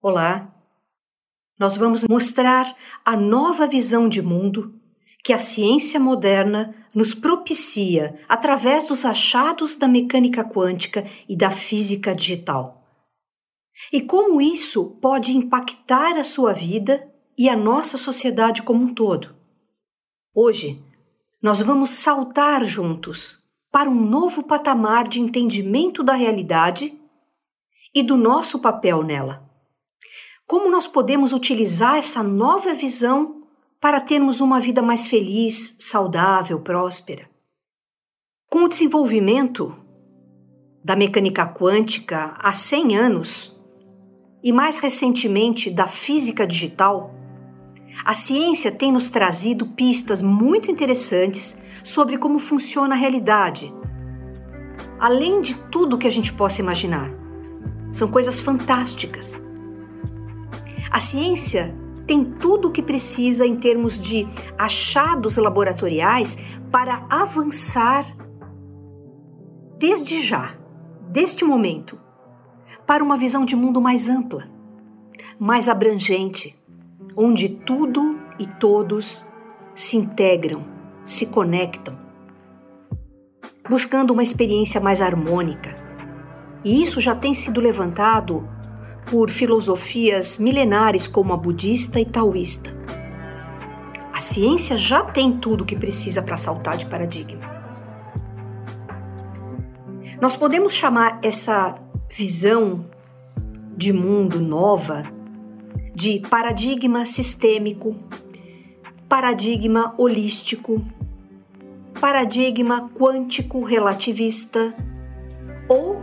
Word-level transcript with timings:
Olá! 0.00 0.52
Nós 1.58 1.76
vamos 1.76 2.06
mostrar 2.08 2.76
a 3.04 3.16
nova 3.16 3.66
visão 3.66 4.08
de 4.08 4.20
mundo 4.20 4.74
que 5.22 5.32
a 5.32 5.38
ciência 5.38 6.00
moderna 6.00 6.74
nos 6.92 7.14
propicia 7.14 8.18
através 8.28 8.84
dos 8.84 9.04
achados 9.04 9.78
da 9.78 9.86
mecânica 9.86 10.44
quântica 10.44 11.08
e 11.28 11.36
da 11.36 11.50
física 11.50 12.14
digital. 12.14 12.82
E 13.92 14.00
como 14.00 14.40
isso 14.40 14.98
pode 15.00 15.36
impactar 15.36 16.18
a 16.18 16.24
sua 16.24 16.52
vida 16.52 17.08
e 17.38 17.48
a 17.48 17.56
nossa 17.56 17.96
sociedade 17.96 18.62
como 18.62 18.84
um 18.84 18.92
todo. 18.92 19.34
Hoje, 20.34 20.82
nós 21.42 21.60
vamos 21.60 21.90
saltar 21.90 22.64
juntos 22.64 23.42
para 23.70 23.90
um 23.90 24.00
novo 24.00 24.44
patamar 24.44 25.08
de 25.08 25.20
entendimento 25.20 26.04
da 26.04 26.14
realidade 26.14 26.96
e 27.92 28.02
do 28.02 28.16
nosso 28.16 28.60
papel 28.60 29.02
nela. 29.02 29.50
Como 30.46 30.70
nós 30.70 30.86
podemos 30.86 31.32
utilizar 31.32 31.96
essa 31.96 32.22
nova 32.22 32.72
visão 32.72 33.42
para 33.80 34.00
termos 34.00 34.40
uma 34.40 34.60
vida 34.60 34.80
mais 34.80 35.06
feliz, 35.06 35.76
saudável, 35.80 36.60
próspera? 36.60 37.28
Com 38.48 38.64
o 38.64 38.68
desenvolvimento 38.68 39.76
da 40.84 40.94
mecânica 40.94 41.46
quântica 41.46 42.36
há 42.38 42.52
100 42.52 42.96
anos 42.96 43.60
e 44.44 44.52
mais 44.52 44.78
recentemente 44.78 45.70
da 45.70 45.88
física 45.88 46.46
digital, 46.46 47.21
a 48.04 48.14
ciência 48.14 48.72
tem 48.72 48.90
nos 48.90 49.08
trazido 49.08 49.66
pistas 49.66 50.20
muito 50.20 50.70
interessantes 50.70 51.60
sobre 51.84 52.18
como 52.18 52.38
funciona 52.38 52.94
a 52.94 52.98
realidade, 52.98 53.72
além 54.98 55.40
de 55.40 55.54
tudo 55.54 55.98
que 55.98 56.06
a 56.06 56.10
gente 56.10 56.32
possa 56.32 56.60
imaginar. 56.60 57.10
São 57.92 58.08
coisas 58.08 58.40
fantásticas. 58.40 59.44
A 60.90 60.98
ciência 60.98 61.74
tem 62.06 62.24
tudo 62.24 62.68
o 62.68 62.72
que 62.72 62.82
precisa 62.82 63.46
em 63.46 63.56
termos 63.56 64.00
de 64.00 64.26
achados 64.58 65.36
laboratoriais 65.36 66.38
para 66.70 67.06
avançar 67.08 68.04
desde 69.78 70.20
já, 70.20 70.54
deste 71.08 71.44
momento, 71.44 72.00
para 72.86 73.02
uma 73.02 73.16
visão 73.16 73.44
de 73.44 73.54
mundo 73.54 73.80
mais 73.80 74.08
ampla, 74.08 74.48
mais 75.38 75.68
abrangente, 75.68 76.61
onde 77.16 77.48
tudo 77.48 78.18
e 78.38 78.46
todos 78.46 79.28
se 79.74 79.96
integram, 79.96 80.64
se 81.04 81.26
conectam, 81.26 81.96
buscando 83.68 84.12
uma 84.12 84.22
experiência 84.22 84.80
mais 84.80 85.00
harmônica. 85.00 85.74
E 86.64 86.80
isso 86.80 87.00
já 87.00 87.14
tem 87.14 87.34
sido 87.34 87.60
levantado 87.60 88.48
por 89.10 89.30
filosofias 89.30 90.38
milenares 90.38 91.06
como 91.06 91.32
a 91.32 91.36
budista 91.36 92.00
e 92.00 92.04
taoísta. 92.04 92.70
A 94.12 94.20
ciência 94.20 94.78
já 94.78 95.04
tem 95.04 95.38
tudo 95.38 95.62
o 95.62 95.66
que 95.66 95.76
precisa 95.76 96.22
para 96.22 96.36
saltar 96.36 96.76
de 96.76 96.86
paradigma. 96.86 97.50
Nós 100.20 100.36
podemos 100.36 100.72
chamar 100.72 101.18
essa 101.22 101.74
visão 102.08 102.86
de 103.76 103.92
mundo 103.92 104.40
nova 104.40 105.02
de 105.94 106.20
paradigma 106.28 107.04
sistêmico, 107.04 107.94
paradigma 109.08 109.94
holístico, 109.98 110.82
paradigma 112.00 112.90
quântico 112.98 113.62
relativista 113.62 114.74
ou, 115.68 116.02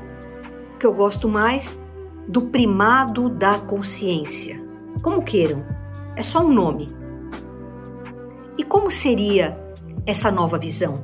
que 0.80 0.86
eu 0.86 0.94
gosto 0.94 1.28
mais, 1.28 1.84
do 2.28 2.44
primado 2.44 3.30
da 3.30 3.58
consciência. 3.60 4.62
Como 5.02 5.24
queiram, 5.24 5.66
é 6.16 6.22
só 6.22 6.46
um 6.46 6.54
nome. 6.54 6.90
E 8.58 8.64
como 8.64 8.92
seria 8.92 9.58
essa 10.06 10.30
nova 10.30 10.58
visão? 10.58 11.02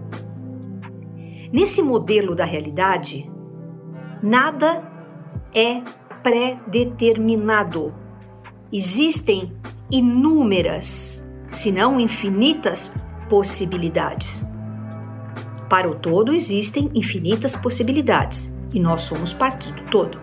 Nesse 1.51 1.81
modelo 1.81 2.35
da 2.35 2.45
realidade, 2.45 3.29
nada 4.21 4.83
é 5.53 5.81
pré-determinado. 6.21 7.93
Existem 8.77 9.53
inúmeras, 9.89 11.25
se 11.49 11.71
não 11.71 11.97
infinitas, 11.97 12.93
possibilidades. 13.29 14.45
Para 15.69 15.89
o 15.89 15.95
todo 15.95 16.33
existem 16.33 16.91
infinitas 16.93 17.55
possibilidades 17.55 18.53
e 18.73 18.79
nós 18.81 19.03
somos 19.03 19.31
parte 19.31 19.71
do 19.71 19.89
todo. 19.89 20.19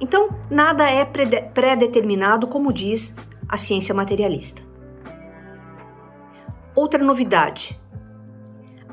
Então, 0.00 0.30
nada 0.50 0.88
é 0.88 1.04
pré-determinado, 1.04 2.46
como 2.46 2.72
diz 2.72 3.18
a 3.46 3.58
ciência 3.58 3.94
materialista. 3.94 4.62
Outra 6.74 7.04
novidade: 7.04 7.78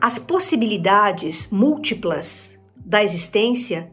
as 0.01 0.19
possibilidades 0.19 1.49
múltiplas 1.49 2.61
da 2.75 3.01
existência, 3.01 3.89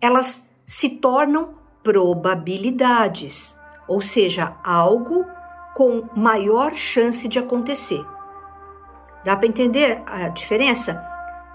elas 0.00 0.48
se 0.64 0.96
tornam 0.96 1.59
probabilidades, 1.82 3.58
ou 3.88 4.00
seja, 4.00 4.54
algo 4.62 5.24
com 5.74 6.04
maior 6.14 6.74
chance 6.74 7.26
de 7.28 7.38
acontecer. 7.38 8.04
Dá 9.24 9.36
para 9.36 9.46
entender 9.46 10.02
a 10.06 10.28
diferença? 10.28 11.04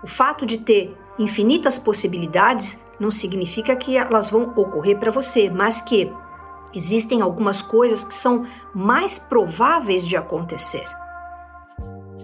O 0.03 0.07
fato 0.07 0.45
de 0.45 0.57
ter 0.57 0.95
infinitas 1.17 1.79
possibilidades 1.79 2.81
não 2.99 3.11
significa 3.11 3.75
que 3.75 3.97
elas 3.97 4.29
vão 4.29 4.53
ocorrer 4.55 4.97
para 4.99 5.11
você, 5.11 5.49
mas 5.49 5.81
que 5.81 6.11
existem 6.73 7.21
algumas 7.21 7.61
coisas 7.61 8.03
que 8.03 8.13
são 8.13 8.45
mais 8.73 9.17
prováveis 9.17 10.07
de 10.07 10.15
acontecer. 10.15 10.85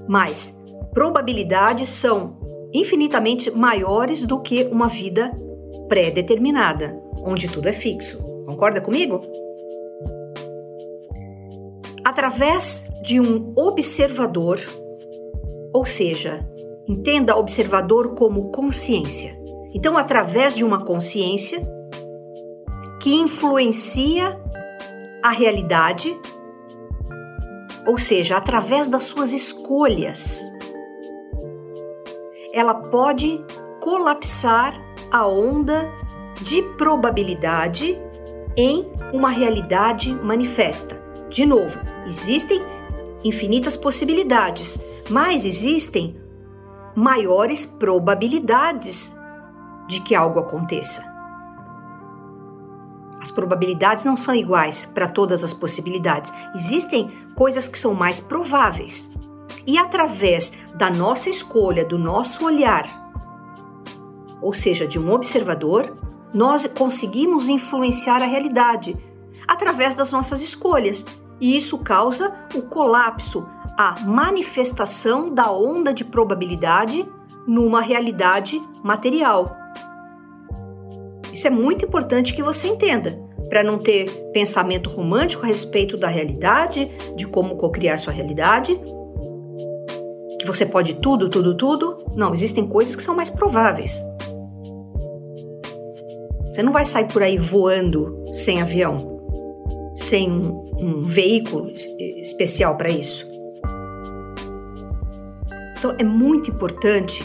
Mas 0.08 0.60
probabilidades 0.94 1.90
são 1.90 2.38
infinitamente 2.74 3.52
maiores 3.52 4.26
do 4.26 4.40
que 4.40 4.66
uma 4.66 4.88
vida 4.88 5.32
pré-determinada, 5.92 6.98
onde 7.22 7.52
tudo 7.52 7.68
é 7.68 7.74
fixo. 7.74 8.24
Concorda 8.46 8.80
comigo? 8.80 9.20
Através 12.06 12.90
de 13.04 13.20
um 13.20 13.52
observador, 13.58 14.62
ou 15.74 15.86
seja, 15.86 16.48
entenda 16.88 17.36
observador 17.36 18.16
como 18.16 18.52
consciência 18.52 19.42
então, 19.74 19.98
através 19.98 20.56
de 20.56 20.64
uma 20.64 20.84
consciência 20.84 21.62
que 23.00 23.14
influencia 23.14 24.40
a 25.24 25.32
realidade, 25.32 26.16
ou 27.88 27.98
seja, 27.98 28.38
através 28.38 28.88
das 28.88 29.04
suas 29.04 29.32
escolhas, 29.32 30.40
ela 32.54 32.76
pode 32.76 33.44
colapsar 33.82 34.80
a 35.12 35.28
onda 35.28 35.92
de 36.42 36.62
probabilidade 36.78 38.00
em 38.56 38.90
uma 39.12 39.30
realidade 39.30 40.14
manifesta. 40.14 41.02
De 41.30 41.46
novo, 41.46 41.80
existem 42.06 42.62
infinitas 43.24 43.76
possibilidades, 43.76 44.82
mas 45.10 45.46
existem 45.46 46.16
maiores 46.96 47.66
probabilidades 47.66 49.18
de 49.88 50.00
que 50.00 50.16
algo 50.16 50.40
aconteça. 50.40 51.10
As 53.20 53.32
probabilidades 53.32 54.06
não 54.06 54.18
são 54.18 54.34
iguais 54.34 54.86
para 54.86 55.08
todas 55.08 55.44
as 55.44 55.54
possibilidades. 55.54 56.34
Existem 56.56 57.12
coisas 57.36 57.68
que 57.68 57.78
são 57.78 57.94
mais 57.94 58.20
prováveis. 58.20 59.12
E 59.66 59.78
através 59.78 60.58
da 60.76 60.90
nossa 60.90 61.30
escolha, 61.30 61.86
do 61.86 62.00
nosso 62.00 62.44
olhar, 62.44 63.01
ou 64.42 64.54
seja, 64.54 64.88
de 64.88 64.98
um 64.98 65.12
observador, 65.12 65.96
nós 66.34 66.66
conseguimos 66.68 67.48
influenciar 67.48 68.22
a 68.22 68.26
realidade 68.26 68.98
através 69.48 69.96
das 69.96 70.12
nossas 70.12 70.42
escolhas. 70.42 71.06
E 71.40 71.58
isso 71.58 71.80
causa 71.80 72.34
o 72.56 72.62
colapso, 72.62 73.48
a 73.78 73.96
manifestação 74.02 75.34
da 75.34 75.52
onda 75.52 75.94
de 75.94 76.06
probabilidade 76.06 77.08
numa 77.48 77.82
realidade 77.82 78.62
material. 78.84 79.58
Isso 81.34 81.48
é 81.48 81.50
muito 81.50 81.86
importante 81.86 82.34
que 82.36 82.44
você 82.44 82.68
entenda, 82.68 83.20
para 83.50 83.64
não 83.64 83.78
ter 83.78 84.06
pensamento 84.32 84.90
romântico 84.90 85.44
a 85.44 85.48
respeito 85.48 85.98
da 85.98 86.08
realidade, 86.08 86.92
de 87.16 87.26
como 87.26 87.56
cocriar 87.56 87.98
sua 87.98 88.14
realidade, 88.14 88.80
que 90.40 90.46
você 90.48 90.66
pode 90.66 90.96
tudo, 90.96 91.30
tudo, 91.30 91.56
tudo. 91.56 91.98
Não, 92.16 92.34
existem 92.34 92.68
coisas 92.68 92.96
que 92.96 93.04
são 93.04 93.16
mais 93.16 93.30
prováveis. 93.30 94.00
Você 96.52 96.62
não 96.62 96.74
vai 96.74 96.86
sair 96.86 97.08
por 97.08 97.24
aí 97.24 97.38
voando 97.38 98.26
sem 98.34 98.62
avião, 98.62 98.98
sem 99.96 100.30
um, 100.30 100.66
um 100.78 101.04
veículo 101.04 101.72
especial 101.98 102.76
para 102.76 102.92
isso. 102.92 103.26
Então 105.78 105.96
é 105.98 106.04
muito 106.04 106.52
importante 106.52 107.24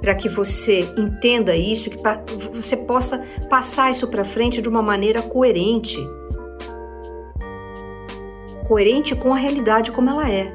para 0.00 0.14
que 0.14 0.28
você 0.28 0.80
entenda 0.98 1.56
isso, 1.56 1.90
que 1.90 1.96
você 2.52 2.76
possa 2.76 3.24
passar 3.48 3.90
isso 3.90 4.08
para 4.08 4.24
frente 4.24 4.60
de 4.60 4.68
uma 4.68 4.82
maneira 4.82 5.22
coerente. 5.22 5.96
Coerente 8.66 9.14
com 9.14 9.32
a 9.32 9.36
realidade 9.36 9.92
como 9.92 10.10
ela 10.10 10.28
é, 10.28 10.52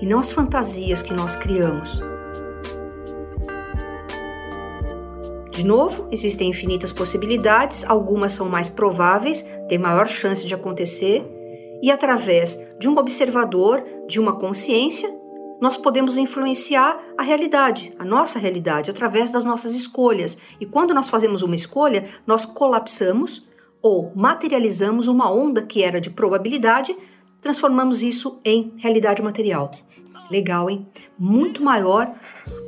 e 0.00 0.06
não 0.06 0.18
as 0.18 0.32
fantasias 0.32 1.00
que 1.00 1.14
nós 1.14 1.36
criamos. 1.36 2.02
De 5.56 5.64
novo, 5.64 6.06
existem 6.12 6.50
infinitas 6.50 6.92
possibilidades, 6.92 7.82
algumas 7.88 8.34
são 8.34 8.46
mais 8.46 8.68
prováveis, 8.68 9.42
têm 9.70 9.78
maior 9.78 10.06
chance 10.06 10.46
de 10.46 10.54
acontecer, 10.54 11.26
e 11.82 11.90
através 11.90 12.62
de 12.78 12.86
um 12.86 12.98
observador, 12.98 13.82
de 14.06 14.20
uma 14.20 14.38
consciência, 14.38 15.08
nós 15.58 15.78
podemos 15.78 16.18
influenciar 16.18 17.00
a 17.16 17.22
realidade, 17.22 17.94
a 17.98 18.04
nossa 18.04 18.38
realidade, 18.38 18.90
através 18.90 19.32
das 19.32 19.44
nossas 19.44 19.74
escolhas. 19.74 20.38
E 20.60 20.66
quando 20.66 20.92
nós 20.92 21.08
fazemos 21.08 21.40
uma 21.40 21.54
escolha, 21.54 22.06
nós 22.26 22.44
colapsamos 22.44 23.48
ou 23.80 24.12
materializamos 24.14 25.08
uma 25.08 25.32
onda 25.32 25.62
que 25.62 25.82
era 25.82 26.02
de 26.02 26.10
probabilidade, 26.10 26.94
transformamos 27.40 28.02
isso 28.02 28.42
em 28.44 28.74
realidade 28.76 29.22
material. 29.22 29.70
Legal, 30.30 30.68
hein? 30.68 30.86
Muito 31.18 31.62
maior 31.62 32.12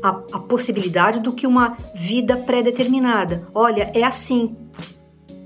a, 0.02 0.08
a 0.08 0.38
possibilidade 0.38 1.20
do 1.20 1.32
que 1.32 1.46
uma 1.46 1.76
vida 1.94 2.36
pré-determinada. 2.36 3.48
Olha, 3.54 3.90
é 3.94 4.02
assim. 4.02 4.56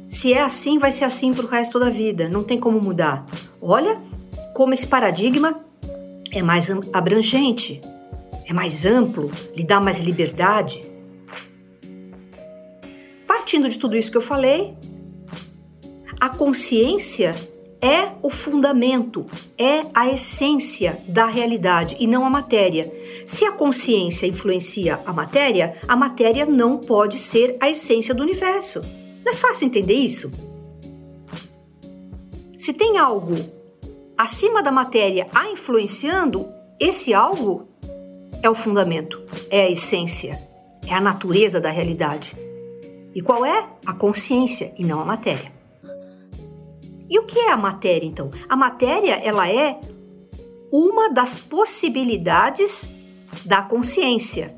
Se 0.08 0.32
é 0.32 0.42
assim, 0.42 0.78
vai 0.78 0.92
ser 0.92 1.04
assim 1.04 1.32
para 1.32 1.44
o 1.44 1.48
resto 1.48 1.78
da 1.78 1.88
vida. 1.88 2.28
Não 2.28 2.44
tem 2.44 2.60
como 2.60 2.80
mudar. 2.80 3.24
Olha 3.60 3.96
como 4.54 4.74
esse 4.74 4.86
paradigma 4.86 5.60
é 6.30 6.42
mais 6.42 6.68
abrangente, 6.92 7.80
é 8.46 8.52
mais 8.52 8.84
amplo, 8.84 9.30
lhe 9.54 9.64
dá 9.64 9.80
mais 9.80 9.98
liberdade. 10.00 10.84
Partindo 13.26 13.68
de 13.68 13.78
tudo 13.78 13.96
isso 13.96 14.10
que 14.10 14.16
eu 14.16 14.22
falei, 14.22 14.74
a 16.20 16.28
consciência 16.28 17.34
é 17.82 18.12
o 18.22 18.30
fundamento, 18.30 19.26
é 19.58 19.80
a 19.92 20.08
essência 20.08 20.96
da 21.08 21.26
realidade 21.26 21.96
e 21.98 22.06
não 22.06 22.24
a 22.24 22.30
matéria. 22.30 22.88
Se 23.26 23.44
a 23.44 23.50
consciência 23.50 24.28
influencia 24.28 25.00
a 25.04 25.12
matéria, 25.12 25.76
a 25.88 25.96
matéria 25.96 26.46
não 26.46 26.78
pode 26.78 27.18
ser 27.18 27.56
a 27.60 27.68
essência 27.68 28.14
do 28.14 28.22
universo. 28.22 28.80
Não 29.24 29.32
é 29.32 29.36
fácil 29.36 29.66
entender 29.66 29.94
isso? 29.94 30.30
Se 32.56 32.72
tem 32.72 32.98
algo 32.98 33.34
acima 34.16 34.62
da 34.62 34.70
matéria 34.70 35.26
a 35.34 35.48
influenciando, 35.48 36.46
esse 36.78 37.12
algo 37.12 37.66
é 38.42 38.48
o 38.48 38.54
fundamento, 38.54 39.20
é 39.50 39.62
a 39.62 39.70
essência, 39.70 40.38
é 40.86 40.94
a 40.94 41.00
natureza 41.00 41.60
da 41.60 41.70
realidade. 41.70 42.32
E 43.12 43.20
qual 43.20 43.44
é? 43.44 43.66
A 43.84 43.92
consciência 43.92 44.72
e 44.78 44.84
não 44.84 45.00
a 45.00 45.04
matéria. 45.04 45.61
E 47.12 47.18
o 47.18 47.24
que 47.24 47.38
é 47.38 47.50
a 47.50 47.58
matéria 47.58 48.06
então? 48.06 48.30
A 48.48 48.56
matéria, 48.56 49.16
ela 49.16 49.46
é 49.46 49.78
uma 50.72 51.12
das 51.12 51.36
possibilidades 51.36 52.90
da 53.44 53.60
consciência. 53.60 54.54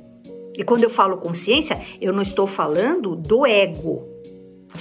E 0.57 0.63
quando 0.63 0.85
eu 0.85 0.91
falo 0.91 1.17
consciência, 1.17 1.85
eu 2.01 2.13
não 2.13 2.23
estou 2.23 2.47
falando 2.47 3.17
do 3.17 3.45
ego. 3.45 4.07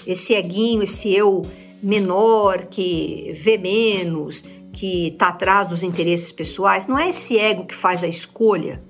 Esse 0.06 0.36
eguinho, 0.36 0.84
esse 0.84 1.12
eu 1.12 1.42
menor 1.82 2.68
que 2.68 3.36
vê 3.42 3.58
menos, 3.58 4.44
que 4.72 5.08
está 5.08 5.30
atrás 5.30 5.68
dos 5.68 5.82
interesses 5.82 6.32
pessoais, 6.32 6.86
não 6.86 7.00
é 7.00 7.10
esse 7.10 7.40
ego 7.40 7.66
que 7.66 7.74
faz 7.74 8.04
a 8.04 8.08
escolha. 8.08 8.84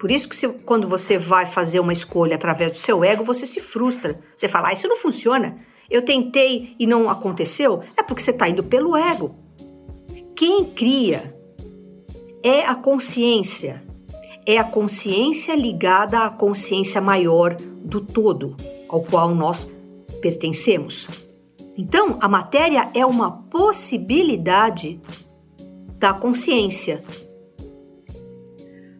Por 0.00 0.10
isso 0.10 0.26
que 0.26 0.34
se, 0.34 0.48
quando 0.64 0.88
você 0.88 1.18
vai 1.18 1.44
fazer 1.44 1.80
uma 1.80 1.92
escolha 1.92 2.36
através 2.36 2.72
do 2.72 2.78
seu 2.78 3.04
ego, 3.04 3.24
você 3.24 3.44
se 3.44 3.60
frustra. 3.60 4.18
Você 4.34 4.48
fala, 4.48 4.68
ah, 4.68 4.72
isso 4.72 4.88
não 4.88 4.96
funciona. 4.96 5.67
Eu 5.90 6.04
tentei 6.04 6.74
e 6.78 6.86
não 6.86 7.08
aconteceu. 7.08 7.82
É 7.96 8.02
porque 8.02 8.22
você 8.22 8.30
está 8.30 8.48
indo 8.48 8.62
pelo 8.62 8.96
ego. 8.96 9.34
Quem 10.36 10.64
cria 10.64 11.34
é 12.42 12.64
a 12.64 12.74
consciência. 12.74 13.82
É 14.44 14.58
a 14.58 14.64
consciência 14.64 15.54
ligada 15.54 16.20
à 16.20 16.30
consciência 16.30 17.00
maior 17.00 17.56
do 17.84 18.00
todo, 18.00 18.56
ao 18.88 19.02
qual 19.02 19.34
nós 19.34 19.70
pertencemos. 20.20 21.06
Então, 21.76 22.18
a 22.20 22.28
matéria 22.28 22.90
é 22.94 23.04
uma 23.04 23.30
possibilidade 23.30 25.00
da 25.98 26.12
consciência 26.12 27.04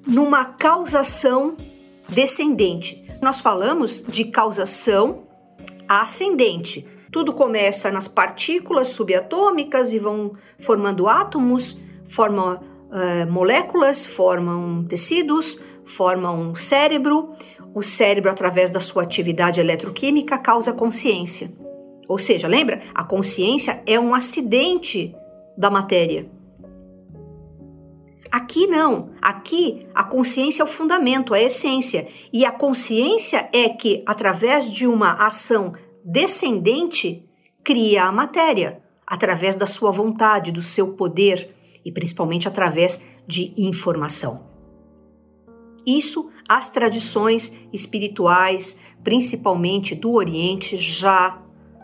numa 0.06 0.44
causação 0.44 1.56
descendente. 2.08 3.04
Nós 3.20 3.40
falamos 3.40 4.04
de 4.06 4.24
causação 4.24 5.27
ascendente. 5.88 6.86
Tudo 7.10 7.32
começa 7.32 7.90
nas 7.90 8.06
partículas 8.06 8.88
subatômicas 8.88 9.92
e 9.92 9.98
vão 9.98 10.34
formando 10.58 11.08
átomos, 11.08 11.80
formam 12.08 12.56
uh, 12.56 13.30
moléculas, 13.30 14.04
formam 14.04 14.84
tecidos, 14.84 15.60
formam 15.86 16.54
cérebro. 16.54 17.30
O 17.74 17.82
cérebro, 17.82 18.30
através 18.30 18.70
da 18.70 18.80
sua 18.80 19.02
atividade 19.02 19.60
eletroquímica, 19.60 20.38
causa 20.38 20.72
consciência. 20.72 21.50
Ou 22.08 22.18
seja, 22.18 22.48
lembra? 22.48 22.82
A 22.94 23.04
consciência 23.04 23.82
é 23.86 23.98
um 24.00 24.14
acidente 24.14 25.14
da 25.56 25.70
matéria. 25.70 26.37
Aqui 28.30 28.66
não. 28.66 29.10
Aqui 29.20 29.86
a 29.94 30.04
consciência 30.04 30.62
é 30.62 30.64
o 30.64 30.68
fundamento, 30.68 31.34
a 31.34 31.40
essência. 31.40 32.08
E 32.32 32.44
a 32.44 32.52
consciência 32.52 33.48
é 33.52 33.68
que, 33.68 34.02
através 34.06 34.70
de 34.72 34.86
uma 34.86 35.26
ação 35.26 35.74
descendente, 36.04 37.28
cria 37.64 38.04
a 38.04 38.12
matéria, 38.12 38.82
através 39.06 39.56
da 39.56 39.66
sua 39.66 39.90
vontade, 39.90 40.52
do 40.52 40.62
seu 40.62 40.94
poder 40.94 41.54
e 41.84 41.92
principalmente 41.92 42.48
através 42.48 43.06
de 43.26 43.52
informação. 43.56 44.46
Isso 45.86 46.30
as 46.48 46.70
tradições 46.70 47.54
espirituais, 47.72 48.80
principalmente 49.04 49.94
do 49.94 50.12
Oriente, 50.12 50.78
já 50.78 51.42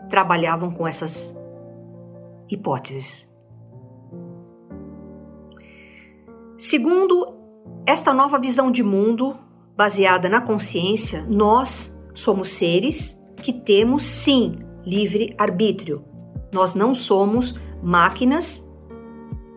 trabalhavam 0.09 0.71
com 0.71 0.87
essas 0.87 1.37
hipóteses. 2.49 3.24
Segundo 6.57 7.35
esta 7.85 8.13
nova 8.13 8.39
visão 8.39 8.71
de 8.71 8.81
mundo, 8.81 9.35
baseada 9.75 10.29
na 10.29 10.39
consciência, 10.39 11.25
nós 11.27 12.01
somos 12.13 12.49
seres 12.49 13.21
que 13.43 13.51
temos 13.51 14.05
sim 14.05 14.59
livre 14.85 15.35
arbítrio. 15.37 16.03
Nós 16.53 16.73
não 16.73 16.93
somos 16.93 17.59
máquinas 17.83 18.71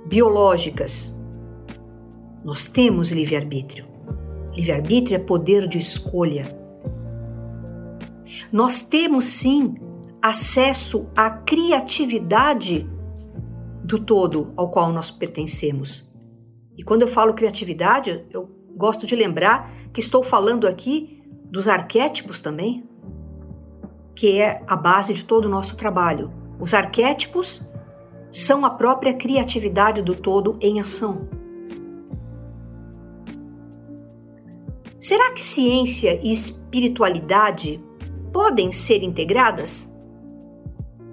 biológicas. 0.06 1.16
Nós 2.44 2.66
temos 2.66 3.12
livre 3.12 3.36
arbítrio. 3.36 3.86
Livre 4.52 4.72
arbítrio 4.72 5.16
é 5.16 5.18
poder 5.20 5.68
de 5.68 5.78
escolha. 5.78 6.44
Nós 8.50 8.82
temos 8.82 9.26
sim 9.26 9.76
acesso 10.20 11.08
à 11.16 11.30
criatividade 11.30 12.88
do 13.84 14.00
todo 14.00 14.52
ao 14.56 14.70
qual 14.70 14.92
nós 14.92 15.10
pertencemos. 15.12 16.07
E 16.78 16.84
quando 16.84 17.02
eu 17.02 17.08
falo 17.08 17.34
criatividade, 17.34 18.24
eu 18.30 18.48
gosto 18.76 19.04
de 19.04 19.16
lembrar 19.16 19.68
que 19.92 20.00
estou 20.00 20.22
falando 20.22 20.64
aqui 20.64 21.20
dos 21.50 21.66
arquétipos 21.66 22.40
também, 22.40 22.88
que 24.14 24.38
é 24.38 24.62
a 24.64 24.76
base 24.76 25.12
de 25.12 25.24
todo 25.24 25.46
o 25.46 25.48
nosso 25.48 25.76
trabalho. 25.76 26.30
Os 26.60 26.72
arquétipos 26.72 27.68
são 28.30 28.64
a 28.64 28.70
própria 28.70 29.14
criatividade 29.14 30.02
do 30.02 30.14
todo 30.14 30.56
em 30.60 30.80
ação. 30.80 31.28
Será 35.00 35.32
que 35.32 35.42
ciência 35.42 36.20
e 36.22 36.30
espiritualidade 36.30 37.82
podem 38.32 38.72
ser 38.72 39.02
integradas? 39.02 39.92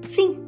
Sim. 0.07 0.44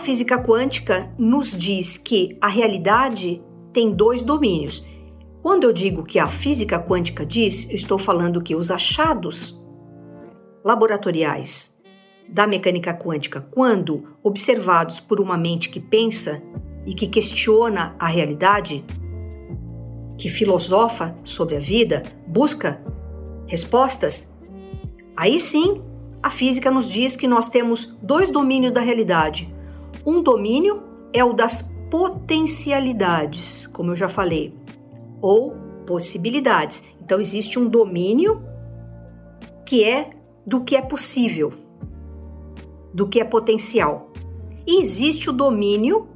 Física 0.00 0.42
quântica 0.42 1.10
nos 1.18 1.56
diz 1.56 1.98
que 1.98 2.36
a 2.40 2.48
realidade 2.48 3.42
tem 3.70 3.92
dois 3.92 4.22
domínios. 4.22 4.84
Quando 5.42 5.64
eu 5.64 5.74
digo 5.74 6.04
que 6.04 6.18
a 6.18 6.26
física 6.26 6.78
quântica 6.78 7.24
diz, 7.24 7.68
eu 7.68 7.76
estou 7.76 7.98
falando 7.98 8.42
que 8.42 8.56
os 8.56 8.70
achados 8.70 9.62
laboratoriais 10.64 11.78
da 12.30 12.46
mecânica 12.46 12.94
quântica, 12.94 13.46
quando 13.50 14.16
observados 14.22 15.00
por 15.00 15.20
uma 15.20 15.36
mente 15.36 15.68
que 15.68 15.80
pensa 15.80 16.42
e 16.86 16.94
que 16.94 17.06
questiona 17.06 17.94
a 17.98 18.06
realidade, 18.06 18.82
que 20.16 20.30
filosofa 20.30 21.14
sobre 21.24 21.56
a 21.56 21.60
vida, 21.60 22.02
busca 22.26 22.82
respostas, 23.46 24.34
aí 25.14 25.38
sim 25.38 25.82
a 26.22 26.30
física 26.30 26.70
nos 26.70 26.90
diz 26.90 27.16
que 27.16 27.28
nós 27.28 27.50
temos 27.50 27.98
dois 28.02 28.30
domínios 28.30 28.72
da 28.72 28.80
realidade. 28.80 29.59
Um 30.04 30.22
domínio 30.22 30.82
é 31.12 31.24
o 31.24 31.32
das 31.32 31.62
potencialidades, 31.90 33.66
como 33.66 33.92
eu 33.92 33.96
já 33.96 34.08
falei, 34.08 34.54
ou 35.20 35.54
possibilidades. 35.86 36.84
Então 37.00 37.20
existe 37.20 37.58
um 37.58 37.68
domínio 37.68 38.42
que 39.66 39.84
é 39.84 40.10
do 40.46 40.62
que 40.62 40.76
é 40.76 40.82
possível, 40.82 41.52
do 42.94 43.08
que 43.08 43.20
é 43.20 43.24
potencial. 43.24 44.12
E 44.66 44.80
existe 44.80 45.28
o 45.28 45.32
domínio 45.32 46.08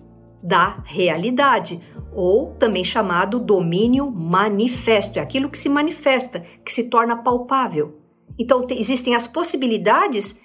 da 0.42 0.82
realidade, 0.84 1.80
ou 2.12 2.54
também 2.54 2.84
chamado 2.84 3.40
domínio 3.40 4.10
manifesto, 4.10 5.18
é 5.18 5.22
aquilo 5.22 5.48
que 5.48 5.58
se 5.58 5.68
manifesta, 5.68 6.44
que 6.64 6.72
se 6.72 6.88
torna 6.88 7.16
palpável. 7.16 7.98
Então 8.38 8.66
existem 8.70 9.14
as 9.14 9.26
possibilidades 9.26 10.40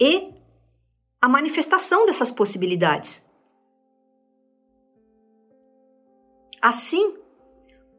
e 0.00 0.37
a 1.20 1.28
manifestação 1.28 2.06
dessas 2.06 2.30
possibilidades. 2.30 3.28
Assim 6.60 7.16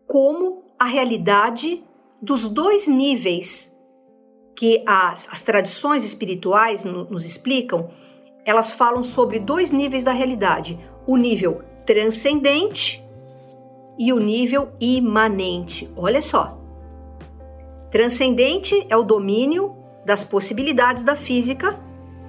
como 0.07 0.63
a 0.77 0.85
realidade 0.85 1.83
dos 2.21 2.49
dois 2.49 2.87
níveis 2.87 3.75
que 4.55 4.83
as, 4.85 5.31
as 5.31 5.41
tradições 5.41 6.03
espirituais 6.03 6.83
nos 6.83 7.25
explicam, 7.25 7.89
elas 8.45 8.71
falam 8.71 9.03
sobre 9.03 9.39
dois 9.39 9.71
níveis 9.71 10.03
da 10.03 10.11
realidade: 10.11 10.79
o 11.07 11.15
nível 11.15 11.63
transcendente 11.85 13.03
e 13.97 14.11
o 14.13 14.19
nível 14.19 14.69
imanente. 14.79 15.89
Olha 15.95 16.21
só. 16.21 16.57
Transcendente 17.91 18.85
é 18.89 18.95
o 18.95 19.03
domínio 19.03 19.75
das 20.05 20.23
possibilidades 20.23 21.03
da 21.03 21.15
física, 21.15 21.79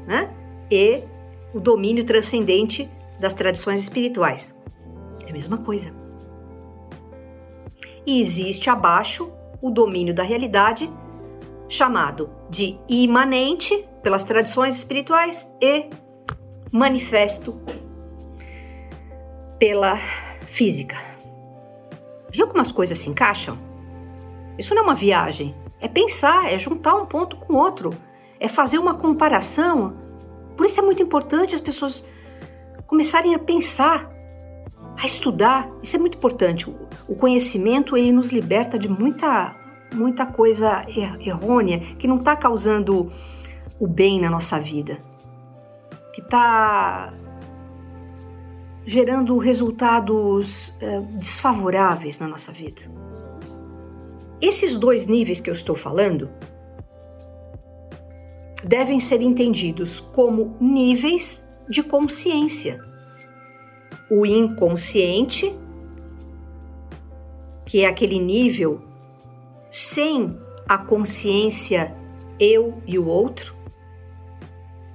né? 0.06 0.39
E 0.70 1.02
o 1.52 1.60
domínio 1.60 2.04
transcendente 2.04 2.88
das 3.18 3.34
tradições 3.34 3.80
espirituais. 3.80 4.56
É 5.26 5.30
a 5.30 5.32
mesma 5.32 5.58
coisa. 5.58 5.92
E 8.06 8.20
existe 8.20 8.70
abaixo 8.70 9.30
o 9.60 9.70
domínio 9.70 10.14
da 10.14 10.22
realidade 10.22 10.90
chamado 11.68 12.30
de 12.48 12.78
imanente 12.88 13.86
pelas 14.02 14.24
tradições 14.24 14.74
espirituais 14.76 15.52
e 15.60 15.88
manifesto 16.72 17.54
pela 19.58 19.98
física. 20.46 20.96
Viu 22.30 22.46
como 22.48 22.60
as 22.60 22.72
coisas 22.72 22.98
se 22.98 23.10
encaixam? 23.10 23.58
Isso 24.58 24.74
não 24.74 24.82
é 24.82 24.84
uma 24.84 24.94
viagem, 24.94 25.54
é 25.80 25.88
pensar, 25.88 26.52
é 26.52 26.58
juntar 26.58 26.94
um 26.94 27.06
ponto 27.06 27.36
com 27.36 27.54
outro, 27.54 27.90
é 28.38 28.48
fazer 28.48 28.78
uma 28.78 28.94
comparação. 28.94 29.96
Por 30.60 30.66
isso 30.66 30.78
é 30.78 30.82
muito 30.82 31.02
importante 31.02 31.54
as 31.54 31.60
pessoas 31.62 32.06
começarem 32.86 33.34
a 33.34 33.38
pensar, 33.38 34.12
a 34.94 35.06
estudar. 35.06 35.66
Isso 35.82 35.96
é 35.96 35.98
muito 35.98 36.18
importante. 36.18 36.68
O 37.08 37.16
conhecimento 37.16 37.96
ele 37.96 38.12
nos 38.12 38.30
liberta 38.30 38.78
de 38.78 38.86
muita 38.86 39.56
muita 39.94 40.26
coisa 40.26 40.84
er 40.86 41.18
errônea 41.26 41.96
que 41.98 42.06
não 42.06 42.18
está 42.18 42.36
causando 42.36 43.10
o 43.78 43.88
bem 43.88 44.20
na 44.20 44.28
nossa 44.28 44.60
vida, 44.60 44.98
que 46.12 46.20
está 46.20 47.10
gerando 48.84 49.38
resultados 49.38 50.76
é, 50.82 51.00
desfavoráveis 51.00 52.18
na 52.18 52.28
nossa 52.28 52.52
vida. 52.52 52.82
Esses 54.42 54.78
dois 54.78 55.06
níveis 55.06 55.40
que 55.40 55.48
eu 55.48 55.54
estou 55.54 55.74
falando 55.74 56.28
devem 58.64 59.00
ser 59.00 59.20
entendidos 59.20 60.00
como 60.00 60.56
níveis 60.60 61.48
de 61.68 61.82
consciência. 61.82 62.80
O 64.10 64.26
inconsciente, 64.26 65.54
que 67.64 67.84
é 67.84 67.86
aquele 67.86 68.18
nível 68.18 68.82
sem 69.70 70.36
a 70.68 70.76
consciência 70.76 71.94
eu 72.38 72.82
e 72.86 72.98
o 72.98 73.06
outro, 73.06 73.54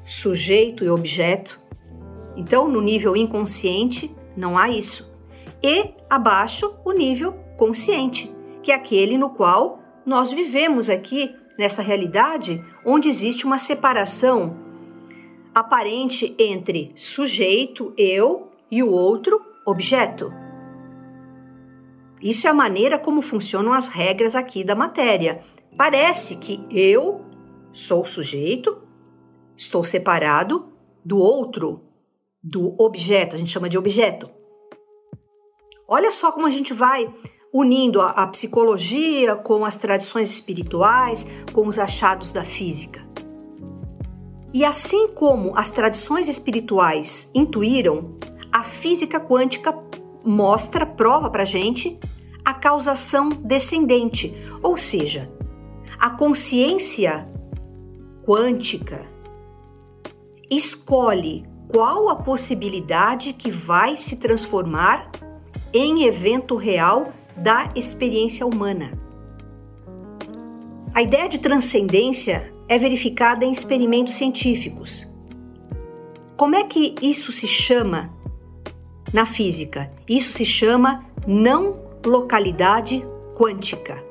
sujeito 0.05 0.83
e 0.83 0.89
objeto. 0.89 1.59
Então, 2.35 2.67
no 2.67 2.81
nível 2.81 3.15
inconsciente, 3.15 4.13
não 4.35 4.57
há 4.57 4.69
isso. 4.69 5.09
E 5.63 5.93
abaixo, 6.09 6.75
o 6.83 6.91
nível 6.91 7.33
consciente, 7.57 8.31
que 8.61 8.71
é 8.71 8.75
aquele 8.75 9.17
no 9.17 9.29
qual 9.29 9.79
nós 10.05 10.31
vivemos 10.31 10.89
aqui 10.89 11.33
nessa 11.57 11.81
realidade 11.81 12.63
onde 12.85 13.07
existe 13.07 13.45
uma 13.45 13.57
separação 13.57 14.57
aparente 15.53 16.35
entre 16.37 16.91
sujeito, 16.95 17.93
eu, 17.97 18.51
e 18.69 18.83
o 18.83 18.91
outro, 18.91 19.41
objeto. 19.65 20.31
Isso 22.21 22.47
é 22.47 22.49
a 22.49 22.53
maneira 22.53 22.99
como 22.99 23.21
funcionam 23.21 23.71
as 23.71 23.87
regras 23.87 24.35
aqui 24.35 24.63
da 24.63 24.75
matéria. 24.75 25.43
Parece 25.77 26.37
que 26.37 26.65
eu 26.69 27.23
sou 27.71 28.03
sujeito, 28.03 28.81
estou 29.55 29.83
separado 29.85 30.73
do 31.03 31.17
outro, 31.17 31.81
do 32.43 32.75
objeto, 32.81 33.35
a 33.35 33.39
gente 33.39 33.51
chama 33.51 33.69
de 33.69 33.77
objeto. 33.77 34.29
Olha 35.87 36.11
só 36.11 36.31
como 36.31 36.47
a 36.47 36.51
gente 36.51 36.73
vai 36.73 37.13
unindo 37.55 38.01
a, 38.01 38.09
a 38.09 38.27
psicologia 38.27 39.33
com 39.33 39.63
as 39.63 39.77
tradições 39.77 40.29
espirituais, 40.29 41.25
com 41.53 41.65
os 41.65 41.79
achados 41.79 42.33
da 42.33 42.43
física. 42.43 43.01
E 44.53 44.65
assim 44.65 45.07
como 45.07 45.57
as 45.57 45.71
tradições 45.71 46.27
espirituais 46.27 47.31
intuíram, 47.33 48.17
a 48.51 48.61
física 48.61 49.21
quântica 49.21 49.73
mostra, 50.21 50.85
prova 50.85 51.29
para 51.29 51.45
gente 51.45 51.97
a 52.43 52.53
causação 52.53 53.29
descendente, 53.29 54.35
ou 54.61 54.75
seja, 54.75 55.31
a 55.97 56.09
consciência 56.09 57.25
quântica 58.25 59.01
escolhe 60.51 61.45
qual 61.69 62.09
a 62.09 62.17
possibilidade 62.17 63.31
que 63.31 63.49
vai 63.49 63.95
se 63.95 64.17
transformar 64.17 65.09
em 65.73 66.03
evento 66.03 66.57
real 66.57 67.13
da 67.35 67.71
experiência 67.75 68.45
humana. 68.45 68.91
A 70.93 71.01
ideia 71.01 71.27
de 71.27 71.39
transcendência 71.39 72.53
é 72.67 72.77
verificada 72.77 73.43
em 73.43 73.51
experimentos 73.51 74.15
científicos. 74.15 75.05
Como 76.37 76.55
é 76.55 76.63
que 76.63 76.95
isso 77.01 77.31
se 77.31 77.47
chama 77.47 78.13
na 79.13 79.25
física? 79.25 79.91
Isso 80.07 80.31
se 80.33 80.45
chama 80.45 81.05
não 81.27 81.79
localidade 82.05 83.05
quântica, 83.35 84.01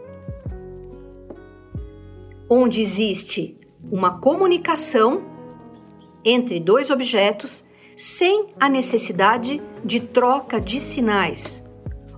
onde 2.49 2.81
existe 2.81 3.59
uma 3.91 4.19
comunicação 4.19 5.23
entre 6.25 6.59
dois 6.61 6.91
objetos 6.91 7.67
sem 7.97 8.49
a 8.59 8.69
necessidade 8.69 9.63
de 9.85 10.01
troca 10.01 10.61
de 10.61 10.81
sinais. 10.81 11.64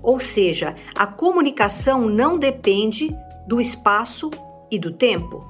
Ou 0.07 0.21
seja, 0.21 0.77
a 0.95 1.05
comunicação 1.05 2.09
não 2.09 2.39
depende 2.39 3.13
do 3.45 3.61
espaço 3.61 4.31
e 4.71 4.79
do 4.79 4.93
tempo. 4.93 5.45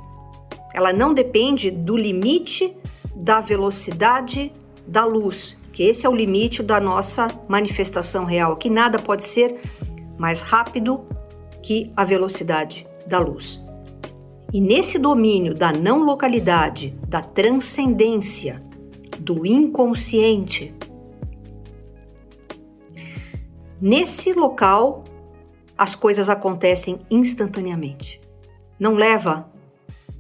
Ela 0.73 0.95
não 0.95 1.13
depende 1.13 1.71
do 1.71 1.95
limite 1.95 2.75
da 3.15 3.39
velocidade 3.39 4.51
da 4.87 5.05
luz, 5.05 5.59
que 5.75 5.83
esse 5.83 6.07
é 6.07 6.09
o 6.09 6.17
limite 6.17 6.63
da 6.63 6.81
nossa 6.81 7.27
manifestação 7.47 8.25
real, 8.25 8.57
que 8.57 8.71
nada 8.71 8.99
pode 8.99 9.25
ser 9.25 9.61
mais 10.17 10.41
rápido 10.41 11.05
que 11.63 11.93
a 11.95 12.03
velocidade 12.03 12.87
da 13.07 13.19
luz. 13.19 13.63
E 14.55 14.59
nesse 14.59 14.99
domínio 14.99 15.53
da 15.53 15.71
não 15.71 16.03
localidade, 16.03 16.99
da 17.07 17.21
transcendência, 17.21 18.63
do 19.19 19.45
inconsciente, 19.45 20.75
nesse 23.81 24.33
local 24.33 25.05
as 25.77 25.95
coisas 25.95 26.29
acontecem 26.29 27.01
instantaneamente. 27.11 28.21
Não 28.79 28.95
leva 28.95 29.51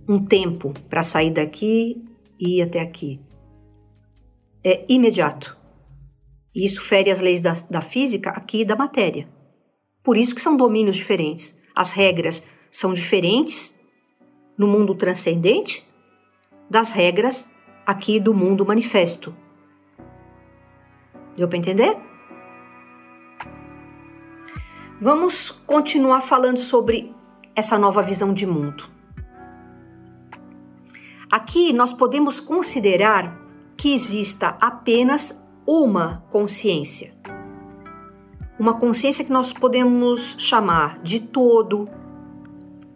um 0.08 0.25
tempo 0.25 0.72
para 0.88 1.02
sair 1.02 1.30
daqui 1.30 2.04
e 2.38 2.58
ir 2.58 2.62
até 2.62 2.80
aqui. 2.80 3.20
É 4.62 4.84
imediato. 4.88 5.56
E 6.54 6.64
isso 6.64 6.82
fere 6.82 7.10
as 7.10 7.20
leis 7.20 7.40
da, 7.40 7.54
da 7.70 7.80
física 7.80 8.30
aqui 8.30 8.60
e 8.60 8.64
da 8.64 8.76
matéria. 8.76 9.28
Por 10.02 10.16
isso 10.16 10.34
que 10.34 10.40
são 10.40 10.56
domínios 10.56 10.96
diferentes. 10.96 11.60
As 11.75 11.92
regras 11.92 12.48
são 12.70 12.94
diferentes 12.94 13.78
no 14.56 14.66
mundo 14.66 14.94
transcendente 14.94 15.86
das 16.68 16.90
regras 16.90 17.52
aqui 17.84 18.18
do 18.18 18.34
mundo 18.34 18.66
manifesto. 18.66 19.34
Deu 21.36 21.48
para 21.48 21.58
entender? 21.58 22.05
Vamos 24.98 25.50
continuar 25.50 26.22
falando 26.22 26.58
sobre 26.58 27.14
essa 27.54 27.76
nova 27.76 28.02
visão 28.02 28.32
de 28.32 28.46
mundo. 28.46 28.88
Aqui 31.30 31.70
nós 31.70 31.92
podemos 31.92 32.40
considerar 32.40 33.38
que 33.76 33.92
exista 33.92 34.56
apenas 34.58 35.46
uma 35.66 36.24
consciência, 36.30 37.12
uma 38.58 38.80
consciência 38.80 39.22
que 39.22 39.30
nós 39.30 39.52
podemos 39.52 40.36
chamar 40.38 40.98
de 41.00 41.20
todo, 41.20 41.90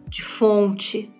de 0.07 0.23
fonte, 0.23 1.13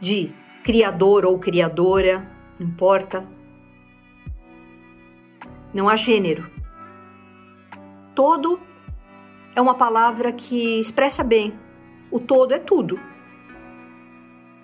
de 0.00 0.32
criador 0.64 1.26
ou 1.26 1.38
criadora, 1.38 2.26
não 2.58 2.66
importa. 2.66 3.28
Não 5.74 5.86
há 5.86 5.96
gênero. 5.96 6.50
Todo 8.14 8.58
é 9.58 9.60
uma 9.60 9.74
palavra 9.74 10.32
que 10.32 10.78
expressa 10.78 11.24
bem. 11.24 11.52
O 12.12 12.20
todo 12.20 12.54
é 12.54 12.60
tudo. 12.60 12.96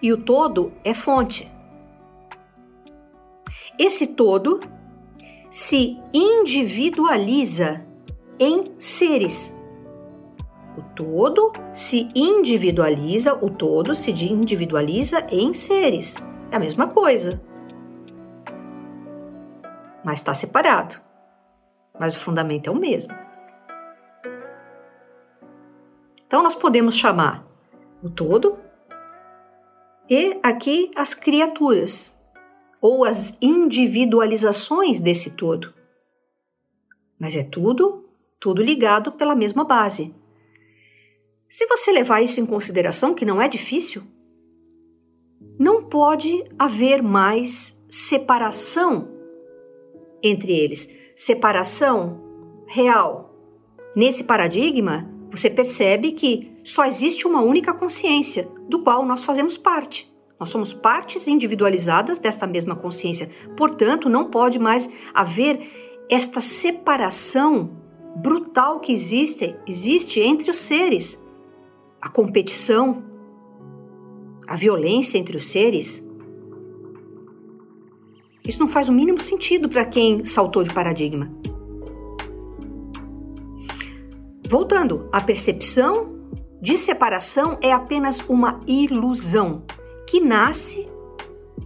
E 0.01 0.13
o 0.13 0.17
todo 0.17 0.73
é 0.85 0.95
fonte. 0.95 1.51
Esse 3.77 4.15
todo 4.15 4.61
se 5.51 6.01
individualiza 6.13 7.85
em 8.39 8.73
seres. 8.79 9.59
O 10.79 10.83
todo 10.95 11.53
se 11.73 12.09
individualiza, 12.15 13.35
o 13.35 13.51
todo 13.51 13.97
se 13.97 14.13
individualiza 14.13 15.27
em 15.29 15.53
seres. 15.53 16.25
É 16.53 16.57
a 16.57 16.61
mesma 16.61 16.87
coisa. 16.87 17.43
Mas 20.05 20.21
está 20.21 20.33
separado. 20.35 20.95
Mas 21.99 22.15
o 22.15 22.21
fundamento 22.21 22.69
é 22.69 22.73
o 22.73 22.77
mesmo. 22.77 23.24
Então 26.27 26.43
nós 26.43 26.55
podemos 26.55 26.97
chamar 26.97 27.47
o 28.03 28.11
todo 28.11 28.59
e 30.09 30.39
aqui 30.43 30.91
as 30.95 31.15
criaturas 31.15 32.15
ou 32.81 33.05
as 33.05 33.39
individualizações 33.41 35.01
desse 35.01 35.37
todo. 35.37 35.73
Mas 37.19 37.37
é 37.37 37.43
tudo, 37.43 38.05
tudo 38.39 38.63
ligado 38.63 39.13
pela 39.13 39.35
mesma 39.35 39.65
base. 39.65 40.15
Se 41.49 41.67
você 41.67 41.93
levar 41.93 42.21
isso 42.21 42.41
em 42.41 42.47
consideração, 42.47 43.15
que 43.15 43.25
não 43.25 43.41
é 43.41 43.49
difícil, 43.49 44.03
não 45.59 45.85
pode 45.85 46.45
haver 46.59 47.03
mais 47.03 47.83
separação 47.89 49.09
entre 50.23 50.53
eles, 50.53 50.95
separação 51.17 52.21
real. 52.67 53.33
Nesse 53.95 54.25
paradigma, 54.25 55.09
você 55.37 55.51
percebe 55.51 56.13
que 56.13 56.53
só 56.63 56.85
existe 56.85 57.27
uma 57.27 57.43
única 57.43 57.73
consciência, 57.75 58.49
do 58.69 58.83
qual 58.83 59.05
nós 59.05 59.25
fazemos 59.25 59.57
parte. 59.57 60.13
Nós 60.39 60.51
somos 60.51 60.73
partes 60.73 61.27
individualizadas 61.27 62.19
desta 62.19 62.47
mesma 62.47 62.77
consciência. 62.77 63.31
Portanto, 63.57 64.09
não 64.09 64.31
pode 64.31 64.59
mais 64.59 64.93
haver 65.13 66.05
esta 66.09 66.41
separação 66.41 67.71
brutal 68.17 68.81
que 68.81 68.93
existe, 68.93 69.57
existe 69.67 70.21
entre 70.21 70.51
os 70.51 70.59
seres. 70.59 71.21
A 72.01 72.09
competição, 72.09 73.03
a 74.47 74.57
violência 74.57 75.19
entre 75.19 75.37
os 75.37 75.47
seres. 75.47 76.07
Isso 78.47 78.61
não 78.61 78.69
faz 78.69 78.89
o 78.89 78.93
mínimo 78.93 79.19
sentido 79.19 79.69
para 79.69 79.85
quem 79.85 80.25
saltou 80.25 80.63
de 80.63 80.73
paradigma. 80.73 81.31
Voltando, 84.55 85.09
a 85.11 85.21
percepção 85.21 86.15
de 86.63 86.79
separação 86.79 87.59
é 87.61 87.73
apenas 87.73 88.21
uma 88.21 88.61
ilusão 88.69 89.65
que 90.07 90.21
nasce 90.21 90.89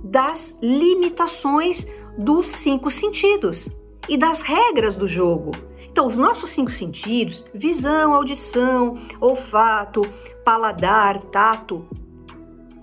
das 0.02 0.58
limitações 0.62 1.86
dos 2.16 2.48
cinco 2.48 2.90
sentidos 2.90 3.68
e 4.08 4.16
das 4.16 4.40
regras 4.40 4.96
do 4.96 5.06
jogo. 5.06 5.52
Então, 5.82 6.06
os 6.06 6.16
nossos 6.16 6.48
cinco 6.48 6.72
sentidos 6.72 7.44
visão, 7.52 8.14
audição, 8.14 8.98
olfato, 9.20 10.00
paladar, 10.42 11.20
tato 11.24 11.86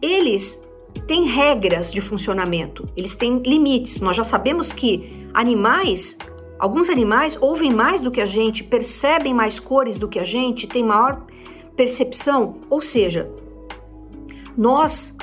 eles 0.03 0.63
têm 1.07 1.23
regras 1.23 1.91
de 1.91 1.99
funcionamento, 1.99 2.87
eles 2.95 3.15
têm 3.15 3.39
limites. 3.39 3.99
Nós 4.01 4.15
já 4.15 4.23
sabemos 4.23 4.71
que 4.71 5.27
animais 5.33 6.15
Alguns 6.57 6.89
animais 6.89 7.37
ouvem 7.41 7.71
mais 7.71 7.99
do 7.99 8.09
que 8.09 8.21
a 8.21 8.25
gente, 8.25 8.63
percebem 8.63 9.33
mais 9.33 9.59
cores 9.59 9.97
do 9.97 10.07
que 10.07 10.19
a 10.19 10.23
gente, 10.23 10.67
têm 10.67 10.83
maior 10.83 11.25
percepção. 11.75 12.61
Ou 12.69 12.81
seja, 12.81 13.29
nós, 14.57 15.17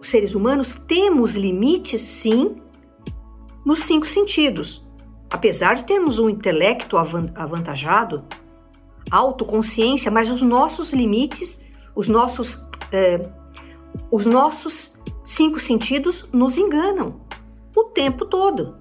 os 0.00 0.08
seres 0.08 0.34
humanos, 0.34 0.74
temos 0.74 1.34
limites 1.34 2.00
sim 2.00 2.56
nos 3.64 3.82
cinco 3.84 4.06
sentidos. 4.06 4.84
Apesar 5.30 5.74
de 5.74 5.84
termos 5.84 6.18
um 6.18 6.28
intelecto 6.28 6.96
avantajado, 6.96 8.24
autoconsciência, 9.10 10.10
mas 10.10 10.30
os 10.30 10.42
nossos 10.42 10.92
limites, 10.92 11.62
os 11.94 12.08
nossos, 12.08 12.68
é, 12.92 13.28
os 14.10 14.26
nossos 14.26 14.98
cinco 15.24 15.60
sentidos 15.60 16.28
nos 16.32 16.56
enganam 16.56 17.20
o 17.74 17.84
tempo 17.84 18.24
todo. 18.24 18.76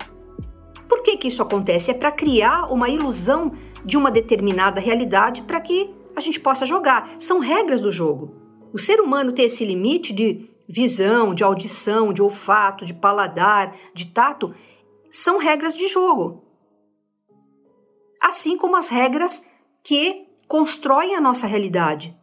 Por 0.88 1.04
que, 1.04 1.18
que 1.18 1.28
isso 1.28 1.42
acontece? 1.42 1.92
É 1.92 1.94
para 1.94 2.12
criar 2.12 2.72
uma 2.72 2.90
ilusão 2.90 3.54
de 3.84 3.98
uma 3.98 4.12
determinada 4.12 4.80
realidade 4.80 5.42
para 5.44 5.62
que 5.62 5.94
a 6.16 6.22
gente 6.22 6.40
possa 6.40 6.66
jogar. 6.66 7.16
São 7.20 7.40
regras 7.40 7.82
do 7.82 7.92
jogo. 7.92 8.36
O 8.74 8.80
ser 8.80 9.00
humano 9.00 9.32
tem 9.32 9.46
esse 9.46 9.66
limite 9.66 10.14
de 10.14 10.50
visão, 10.68 11.34
de 11.34 11.44
audição, 11.44 12.12
de 12.12 12.22
olfato, 12.22 12.86
de 12.86 12.94
paladar, 12.94 13.76
de 13.94 14.08
tato, 14.08 14.54
são 15.12 15.38
regras 15.38 15.76
de 15.76 15.88
jogo. 15.88 16.44
Assim 18.22 18.58
como 18.58 18.76
as 18.76 18.90
regras 18.90 19.48
que 19.84 20.28
constroem 20.48 21.16
a 21.16 21.22
nossa 21.22 21.48
realidade. 21.48 22.18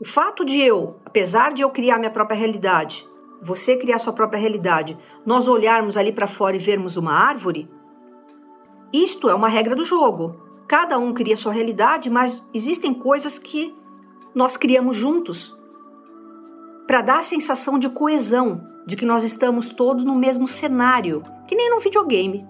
O 0.00 0.04
fato 0.04 0.44
de 0.44 0.58
eu, 0.60 1.00
apesar 1.04 1.52
de 1.52 1.62
eu 1.62 1.70
criar 1.70 1.98
minha 1.98 2.10
própria 2.10 2.38
realidade, 2.38 3.06
você 3.42 3.76
criar 3.76 3.98
sua 3.98 4.12
própria 4.12 4.40
realidade, 4.40 4.98
nós 5.24 5.48
olharmos 5.48 5.96
ali 5.96 6.12
para 6.12 6.26
fora 6.26 6.56
e 6.56 6.58
vermos 6.58 6.96
uma 6.96 7.12
árvore, 7.12 7.70
isto 8.92 9.28
é 9.30 9.34
uma 9.34 9.48
regra 9.48 9.76
do 9.76 9.84
jogo. 9.84 10.40
Cada 10.66 10.98
um 10.98 11.14
cria 11.14 11.36
sua 11.36 11.52
realidade, 11.52 12.10
mas 12.10 12.46
existem 12.52 12.92
coisas 12.92 13.38
que 13.38 13.74
nós 14.34 14.56
criamos 14.56 14.96
juntos 14.96 15.56
para 16.86 17.02
dar 17.02 17.18
a 17.18 17.22
sensação 17.22 17.78
de 17.78 17.88
coesão, 17.88 18.66
de 18.86 18.96
que 18.96 19.06
nós 19.06 19.22
estamos 19.22 19.70
todos 19.70 20.04
no 20.04 20.14
mesmo 20.14 20.48
cenário, 20.48 21.22
que 21.46 21.54
nem 21.54 21.70
num 21.70 21.78
videogame. 21.78 22.44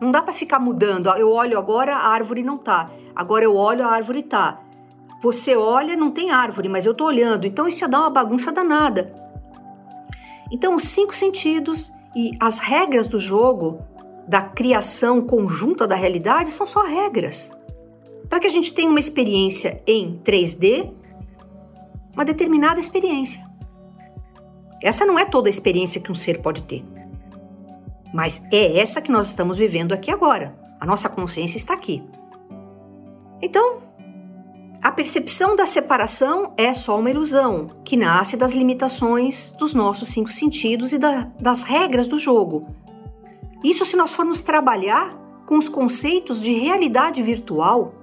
Não 0.00 0.12
dá 0.12 0.22
para 0.22 0.32
ficar 0.32 0.60
mudando. 0.60 1.08
Eu 1.16 1.30
olho 1.30 1.58
agora, 1.58 1.96
a 1.96 2.08
árvore 2.08 2.42
não 2.42 2.58
tá. 2.58 2.86
Agora 3.14 3.44
eu 3.44 3.56
olho, 3.56 3.84
a 3.84 3.90
árvore 3.90 4.22
tá. 4.22 4.60
Você 5.20 5.56
olha, 5.56 5.96
não 5.96 6.10
tem 6.10 6.30
árvore, 6.30 6.68
mas 6.68 6.86
eu 6.86 6.94
tô 6.94 7.06
olhando. 7.06 7.46
Então 7.46 7.66
isso 7.66 7.82
ia 7.82 7.88
dar 7.88 8.00
uma 8.00 8.10
bagunça 8.10 8.52
danada. 8.52 9.14
Então, 10.50 10.76
os 10.76 10.84
cinco 10.84 11.14
sentidos 11.14 11.90
e 12.14 12.32
as 12.40 12.58
regras 12.58 13.06
do 13.06 13.18
jogo, 13.18 13.78
da 14.28 14.40
criação 14.42 15.22
conjunta 15.22 15.86
da 15.86 15.94
realidade, 15.94 16.50
são 16.50 16.66
só 16.66 16.82
regras. 16.82 17.50
Para 18.28 18.40
que 18.40 18.46
a 18.46 18.50
gente 18.50 18.72
tenha 18.72 18.90
uma 18.90 19.00
experiência 19.00 19.82
em 19.86 20.20
3D, 20.24 20.92
uma 22.14 22.24
determinada 22.24 22.80
experiência. 22.80 23.44
Essa 24.82 25.04
não 25.04 25.18
é 25.18 25.24
toda 25.24 25.48
a 25.48 25.50
experiência 25.50 26.00
que 26.00 26.12
um 26.12 26.14
ser 26.14 26.40
pode 26.40 26.62
ter. 26.62 26.84
Mas 28.12 28.46
é 28.52 28.78
essa 28.78 29.02
que 29.02 29.10
nós 29.10 29.26
estamos 29.26 29.56
vivendo 29.56 29.92
aqui 29.92 30.10
agora. 30.10 30.54
A 30.78 30.86
nossa 30.86 31.08
consciência 31.08 31.56
está 31.56 31.74
aqui. 31.74 32.02
Então, 33.42 33.78
a 34.84 34.92
percepção 34.92 35.56
da 35.56 35.64
separação 35.64 36.52
é 36.58 36.74
só 36.74 36.98
uma 36.98 37.08
ilusão, 37.08 37.68
que 37.86 37.96
nasce 37.96 38.36
das 38.36 38.52
limitações 38.52 39.50
dos 39.58 39.72
nossos 39.72 40.08
cinco 40.08 40.30
sentidos 40.30 40.92
e 40.92 40.98
da, 40.98 41.22
das 41.40 41.62
regras 41.62 42.06
do 42.06 42.18
jogo. 42.18 42.66
Isso 43.64 43.86
se 43.86 43.96
nós 43.96 44.12
formos 44.12 44.42
trabalhar 44.42 45.16
com 45.46 45.56
os 45.56 45.70
conceitos 45.70 46.38
de 46.38 46.52
realidade 46.52 47.22
virtual 47.22 47.94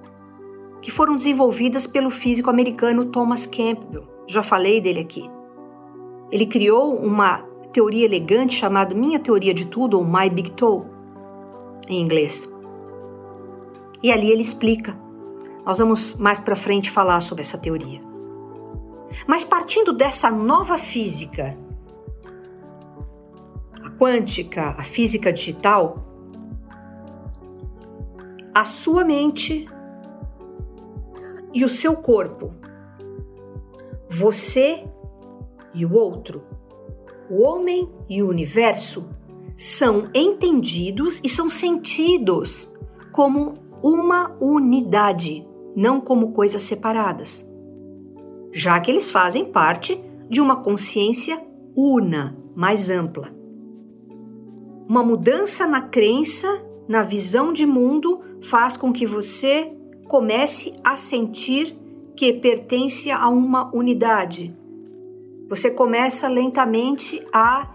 que 0.80 0.90
foram 0.90 1.16
desenvolvidas 1.16 1.86
pelo 1.86 2.10
físico 2.10 2.50
americano 2.50 3.04
Thomas 3.04 3.46
Campbell. 3.46 4.02
Já 4.26 4.42
falei 4.42 4.80
dele 4.80 4.98
aqui. 4.98 5.30
Ele 6.32 6.46
criou 6.46 6.96
uma 6.96 7.44
teoria 7.72 8.06
elegante 8.06 8.56
chamada 8.56 8.92
Minha 8.92 9.20
Teoria 9.20 9.54
de 9.54 9.66
Tudo, 9.66 9.98
ou 9.98 10.04
My 10.04 10.28
Big 10.28 10.50
Toe, 10.50 10.82
em 11.86 12.00
inglês. 12.00 12.52
E 14.02 14.10
ali 14.10 14.32
ele 14.32 14.42
explica 14.42 15.00
nós 15.64 15.78
vamos 15.78 16.16
mais 16.16 16.38
para 16.38 16.56
frente 16.56 16.90
falar 16.90 17.20
sobre 17.20 17.42
essa 17.42 17.58
teoria. 17.58 18.00
Mas 19.26 19.44
partindo 19.44 19.92
dessa 19.92 20.30
nova 20.30 20.76
física, 20.76 21.56
a 23.82 23.90
quântica, 23.90 24.74
a 24.76 24.82
física 24.82 25.32
digital, 25.32 26.04
a 28.54 28.64
sua 28.64 29.04
mente 29.04 29.68
e 31.52 31.64
o 31.64 31.68
seu 31.68 31.96
corpo, 31.96 32.54
você 34.10 34.84
e 35.72 35.86
o 35.86 35.94
outro, 35.94 36.42
o 37.30 37.42
homem 37.42 37.88
e 38.08 38.22
o 38.22 38.28
universo, 38.28 39.08
são 39.56 40.10
entendidos 40.12 41.20
e 41.22 41.28
são 41.28 41.48
sentidos 41.48 42.74
como 43.12 43.54
uma 43.82 44.36
unidade, 44.40 45.46
não 45.74 46.00
como 46.00 46.32
coisas 46.32 46.62
separadas, 46.62 47.50
já 48.52 48.78
que 48.80 48.90
eles 48.90 49.10
fazem 49.10 49.46
parte 49.46 50.00
de 50.28 50.40
uma 50.40 50.56
consciência 50.56 51.42
una, 51.74 52.36
mais 52.54 52.90
ampla. 52.90 53.32
Uma 54.88 55.02
mudança 55.02 55.66
na 55.66 55.80
crença, 55.80 56.62
na 56.86 57.02
visão 57.02 57.52
de 57.52 57.64
mundo, 57.64 58.20
faz 58.42 58.76
com 58.76 58.92
que 58.92 59.06
você 59.06 59.72
comece 60.06 60.74
a 60.84 60.96
sentir 60.96 61.78
que 62.16 62.32
pertence 62.34 63.10
a 63.10 63.28
uma 63.28 63.74
unidade. 63.74 64.54
Você 65.48 65.70
começa 65.70 66.28
lentamente 66.28 67.24
a 67.32 67.74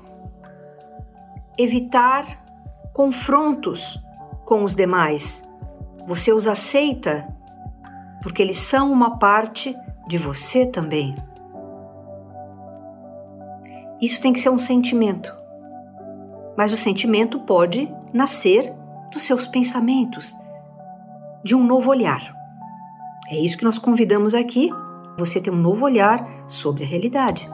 evitar 1.58 2.46
confrontos 2.94 4.00
com 4.46 4.64
os 4.64 4.76
demais. 4.76 5.48
Você 6.08 6.32
os 6.32 6.48
aceita 6.48 7.28
porque 8.22 8.42
eles 8.42 8.58
são 8.58 8.92
uma 8.92 9.18
parte 9.18 9.76
de 10.08 10.18
você 10.18 10.66
também. 10.66 11.16
Isso 14.02 14.22
tem 14.22 14.32
que 14.32 14.40
ser 14.40 14.50
um 14.50 14.58
sentimento. 14.58 15.36
Mas 16.58 16.72
o 16.72 16.78
sentimento 16.78 17.40
pode 17.42 17.92
nascer 18.14 18.74
dos 19.12 19.24
seus 19.24 19.48
pensamentos, 19.48 20.34
de 21.44 21.56
um 21.56 21.64
novo 21.64 21.90
olhar. 21.90 22.36
É 23.30 23.40
isso 23.40 23.58
que 23.58 23.64
nós 23.64 23.78
convidamos 23.78 24.34
aqui, 24.34 24.70
você 25.18 25.42
ter 25.42 25.52
um 25.52 25.58
novo 25.58 25.86
olhar 25.86 26.46
sobre 26.48 26.84
a 26.84 26.88
realidade. 26.88 27.50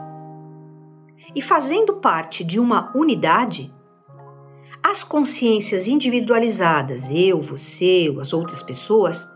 E 1.34 1.42
fazendo 1.42 1.94
parte 1.94 2.44
de 2.44 2.60
uma 2.60 2.92
unidade, 2.96 3.74
as 4.82 5.02
consciências 5.02 5.88
individualizadas, 5.88 7.10
eu, 7.10 7.40
você, 7.40 8.14
as 8.20 8.32
outras 8.32 8.62
pessoas, 8.62 9.33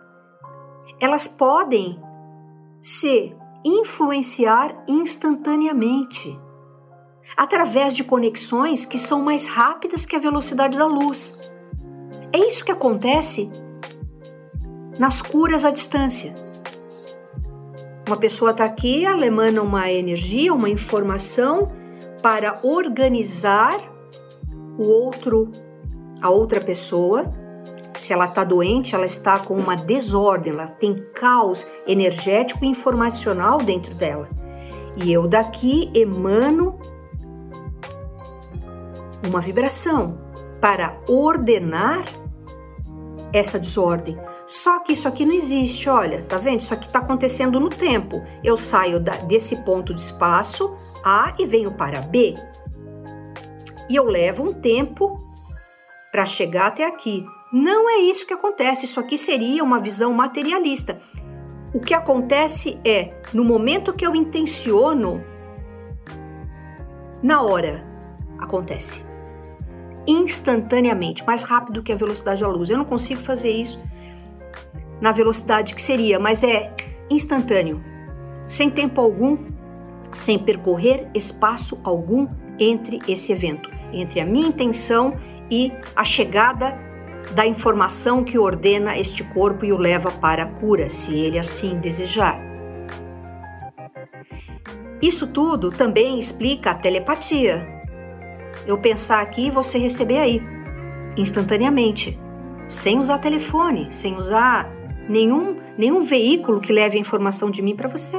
elas 1.01 1.27
podem 1.27 2.01
se 2.81 3.35
influenciar 3.65 4.85
instantaneamente 4.87 6.39
através 7.37 7.95
de 7.95 8.03
conexões 8.05 8.85
que 8.85 8.99
são 8.99 9.23
mais 9.23 9.47
rápidas 9.47 10.05
que 10.05 10.17
a 10.17 10.19
velocidade 10.19 10.77
da 10.77 10.87
luz. 10.87 11.53
É 12.33 12.39
isso 12.39 12.65
que 12.65 12.73
acontece 12.73 13.51
nas 14.99 15.23
curas 15.23 15.65
à 15.65 15.71
distância. 15.71 16.35
Uma 18.07 18.17
pessoa 18.17 18.51
está 18.51 18.65
aqui, 18.65 19.05
ela 19.05 19.25
emana 19.25 19.63
uma 19.63 19.91
energia, 19.91 20.53
uma 20.53 20.69
informação 20.69 21.73
para 22.23 22.59
organizar 22.63 23.77
o 24.79 24.89
outro, 24.89 25.53
a 26.21 26.31
outra 26.31 26.61
pessoa. 26.61 27.27
Se 27.99 28.13
ela 28.13 28.27
está 28.27 28.45
doente, 28.45 28.95
ela 28.95 29.07
está 29.07 29.41
com 29.41 29.55
uma 29.55 29.75
desordem, 29.75 30.53
ela 30.53 30.69
tem 30.69 31.05
caos 31.15 31.69
energético 31.87 32.65
e 32.65 32.69
informacional 32.69 33.59
dentro 33.59 33.93
dela. 33.95 34.29
E 34.97 35.13
eu 35.13 35.27
daqui 35.27 35.91
emano 35.93 36.79
uma 39.27 39.41
vibração 39.41 40.19
para 40.61 40.97
ordenar 41.09 42.05
essa 43.33 43.59
desordem. 43.59 44.19
Só 44.47 44.79
que 44.81 44.93
isso 44.93 45.07
aqui 45.07 45.27
não 45.27 45.35
existe, 45.35 45.91
olha, 45.91 46.23
tá 46.23 46.39
vendo? 46.39 46.61
Isso 46.61 46.73
aqui 46.73 46.87
está 46.87 47.01
acontecendo 47.01 47.61
no 47.61 47.69
tempo. 47.69 48.25
Eu 48.43 48.57
saio 48.57 48.99
da, 48.99 49.13
desse 49.17 49.57
ponto 49.57 49.93
de 49.93 50.01
espaço 50.01 50.75
A 51.05 51.35
e 51.39 51.45
venho 51.45 51.73
para 51.73 52.01
B. 52.01 52.35
E 53.91 53.97
eu 53.97 54.05
levo 54.05 54.45
um 54.45 54.55
tempo 54.55 55.19
para 56.11 56.25
chegar 56.25 56.69
até 56.69 56.87
aqui. 56.87 57.27
Não 57.53 57.89
é 57.89 57.99
isso 58.03 58.27
que 58.27 58.35
acontece, 58.35 58.85
isso 58.85 59.01
aqui 59.01 59.17
seria 59.17 59.65
uma 59.65 59.81
visão 59.81 60.13
materialista. 60.13 61.01
O 61.73 61.81
que 61.81 61.95
acontece 61.95 62.79
é, 62.85 63.23
no 63.33 63.45
momento 63.45 63.93
que 63.93 64.07
eu 64.07 64.15
intenciono, 64.15 65.25
na 67.23 67.43
hora 67.43 67.85
acontece 68.39 69.07
instantaneamente, 70.07 71.25
mais 71.27 71.43
rápido 71.43 71.83
que 71.83 71.93
a 71.93 71.97
velocidade 71.97 72.41
da 72.41 72.49
luz. 72.49 72.71
Eu 72.71 72.79
não 72.79 72.85
consigo 72.85 73.21
fazer 73.21 73.51
isso 73.51 73.81
na 75.01 75.13
velocidade 75.13 75.75
que 75.75 75.83
seria, 75.83 76.19
mas 76.19 76.43
é 76.43 76.75
instantâneo, 77.11 77.83
sem 78.49 78.71
tempo 78.71 79.01
algum, 79.01 79.39
sem 80.13 80.39
percorrer 80.39 81.11
espaço 81.15 81.79
algum 81.85 82.27
entre 82.59 82.99
esse 83.07 83.33
evento, 83.33 83.71
entre 83.93 84.21
a 84.21 84.25
minha 84.25 84.49
intenção 84.49 85.11
e 85.51 85.73
a 85.95 86.05
chegada 86.05 86.88
da 87.35 87.47
informação 87.47 88.25
que 88.25 88.39
ordena 88.39 88.99
este 88.99 89.23
corpo 89.23 89.65
e 89.65 89.73
o 89.73 89.79
leva 89.79 90.11
para 90.11 90.45
a 90.45 90.47
cura, 90.47 90.89
se 90.89 91.19
ele 91.19 91.39
assim 91.39 91.79
desejar. 91.79 92.39
Isso 95.01 95.27
tudo 95.29 95.71
também 95.71 96.19
explica 96.19 96.71
a 96.71 96.75
telepatia, 96.75 97.65
eu 98.67 98.77
pensar 98.79 99.23
aqui 99.23 99.47
e 99.47 99.51
você 99.51 99.79
receber 99.79 100.19
aí, 100.19 100.43
instantaneamente, 101.17 102.19
sem 102.69 102.99
usar 102.99 103.19
telefone, 103.19 103.89
sem 103.93 104.17
usar 104.17 104.71
nenhum, 105.09 105.59
nenhum 105.77 106.03
veículo 106.03 106.61
que 106.61 106.73
leve 106.73 106.99
a 106.99 107.01
informação 107.01 107.51
de 107.51 107.63
mim 107.63 107.75
para 107.75 107.89
você. 107.89 108.17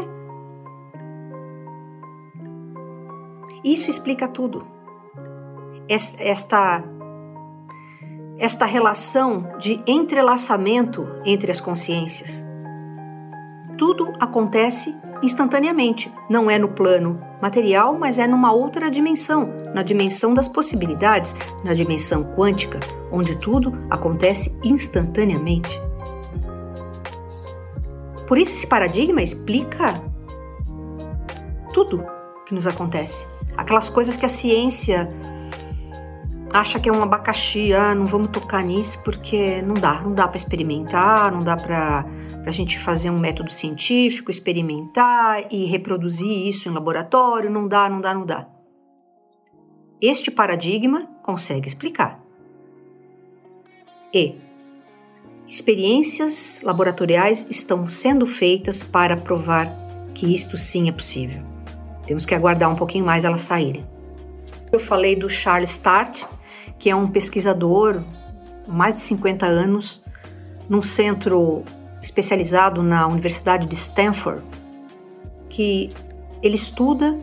Isso 3.64 3.90
explica 3.90 4.28
tudo. 4.28 4.66
Esta, 5.88 6.84
esta 8.40 8.66
relação 8.66 9.58
de 9.60 9.82
entrelaçamento 9.86 11.06
entre 11.26 11.52
as 11.52 11.60
consciências. 11.60 12.48
Tudo 13.78 14.14
acontece 14.20 14.96
instantaneamente. 15.22 16.12
Não 16.30 16.50
é 16.50 16.58
no 16.58 16.70
plano 16.70 17.16
material, 17.42 17.98
mas 17.98 18.18
é 18.18 18.26
numa 18.26 18.52
outra 18.52 18.90
dimensão, 18.90 19.48
na 19.74 19.84
dimensão 19.84 20.34
das 20.34 20.48
possibilidades, 20.48 21.36
na 21.64 21.74
dimensão 21.74 22.24
quântica, 22.36 22.80
onde 23.12 23.36
tudo 23.38 23.74
acontece 23.90 24.58
instantaneamente. 24.64 25.70
Por 28.28 28.38
isso, 28.38 28.54
esse 28.54 28.68
paradigma 28.68 29.22
explica 29.22 30.02
tudo 31.74 32.06
que 32.46 32.54
nos 32.54 32.68
acontece. 32.68 33.28
Aquelas 33.58 33.90
coisas 33.90 34.16
que 34.16 34.26
a 34.26 34.30
ciência 34.30 35.10
acha 36.52 36.80
que 36.80 36.90
é 36.90 36.92
um 36.92 37.02
abacaxi, 37.02 37.74
ah, 37.74 37.94
não 37.94 38.06
vamos 38.06 38.30
tocar 38.30 38.64
nisso 38.64 39.04
porque 39.04 39.62
não 39.62 39.76
dá, 39.76 40.02
não 40.02 40.14
dá 40.14 40.28
para 40.28 40.38
experimentar, 40.38 41.32
não 41.32 41.40
dá 41.40 41.56
para 41.56 42.06
a 42.46 42.52
gente 42.52 42.80
fazer 42.80 43.10
um 43.10 43.20
método 43.20 43.52
científico, 43.52 44.32
experimentar 44.32 45.46
e 45.52 45.66
reproduzir 45.66 46.48
isso 46.48 46.68
em 46.68 46.74
laboratório, 46.74 47.50
não 47.50 47.68
dá, 47.68 47.90
não 47.90 48.02
dá, 48.02 48.14
não 48.14 48.26
dá. 48.26 48.48
Este 50.02 50.32
paradigma 50.32 51.08
consegue 51.24 51.68
explicar. 51.68 52.20
E 54.14 54.36
experiências 55.48 56.62
laboratoriais 56.64 57.48
estão 57.50 57.88
sendo 57.90 58.26
feitas 58.26 58.84
para 58.84 59.18
provar 59.18 59.68
que 60.16 60.34
isto 60.34 60.58
sim 60.58 60.90
é 60.90 60.92
possível. 60.92 61.44
Temos 62.08 62.26
que 62.26 62.34
aguardar 62.34 62.72
um 62.72 62.76
pouquinho 62.76 63.06
mais 63.06 63.24
elas 63.24 63.42
saírem. 63.42 63.86
Eu 64.72 64.80
falei 64.80 65.16
do 65.16 65.30
Charles 65.30 65.72
Start, 65.72 66.24
que 66.80 66.90
é 66.90 66.96
um 66.96 67.08
pesquisador 67.08 68.02
mais 68.68 68.96
de 68.96 69.02
50 69.02 69.46
anos 69.46 70.04
num 70.70 70.82
centro 70.82 71.64
especializado 72.02 72.82
na 72.82 73.08
Universidade 73.08 73.68
de 73.68 73.76
Stanford, 73.76 74.42
que 75.50 75.92
ele 76.42 76.56
estuda 76.56 77.20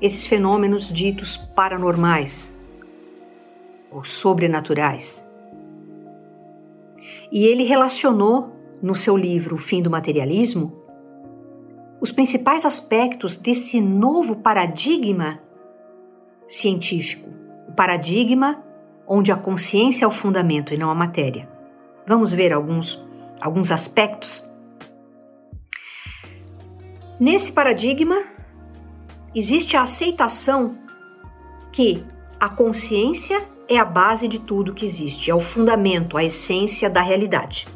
esses 0.00 0.26
fenômenos 0.26 0.92
ditos 0.92 1.36
paranormais 1.36 2.58
ou 3.90 4.04
sobrenaturais. 4.04 5.28
E 7.30 7.44
ele 7.44 7.64
relacionou 7.64 8.56
no 8.82 8.96
seu 8.96 9.16
livro 9.16 9.54
O 9.54 9.58
Fim 9.58 9.82
do 9.82 9.90
Materialismo 9.90 10.80
os 12.00 12.10
principais 12.10 12.64
aspectos 12.64 13.36
desse 13.36 13.78
novo 13.78 14.36
paradigma 14.36 15.38
científico, 16.48 17.28
o 17.70 17.72
paradigma 17.72 18.62
onde 19.06 19.30
a 19.30 19.36
consciência 19.36 20.04
é 20.04 20.08
o 20.08 20.10
fundamento 20.10 20.74
e 20.74 20.76
não 20.76 20.90
a 20.90 20.94
matéria. 20.94 21.48
Vamos 22.04 22.32
ver 22.32 22.52
alguns 22.52 23.00
alguns 23.40 23.70
aspectos. 23.70 24.46
Nesse 27.18 27.52
paradigma, 27.52 28.22
existe 29.34 29.76
a 29.76 29.82
aceitação 29.82 30.76
que 31.72 32.04
a 32.38 32.48
consciência 32.48 33.40
é 33.68 33.78
a 33.78 33.84
base 33.84 34.26
de 34.26 34.40
tudo 34.40 34.74
que 34.74 34.84
existe, 34.84 35.30
é 35.30 35.34
o 35.34 35.40
fundamento, 35.40 36.16
a 36.16 36.24
essência 36.24 36.90
da 36.90 37.00
realidade. 37.00 37.68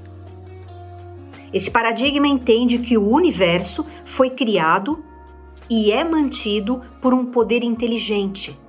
Esse 1.52 1.70
paradigma 1.70 2.26
entende 2.26 2.78
que 2.78 2.98
o 2.98 3.08
universo 3.08 3.86
foi 4.04 4.30
criado 4.30 5.04
e 5.70 5.92
é 5.92 6.02
mantido 6.02 6.82
por 7.00 7.14
um 7.14 7.26
poder 7.26 7.62
inteligente. 7.62 8.63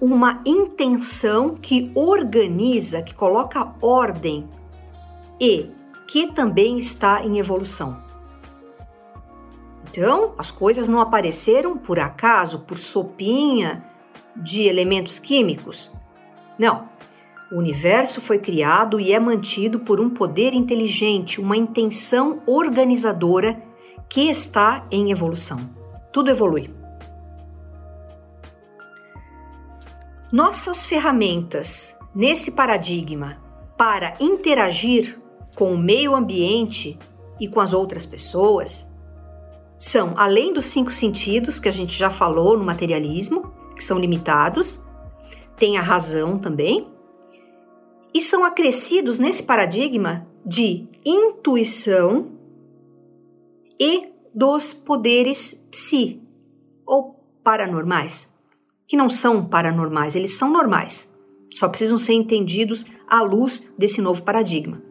Uma 0.00 0.40
intenção 0.46 1.54
que 1.54 1.90
organiza, 1.94 3.02
que 3.02 3.14
coloca 3.14 3.74
ordem 3.82 4.48
e 5.40 5.70
que 6.08 6.28
também 6.28 6.78
está 6.78 7.24
em 7.24 7.38
evolução. 7.38 8.02
Então, 9.90 10.34
as 10.38 10.50
coisas 10.50 10.88
não 10.88 11.00
apareceram 11.00 11.76
por 11.76 11.98
acaso, 11.98 12.60
por 12.60 12.78
sopinha 12.78 13.84
de 14.36 14.62
elementos 14.62 15.18
químicos. 15.18 15.92
Não. 16.58 16.88
O 17.52 17.56
universo 17.56 18.20
foi 18.20 18.38
criado 18.38 19.00
e 19.00 19.12
é 19.12 19.18
mantido 19.18 19.80
por 19.80 20.00
um 20.00 20.08
poder 20.08 20.54
inteligente, 20.54 21.40
uma 21.40 21.56
intenção 21.56 22.40
organizadora 22.46 23.60
que 24.08 24.30
está 24.30 24.86
em 24.88 25.10
evolução. 25.10 25.58
Tudo 26.12 26.30
evolui. 26.30 26.79
Nossas 30.32 30.86
ferramentas 30.86 31.98
nesse 32.14 32.52
paradigma 32.52 33.38
para 33.76 34.14
interagir 34.20 35.20
com 35.56 35.72
o 35.72 35.78
meio 35.78 36.14
ambiente 36.14 36.96
e 37.40 37.48
com 37.48 37.58
as 37.58 37.72
outras 37.72 38.06
pessoas 38.06 38.88
são, 39.76 40.14
além 40.16 40.52
dos 40.52 40.66
cinco 40.66 40.92
sentidos 40.92 41.58
que 41.58 41.68
a 41.68 41.72
gente 41.72 41.98
já 41.98 42.10
falou 42.10 42.56
no 42.56 42.62
materialismo, 42.64 43.52
que 43.74 43.82
são 43.82 43.98
limitados, 43.98 44.86
tem 45.56 45.76
a 45.76 45.82
razão 45.82 46.38
também, 46.38 46.86
e 48.14 48.22
são 48.22 48.44
acrescidos 48.44 49.18
nesse 49.18 49.42
paradigma 49.42 50.28
de 50.46 50.86
intuição 51.04 52.30
e 53.80 54.12
dos 54.32 54.74
poderes 54.74 55.66
psi 55.72 56.22
ou 56.86 57.24
paranormais, 57.42 58.32
que 58.90 58.96
não 58.96 59.08
são 59.08 59.44
paranormais, 59.44 60.16
eles 60.16 60.36
são 60.36 60.50
normais, 60.50 61.16
só 61.54 61.68
precisam 61.68 61.96
ser 61.96 62.14
entendidos 62.14 62.84
à 63.06 63.22
luz 63.22 63.72
desse 63.78 64.02
novo 64.02 64.20
paradigma. 64.24 64.82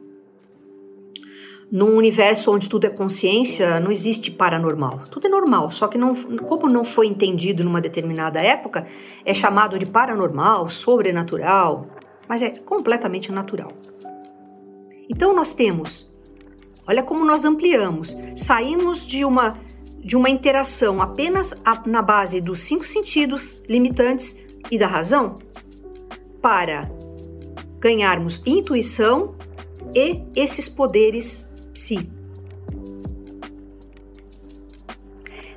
Num 1.70 1.98
universo 1.98 2.50
onde 2.50 2.70
tudo 2.70 2.86
é 2.86 2.90
consciência, 2.90 3.78
não 3.82 3.92
existe 3.92 4.32
paranormal. 4.32 5.02
Tudo 5.12 5.28
é 5.28 5.30
normal, 5.30 5.70
só 5.70 5.90
que 5.90 5.98
não, 5.98 6.16
como 6.16 6.70
não 6.70 6.86
foi 6.86 7.08
entendido 7.08 7.62
numa 7.62 7.82
determinada 7.82 8.40
época, 8.40 8.88
é 9.26 9.34
chamado 9.34 9.78
de 9.78 9.86
paranormal, 9.86 10.70
sobrenatural, 10.70 11.86
mas 12.26 12.42
é 12.42 12.52
completamente 12.52 13.34
natural. 13.34 13.74
Então 15.10 15.36
nós 15.36 15.54
temos, 15.54 16.10
olha 16.88 17.04
como 17.04 17.26
nós 17.26 17.44
ampliamos, 17.44 18.16
saímos 18.38 19.06
de 19.06 19.26
uma 19.26 19.50
de 20.04 20.16
uma 20.16 20.30
interação 20.30 21.02
apenas 21.02 21.54
na 21.86 22.02
base 22.02 22.42
dos 22.42 22.62
cinco 22.62 22.86
sentidos 22.86 23.64
limitantes 23.68 24.38
e 24.72 24.78
da 24.78 24.88
razão 24.88 25.36
para 26.42 26.90
ganharmos 27.80 28.42
intuição 28.46 29.36
e 29.94 30.22
esses 30.36 30.70
poderes 30.70 31.50
psi. 31.74 32.10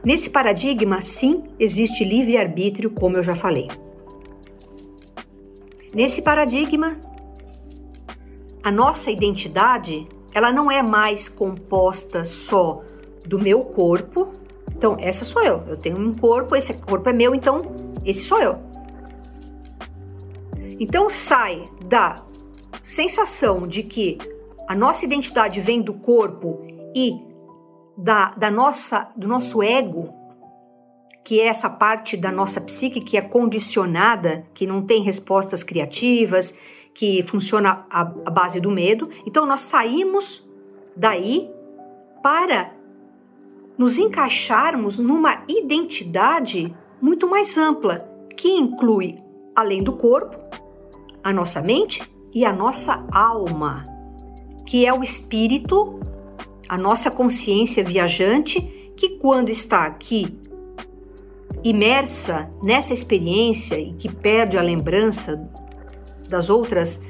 Nesse 0.04 0.30
paradigma, 0.30 1.00
sim, 1.00 1.44
existe 1.58 2.04
livre-arbítrio, 2.04 2.90
como 2.90 3.16
eu 3.16 3.22
já 3.22 3.36
falei. 3.36 3.68
Nesse 5.94 6.22
paradigma, 6.22 6.98
a 8.64 8.70
nossa 8.70 9.10
identidade, 9.10 10.08
ela 10.34 10.52
não 10.52 10.70
é 10.70 10.82
mais 10.82 11.28
composta 11.28 12.24
só 12.24 12.82
do 13.26 13.42
meu 13.42 13.60
corpo. 13.60 14.30
Então, 14.76 14.96
essa 14.98 15.24
sou 15.24 15.42
eu. 15.42 15.62
Eu 15.68 15.76
tenho 15.76 15.98
um 15.98 16.12
corpo, 16.12 16.56
esse 16.56 16.80
corpo 16.82 17.08
é 17.08 17.12
meu, 17.12 17.34
então 17.34 17.58
esse 18.04 18.22
sou 18.22 18.38
eu. 18.38 18.58
Então 20.82 21.08
sai 21.08 21.62
da 21.86 22.24
sensação 22.82 23.68
de 23.68 23.84
que 23.84 24.18
a 24.66 24.74
nossa 24.74 25.04
identidade 25.04 25.60
vem 25.60 25.80
do 25.80 25.94
corpo 25.94 26.60
e 26.94 27.20
da, 27.96 28.30
da 28.30 28.50
nossa, 28.50 29.12
do 29.16 29.28
nosso 29.28 29.62
ego, 29.62 30.12
que 31.24 31.40
é 31.40 31.46
essa 31.46 31.70
parte 31.70 32.16
da 32.16 32.32
nossa 32.32 32.60
psique 32.60 33.00
que 33.00 33.16
é 33.16 33.20
condicionada, 33.20 34.44
que 34.52 34.66
não 34.66 34.82
tem 34.82 35.02
respostas 35.02 35.62
criativas, 35.62 36.58
que 36.94 37.22
funciona 37.22 37.86
à, 37.88 38.04
base 38.04 38.60
do 38.60 38.70
medo. 38.70 39.08
Então 39.24 39.46
nós 39.46 39.60
saímos 39.60 40.44
daí 40.96 41.48
para 42.22 42.72
nos 43.76 43.98
encaixarmos 43.98 44.98
numa 44.98 45.44
identidade 45.48 46.74
muito 47.00 47.28
mais 47.28 47.56
ampla, 47.56 48.08
que 48.36 48.48
inclui, 48.48 49.16
além 49.54 49.82
do 49.82 49.92
corpo, 49.92 50.36
a 51.22 51.32
nossa 51.32 51.60
mente 51.60 52.02
e 52.32 52.44
a 52.44 52.52
nossa 52.52 53.06
alma 53.12 53.84
que 54.72 54.86
é 54.86 54.92
o 54.94 55.02
espírito, 55.02 56.00
a 56.66 56.78
nossa 56.78 57.10
consciência 57.10 57.84
viajante, 57.84 58.60
que 58.96 59.18
quando 59.18 59.50
está 59.50 59.84
aqui 59.84 60.38
imersa 61.62 62.50
nessa 62.64 62.94
experiência 62.94 63.78
e 63.78 63.92
que 63.92 64.12
perde 64.12 64.56
a 64.56 64.62
lembrança 64.62 65.46
das 66.26 66.48
outras 66.48 67.02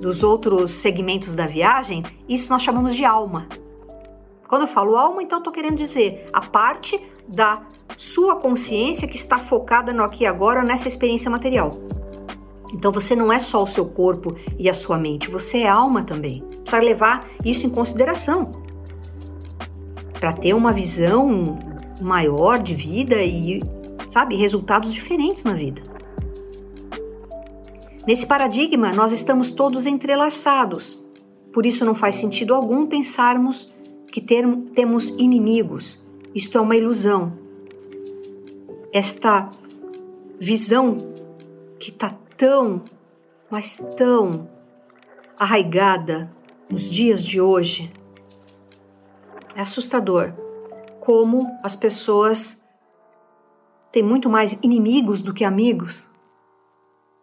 dos 0.00 0.22
outros 0.22 0.70
segmentos 0.70 1.34
da 1.34 1.46
viagem, 1.46 2.02
isso 2.26 2.48
nós 2.48 2.62
chamamos 2.62 2.96
de 2.96 3.04
alma. 3.04 3.46
Quando 4.50 4.62
eu 4.62 4.68
falo 4.68 4.96
alma, 4.96 5.22
então 5.22 5.38
estou 5.38 5.52
querendo 5.52 5.76
dizer 5.76 6.28
a 6.32 6.40
parte 6.40 7.00
da 7.28 7.54
sua 7.96 8.34
consciência 8.34 9.06
que 9.06 9.16
está 9.16 9.38
focada 9.38 9.92
no 9.92 10.02
aqui 10.02 10.24
e 10.24 10.26
agora 10.26 10.64
nessa 10.64 10.88
experiência 10.88 11.30
material. 11.30 11.78
Então 12.74 12.90
você 12.90 13.14
não 13.14 13.32
é 13.32 13.38
só 13.38 13.62
o 13.62 13.66
seu 13.66 13.86
corpo 13.86 14.34
e 14.58 14.68
a 14.68 14.74
sua 14.74 14.98
mente, 14.98 15.30
você 15.30 15.58
é 15.58 15.68
alma 15.68 16.02
também. 16.02 16.42
Precisa 16.62 16.82
levar 16.82 17.28
isso 17.44 17.64
em 17.64 17.70
consideração 17.70 18.50
para 20.18 20.32
ter 20.32 20.52
uma 20.52 20.72
visão 20.72 21.44
maior 22.02 22.58
de 22.58 22.74
vida 22.74 23.22
e, 23.22 23.60
sabe, 24.08 24.36
resultados 24.36 24.92
diferentes 24.92 25.44
na 25.44 25.52
vida. 25.52 25.80
Nesse 28.04 28.26
paradigma, 28.26 28.90
nós 28.90 29.12
estamos 29.12 29.52
todos 29.52 29.86
entrelaçados. 29.86 31.00
Por 31.52 31.64
isso 31.64 31.84
não 31.84 31.94
faz 31.94 32.16
sentido 32.16 32.52
algum 32.52 32.84
pensarmos 32.86 33.72
que 34.10 34.20
ter, 34.20 34.44
temos 34.74 35.08
inimigos. 35.10 36.04
Isto 36.34 36.58
é 36.58 36.60
uma 36.60 36.76
ilusão. 36.76 37.32
Esta 38.92 39.50
visão 40.38 41.12
que 41.78 41.90
está 41.90 42.14
tão, 42.36 42.82
mas 43.50 43.78
tão 43.96 44.48
arraigada 45.38 46.30
nos 46.68 46.90
dias 46.90 47.22
de 47.22 47.40
hoje. 47.40 47.92
É 49.54 49.62
assustador 49.62 50.32
como 51.00 51.40
as 51.62 51.74
pessoas 51.74 52.64
têm 53.90 54.02
muito 54.02 54.28
mais 54.28 54.52
inimigos 54.62 55.20
do 55.20 55.34
que 55.34 55.44
amigos. 55.44 56.08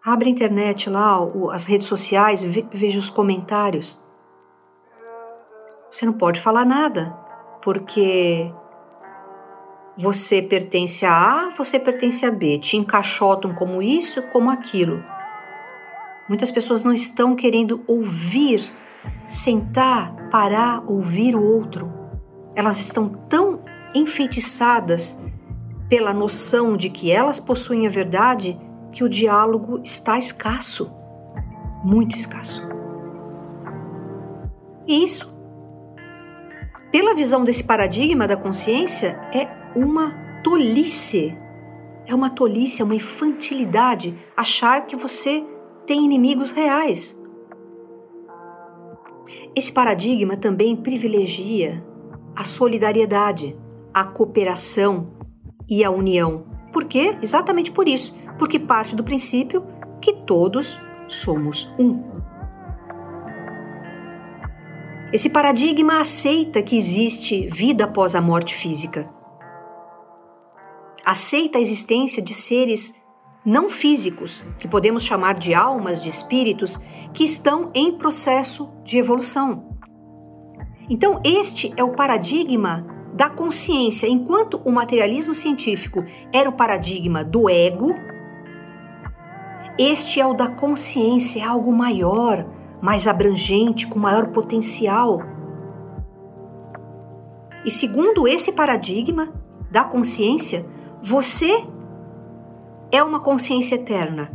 Abre 0.04 0.30
a 0.30 0.32
internet 0.32 0.90
lá, 0.90 1.20
as 1.52 1.66
redes 1.66 1.88
sociais, 1.88 2.44
veja 2.44 3.00
os 3.00 3.10
comentários. 3.10 4.04
Você 5.98 6.06
não 6.06 6.14
pode 6.14 6.40
falar 6.40 6.64
nada, 6.64 7.12
porque 7.64 8.54
você 9.98 10.44
pertence 10.44 11.04
a 11.04 11.12
A, 11.12 11.50
você 11.58 11.80
pertence 11.80 12.24
a 12.24 12.30
B. 12.30 12.60
Te 12.60 12.78
encaixotam 12.78 13.56
como 13.56 13.82
isso, 13.82 14.22
como 14.28 14.52
aquilo. 14.52 15.04
Muitas 16.30 16.52
pessoas 16.52 16.84
não 16.84 16.94
estão 16.94 17.36
querendo 17.36 17.84
ouvir, 17.88 18.62
sentar, 19.28 20.30
parar, 20.30 20.84
ouvir 20.86 21.36
o 21.36 21.44
outro. 21.44 21.92
Elas 22.54 22.80
estão 22.80 23.10
tão 23.28 23.62
enfeitiçadas 23.92 25.20
pela 25.90 26.14
noção 26.14 26.78
de 26.78 26.92
que 26.92 27.12
elas 27.12 27.40
possuem 27.40 27.88
a 27.88 27.90
verdade 27.90 28.56
que 28.92 29.04
o 29.04 29.10
diálogo 29.10 29.82
está 29.84 30.16
escasso, 30.16 30.92
muito 31.84 32.16
escasso. 32.16 32.70
E 34.86 35.04
isso, 35.04 35.36
pela 36.92 37.14
visão 37.14 37.44
desse 37.44 37.64
paradigma 37.64 38.28
da 38.28 38.38
consciência, 38.38 39.20
é 39.34 39.48
uma 39.76 40.42
tolice. 40.44 41.36
É 42.06 42.16
uma 42.16 42.30
tolice, 42.30 42.82
é 42.82 42.86
uma 42.86 42.96
infantilidade 42.96 44.18
achar 44.36 44.86
que 44.86 44.96
você 44.96 45.46
tem 45.86 46.06
inimigos 46.06 46.52
reais. 46.52 47.22
Esse 49.56 49.72
paradigma 49.72 50.38
também 50.38 50.76
privilegia 50.76 51.84
a 52.36 52.44
solidariedade, 52.44 53.58
a 53.92 54.04
cooperação 54.04 55.08
e 55.68 55.84
a 55.84 55.90
união. 55.90 56.46
Por 56.72 56.86
quê? 56.86 57.18
Exatamente 57.20 57.72
por 57.72 57.88
isso, 57.88 58.16
porque 58.38 58.60
parte 58.60 58.96
do 58.96 59.04
princípio 59.04 59.66
que 60.00 60.14
todos 60.14 60.80
somos 61.08 61.74
um. 61.80 62.04
Esse 65.14 65.30
paradigma 65.30 66.00
aceita 66.00 66.62
que 66.62 66.76
existe 66.76 67.48
vida 67.50 67.86
após 67.86 68.16
a 68.16 68.22
morte 68.22 68.56
física 68.56 69.10
aceita 71.08 71.58
a 71.58 71.62
existência 71.62 72.22
de 72.22 72.34
seres 72.34 72.94
não 73.46 73.70
físicos, 73.70 74.44
que 74.60 74.68
podemos 74.68 75.06
chamar 75.06 75.36
de 75.36 75.54
almas, 75.54 76.04
de 76.04 76.10
espíritos, 76.10 76.76
que 77.14 77.24
estão 77.24 77.72
em 77.74 77.98
processo 77.98 78.70
de 78.84 78.98
evolução. 78.98 79.78
Então, 80.90 81.22
este 81.24 81.74
é 81.78 81.82
o 81.82 81.94
paradigma 81.94 82.86
da 83.14 83.30
consciência. 83.30 84.06
Enquanto 84.06 84.62
o 84.66 84.72
materialismo 84.72 85.34
científico 85.34 86.04
era 86.34 86.50
o 86.50 86.58
paradigma 86.58 87.24
do 87.24 87.50
ego, 87.50 87.96
este 89.80 90.20
é 90.20 90.26
o 90.26 90.34
da 90.34 90.50
consciência, 90.50 91.40
é 91.40 91.46
algo 91.46 91.72
maior, 91.72 92.46
mais 92.82 93.08
abrangente, 93.08 93.88
com 93.88 94.00
maior 94.00 94.28
potencial. 94.28 95.22
E 97.66 97.72
segundo 97.72 98.28
esse 98.28 98.52
paradigma 98.52 99.34
da 99.70 99.84
consciência, 99.84 100.66
você 101.02 101.66
é 102.92 103.04
uma 103.04 103.20
consciência 103.20 103.76
eterna. 103.76 104.32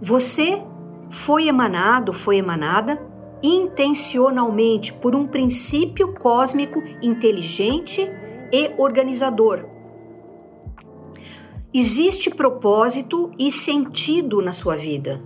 Você 0.00 0.62
foi 1.10 1.48
emanado, 1.48 2.12
foi 2.12 2.36
emanada 2.36 3.10
intencionalmente 3.42 4.92
por 4.92 5.14
um 5.14 5.26
princípio 5.26 6.14
cósmico 6.14 6.82
inteligente 7.02 8.06
e 8.52 8.70
organizador. 8.76 9.64
Existe 11.72 12.30
propósito 12.30 13.30
e 13.38 13.52
sentido 13.52 14.42
na 14.42 14.52
sua 14.52 14.76
vida. 14.76 15.22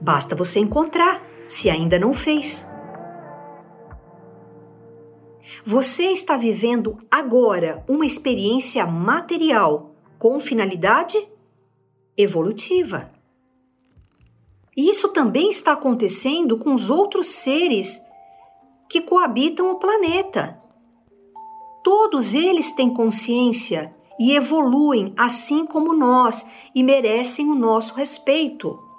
Basta 0.00 0.34
você 0.34 0.60
encontrar, 0.60 1.22
se 1.46 1.68
ainda 1.68 1.98
não 1.98 2.14
fez. 2.14 2.66
Você 5.64 6.04
está 6.04 6.36
vivendo 6.36 6.98
agora 7.10 7.84
uma 7.86 8.06
experiência 8.06 8.86
material 8.86 9.94
com 10.18 10.40
finalidade 10.40 11.28
evolutiva. 12.16 13.10
E 14.76 14.88
isso 14.88 15.08
também 15.12 15.50
está 15.50 15.72
acontecendo 15.72 16.56
com 16.56 16.72
os 16.72 16.88
outros 16.88 17.26
seres 17.28 18.00
que 18.88 19.02
coabitam 19.02 19.70
o 19.70 19.78
planeta. 19.78 20.58
Todos 21.84 22.32
eles 22.34 22.72
têm 22.72 22.92
consciência 22.92 23.94
e 24.18 24.32
evoluem 24.32 25.12
assim 25.16 25.66
como 25.66 25.92
nós 25.92 26.48
e 26.74 26.82
merecem 26.82 27.48
o 27.50 27.54
nosso 27.54 27.94
respeito. 27.94 28.89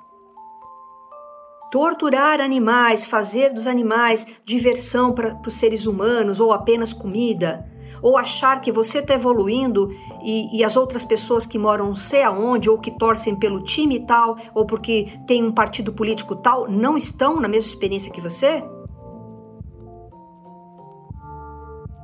Torturar 1.71 2.41
animais, 2.41 3.05
fazer 3.05 3.53
dos 3.53 3.65
animais 3.65 4.27
diversão 4.45 5.13
para 5.13 5.39
os 5.47 5.57
seres 5.57 5.85
humanos 5.85 6.41
ou 6.41 6.51
apenas 6.51 6.91
comida, 6.91 7.65
ou 8.01 8.17
achar 8.17 8.59
que 8.59 8.73
você 8.73 8.99
está 8.99 9.13
evoluindo 9.13 9.89
e, 10.21 10.57
e, 10.57 10.63
as 10.65 10.75
outras 10.75 11.05
pessoas 11.05 11.45
que 11.45 11.57
moram 11.57 11.87
não 11.87 11.95
sei 11.95 12.23
aonde, 12.23 12.69
ou 12.69 12.77
que 12.77 12.91
torcem 12.91 13.35
pelo 13.35 13.63
time 13.63 14.05
tal, 14.05 14.37
ou 14.53 14.65
porque 14.65 15.17
tem 15.25 15.43
um 15.43 15.51
partido 15.51 15.93
político 15.93 16.35
tal, 16.35 16.69
não 16.69 16.97
estão 16.97 17.39
na 17.39 17.47
mesma 17.47 17.69
experiência 17.69 18.11
que 18.11 18.19
você? 18.19 18.61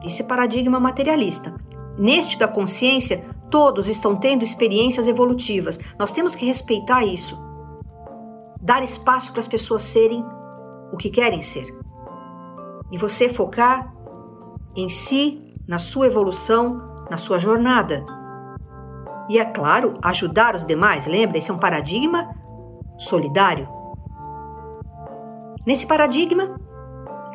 Esse 0.05 0.21
é 0.21 0.25
paradigma 0.25 0.79
materialista. 0.79 1.53
Neste 1.97 2.39
da 2.39 2.47
consciência, 2.47 3.25
todos 3.51 3.89
estão 3.89 4.15
tendo 4.15 4.43
experiências 4.43 5.07
evolutivas. 5.07 5.79
Nós 5.99 6.13
temos 6.13 6.35
que 6.35 6.45
respeitar 6.45 7.03
isso. 7.03 7.46
Dar 8.67 8.83
espaço 8.83 9.31
para 9.31 9.39
as 9.39 9.47
pessoas 9.47 9.81
serem 9.81 10.25
o 10.91 10.97
que 10.97 11.09
querem 11.09 11.41
ser. 11.41 11.73
E 12.91 12.97
você 12.97 13.29
focar 13.29 13.95
em 14.75 14.89
si, 14.89 15.55
na 15.65 15.79
sua 15.79 16.07
evolução, 16.07 17.05
na 17.09 17.15
sua 17.15 17.39
jornada. 17.39 18.05
E 19.29 19.39
é 19.39 19.45
claro, 19.45 19.97
ajudar 20.01 20.53
os 20.53 20.67
demais, 20.67 21.05
lembra? 21.05 21.37
Esse 21.37 21.49
é 21.49 21.53
um 21.53 21.57
paradigma 21.57 22.35
solidário. 22.97 23.69
Nesse 25.65 25.87
paradigma, 25.87 26.59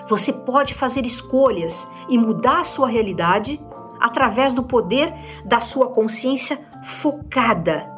você 0.06 0.34
pode 0.34 0.74
fazer 0.74 1.06
escolhas 1.06 1.90
e 2.10 2.18
mudar 2.18 2.60
a 2.60 2.64
sua 2.64 2.88
realidade 2.88 3.58
através 3.98 4.52
do 4.52 4.64
poder 4.64 5.14
da 5.46 5.60
sua 5.60 5.88
consciência 5.94 6.58
focada. 6.84 7.90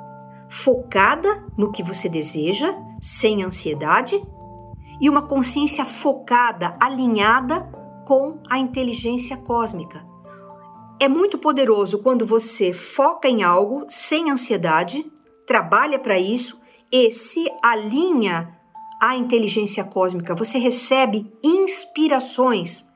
Focada 0.49 1.43
no 1.59 1.73
que 1.73 1.83
você 1.83 2.09
deseja, 2.09 2.73
sem 3.05 3.43
ansiedade, 3.43 4.19
e 4.99 5.11
uma 5.11 5.29
consciência 5.29 5.85
focada, 5.85 6.75
alinhada 6.81 7.61
com 8.07 8.41
a 8.49 8.59
inteligência 8.59 9.37
cósmica. 9.37 10.03
É 10.99 11.07
muito 11.07 11.37
poderoso 11.37 12.03
quando 12.03 12.25
você 12.25 12.73
foca 12.73 13.29
em 13.29 13.43
algo 13.43 13.85
sem 13.89 14.31
ansiedade, 14.31 15.05
trabalha 15.47 15.99
para 15.99 16.19
isso 16.19 16.59
e 16.91 17.11
se 17.11 17.45
alinha 17.63 18.59
à 18.99 19.15
inteligência 19.15 19.85
cósmica. 19.85 20.35
Você 20.35 20.57
recebe 20.57 21.31
inspirações 21.43 22.89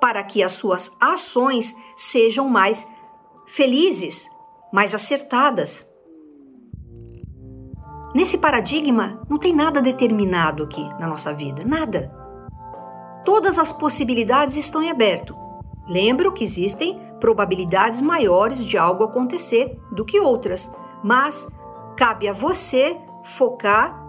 para 0.00 0.24
que 0.24 0.42
as 0.42 0.54
suas 0.54 0.90
ações 0.98 1.74
sejam 1.94 2.48
mais 2.48 2.90
felizes, 3.48 4.26
mais 4.72 4.94
acertadas. 4.94 5.92
Nesse 8.14 8.38
paradigma, 8.38 9.20
não 9.28 9.38
tem 9.38 9.54
nada 9.54 9.82
determinado 9.82 10.62
aqui 10.62 10.88
na 11.00 11.08
nossa 11.08 11.34
vida, 11.34 11.64
nada. 11.64 12.14
Todas 13.24 13.58
as 13.58 13.72
possibilidades 13.72 14.56
estão 14.56 14.82
em 14.82 14.90
aberto. 14.90 15.36
Lembro 15.88 16.32
que 16.32 16.44
existem 16.44 17.00
probabilidades 17.18 18.00
maiores 18.00 18.64
de 18.64 18.78
algo 18.78 19.04
acontecer 19.04 19.78
do 19.90 20.04
que 20.04 20.20
outras, 20.20 20.72
mas 21.02 21.50
cabe 21.96 22.28
a 22.28 22.32
você 22.32 22.96
focar, 23.24 24.00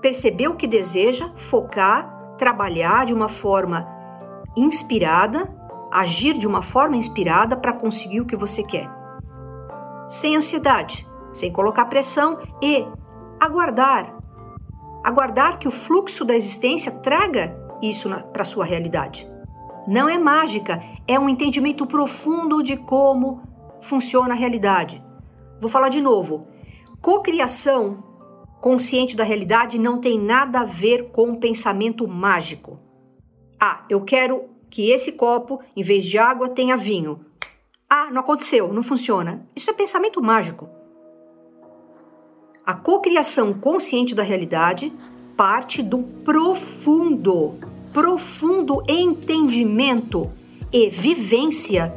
perceber 0.00 0.48
o 0.48 0.56
que 0.56 0.66
deseja, 0.66 1.30
focar, 1.34 2.34
trabalhar 2.38 3.06
de 3.06 3.12
uma 3.12 3.28
forma 3.28 3.88
inspirada 4.56 5.60
agir 5.90 6.38
de 6.38 6.46
uma 6.46 6.62
forma 6.62 6.96
inspirada 6.96 7.56
para 7.56 7.72
conseguir 7.72 8.20
o 8.20 8.26
que 8.26 8.36
você 8.36 8.62
quer. 8.62 8.88
Sem 10.08 10.36
ansiedade, 10.36 11.06
sem 11.32 11.52
colocar 11.52 11.86
pressão 11.86 12.38
e 12.62 12.86
aguardar. 13.40 14.18
Aguardar 15.02 15.58
que 15.58 15.66
o 15.66 15.70
fluxo 15.70 16.24
da 16.24 16.36
existência 16.36 16.92
traga 16.92 17.56
isso 17.80 18.10
para 18.32 18.44
sua 18.44 18.66
realidade. 18.66 19.28
Não 19.88 20.08
é 20.08 20.18
mágica, 20.18 20.82
é 21.08 21.18
um 21.18 21.28
entendimento 21.28 21.86
profundo 21.86 22.62
de 22.62 22.76
como 22.76 23.42
funciona 23.80 24.34
a 24.34 24.36
realidade. 24.36 25.02
Vou 25.58 25.70
falar 25.70 25.88
de 25.88 26.02
novo. 26.02 26.46
Cocriação 27.00 28.04
consciente 28.60 29.16
da 29.16 29.24
realidade 29.24 29.78
não 29.78 29.98
tem 29.98 30.20
nada 30.20 30.60
a 30.60 30.64
ver 30.64 31.10
com 31.10 31.40
pensamento 31.40 32.06
mágico. 32.06 32.78
Ah, 33.58 33.84
eu 33.88 34.02
quero 34.02 34.50
que 34.68 34.90
esse 34.90 35.12
copo, 35.12 35.60
em 35.74 35.82
vez 35.82 36.04
de 36.04 36.18
água, 36.18 36.50
tenha 36.50 36.76
vinho. 36.76 37.24
Ah, 37.88 38.10
não 38.10 38.20
aconteceu, 38.20 38.72
não 38.72 38.82
funciona. 38.82 39.46
Isso 39.56 39.70
é 39.70 39.72
pensamento 39.72 40.22
mágico. 40.22 40.68
A 42.70 42.74
cocriação 42.74 43.52
consciente 43.52 44.14
da 44.14 44.22
realidade 44.22 44.92
parte 45.36 45.82
do 45.82 46.04
profundo, 46.24 47.54
profundo 47.92 48.84
entendimento 48.86 50.30
e 50.72 50.88
vivência 50.88 51.92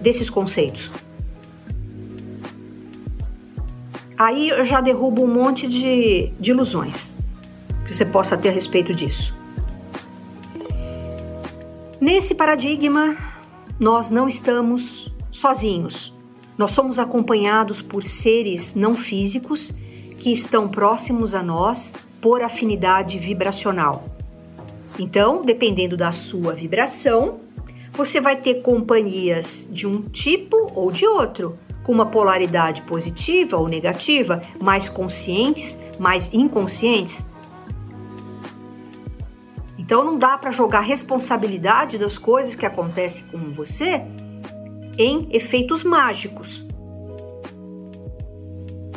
desses 0.00 0.30
conceitos. 0.30 0.88
Aí 4.16 4.50
eu 4.50 4.64
já 4.64 4.80
derrubo 4.80 5.24
um 5.24 5.34
monte 5.34 5.66
de, 5.66 6.28
de 6.38 6.52
ilusões 6.52 7.16
que 7.88 7.92
você 7.92 8.04
possa 8.04 8.38
ter 8.38 8.50
a 8.50 8.52
respeito 8.52 8.94
disso. 8.94 9.34
Nesse 12.00 12.36
paradigma, 12.36 13.16
nós 13.80 14.10
não 14.10 14.28
estamos 14.28 15.12
sozinhos. 15.32 16.15
Nós 16.58 16.70
somos 16.70 16.98
acompanhados 16.98 17.82
por 17.82 18.04
seres 18.04 18.74
não 18.74 18.96
físicos 18.96 19.76
que 20.16 20.32
estão 20.32 20.68
próximos 20.68 21.34
a 21.34 21.42
nós 21.42 21.92
por 22.20 22.42
afinidade 22.42 23.18
vibracional. 23.18 24.04
Então, 24.98 25.42
dependendo 25.42 25.96
da 25.96 26.10
sua 26.12 26.54
vibração, 26.54 27.40
você 27.92 28.20
vai 28.20 28.36
ter 28.36 28.62
companhias 28.62 29.68
de 29.70 29.86
um 29.86 30.02
tipo 30.02 30.70
ou 30.74 30.90
de 30.90 31.06
outro, 31.06 31.58
com 31.84 31.92
uma 31.92 32.06
polaridade 32.06 32.82
positiva 32.82 33.56
ou 33.56 33.68
negativa, 33.68 34.42
mais 34.60 34.88
conscientes, 34.88 35.80
mais 35.98 36.32
inconscientes. 36.32 37.24
Então 39.78 40.04
não 40.04 40.18
dá 40.18 40.36
para 40.36 40.50
jogar 40.50 40.80
responsabilidade 40.80 41.96
das 41.96 42.18
coisas 42.18 42.56
que 42.56 42.66
acontecem 42.66 43.24
com 43.26 43.52
você 43.52 44.02
em 44.98 45.28
efeitos 45.30 45.82
mágicos. 45.82 46.64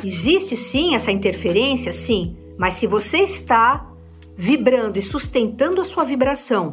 Existe 0.02 0.56
sim 0.56 0.94
essa 0.94 1.12
interferência, 1.12 1.92
sim, 1.92 2.36
mas 2.58 2.74
se 2.74 2.86
você 2.86 3.18
está 3.18 3.90
vibrando 4.36 4.98
e 4.98 5.02
sustentando 5.02 5.80
a 5.80 5.84
sua 5.84 6.04
vibração, 6.04 6.72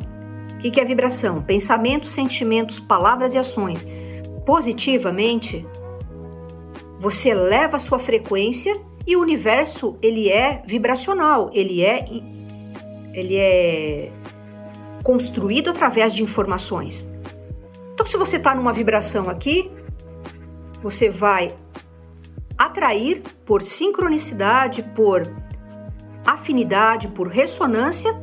o 0.54 0.58
que, 0.60 0.72
que 0.72 0.80
é 0.80 0.86
vibração? 0.86 1.42
Pensamentos, 1.42 2.12
sentimentos, 2.12 2.80
palavras 2.80 3.34
e 3.34 3.38
ações 3.38 3.86
positivamente, 4.48 5.66
Você 7.00 7.30
eleva 7.30 7.76
a 7.76 7.80
sua 7.80 8.00
frequência 8.00 8.76
e 9.06 9.16
o 9.16 9.22
universo 9.22 9.98
ele 10.02 10.30
é 10.30 10.64
vibracional, 10.66 11.52
ele 11.54 11.84
é 11.84 12.00
ele 13.14 13.36
é 13.36 14.12
construído 15.04 15.70
através 15.70 16.14
de 16.16 16.24
informações. 16.24 17.08
Então, 18.08 18.22
se 18.22 18.26
você 18.26 18.38
está 18.38 18.56
numa 18.56 18.72
vibração 18.72 19.30
aqui, 19.30 19.70
você 20.82 21.10
vai 21.10 21.50
atrair 22.58 23.22
por 23.46 23.62
sincronicidade, 23.62 24.82
por 24.82 25.24
afinidade, 26.26 27.10
por 27.10 27.28
ressonância, 27.28 28.18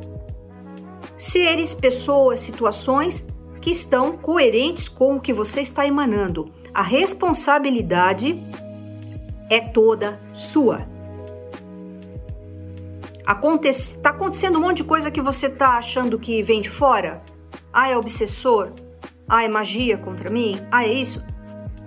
seres, 1.19 1.75
pessoas, 1.75 2.39
situações 2.39 3.27
que 3.61 3.69
estão 3.69 4.17
coerentes 4.17 4.89
com 4.89 5.17
o 5.17 5.21
que 5.21 5.31
você 5.31 5.61
está 5.61 5.85
emanando. 5.85 6.51
A 6.73 6.81
responsabilidade 6.81 8.41
é 9.51 9.59
toda 9.59 10.19
sua. 10.33 10.79
Acontece, 13.23 13.99
tá 13.99 14.09
acontecendo 14.09 14.57
um 14.57 14.61
monte 14.61 14.77
de 14.77 14.85
coisa 14.85 15.11
que 15.11 15.21
você 15.21 15.47
tá 15.47 15.77
achando 15.77 16.17
que 16.17 16.41
vem 16.41 16.59
de 16.59 16.71
fora? 16.71 17.21
Ah, 17.71 17.91
é 17.91 17.95
obsessor? 17.95 18.71
Ah, 19.27 19.43
é 19.43 19.47
magia 19.47 19.97
contra 19.97 20.29
mim? 20.29 20.59
Ah, 20.71 20.85
é 20.85 20.93
isso? 20.93 21.25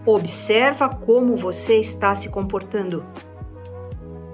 Observa 0.04 0.88
como 0.88 1.36
você 1.36 1.78
está 1.78 2.14
se 2.14 2.30
comportando. 2.30 3.04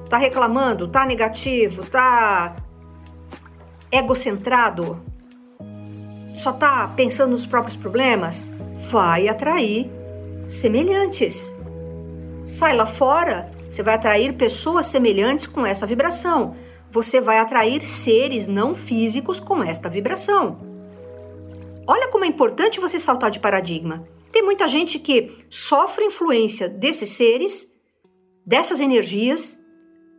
Tá 0.08 0.16
reclamando? 0.16 0.88
Tá 0.88 1.04
negativo? 1.04 1.84
Tá 1.84 2.54
egocentrado? 3.90 5.02
Só 6.34 6.52
tá 6.52 6.88
pensando 6.96 7.30
nos 7.30 7.46
próprios 7.46 7.76
problemas? 7.76 8.50
Vai 8.90 9.28
atrair 9.28 9.90
semelhantes. 10.48 11.54
Sai 12.42 12.74
lá 12.74 12.86
fora, 12.86 13.50
você 13.70 13.82
vai 13.82 13.94
atrair 13.94 14.34
pessoas 14.34 14.86
semelhantes 14.86 15.46
com 15.46 15.66
essa 15.66 15.86
vibração. 15.86 16.54
Você 16.90 17.20
vai 17.20 17.38
atrair 17.38 17.84
seres 17.84 18.46
não 18.46 18.74
físicos 18.74 19.40
com 19.40 19.62
esta 19.62 19.88
vibração. 19.88 20.73
Olha 21.86 22.08
como 22.08 22.24
é 22.24 22.28
importante 22.28 22.80
você 22.80 22.98
saltar 22.98 23.30
de 23.30 23.40
paradigma. 23.40 24.06
Tem 24.32 24.42
muita 24.42 24.66
gente 24.66 24.98
que 24.98 25.44
sofre 25.50 26.06
influência 26.06 26.68
desses 26.68 27.10
seres, 27.10 27.72
dessas 28.44 28.80
energias 28.80 29.62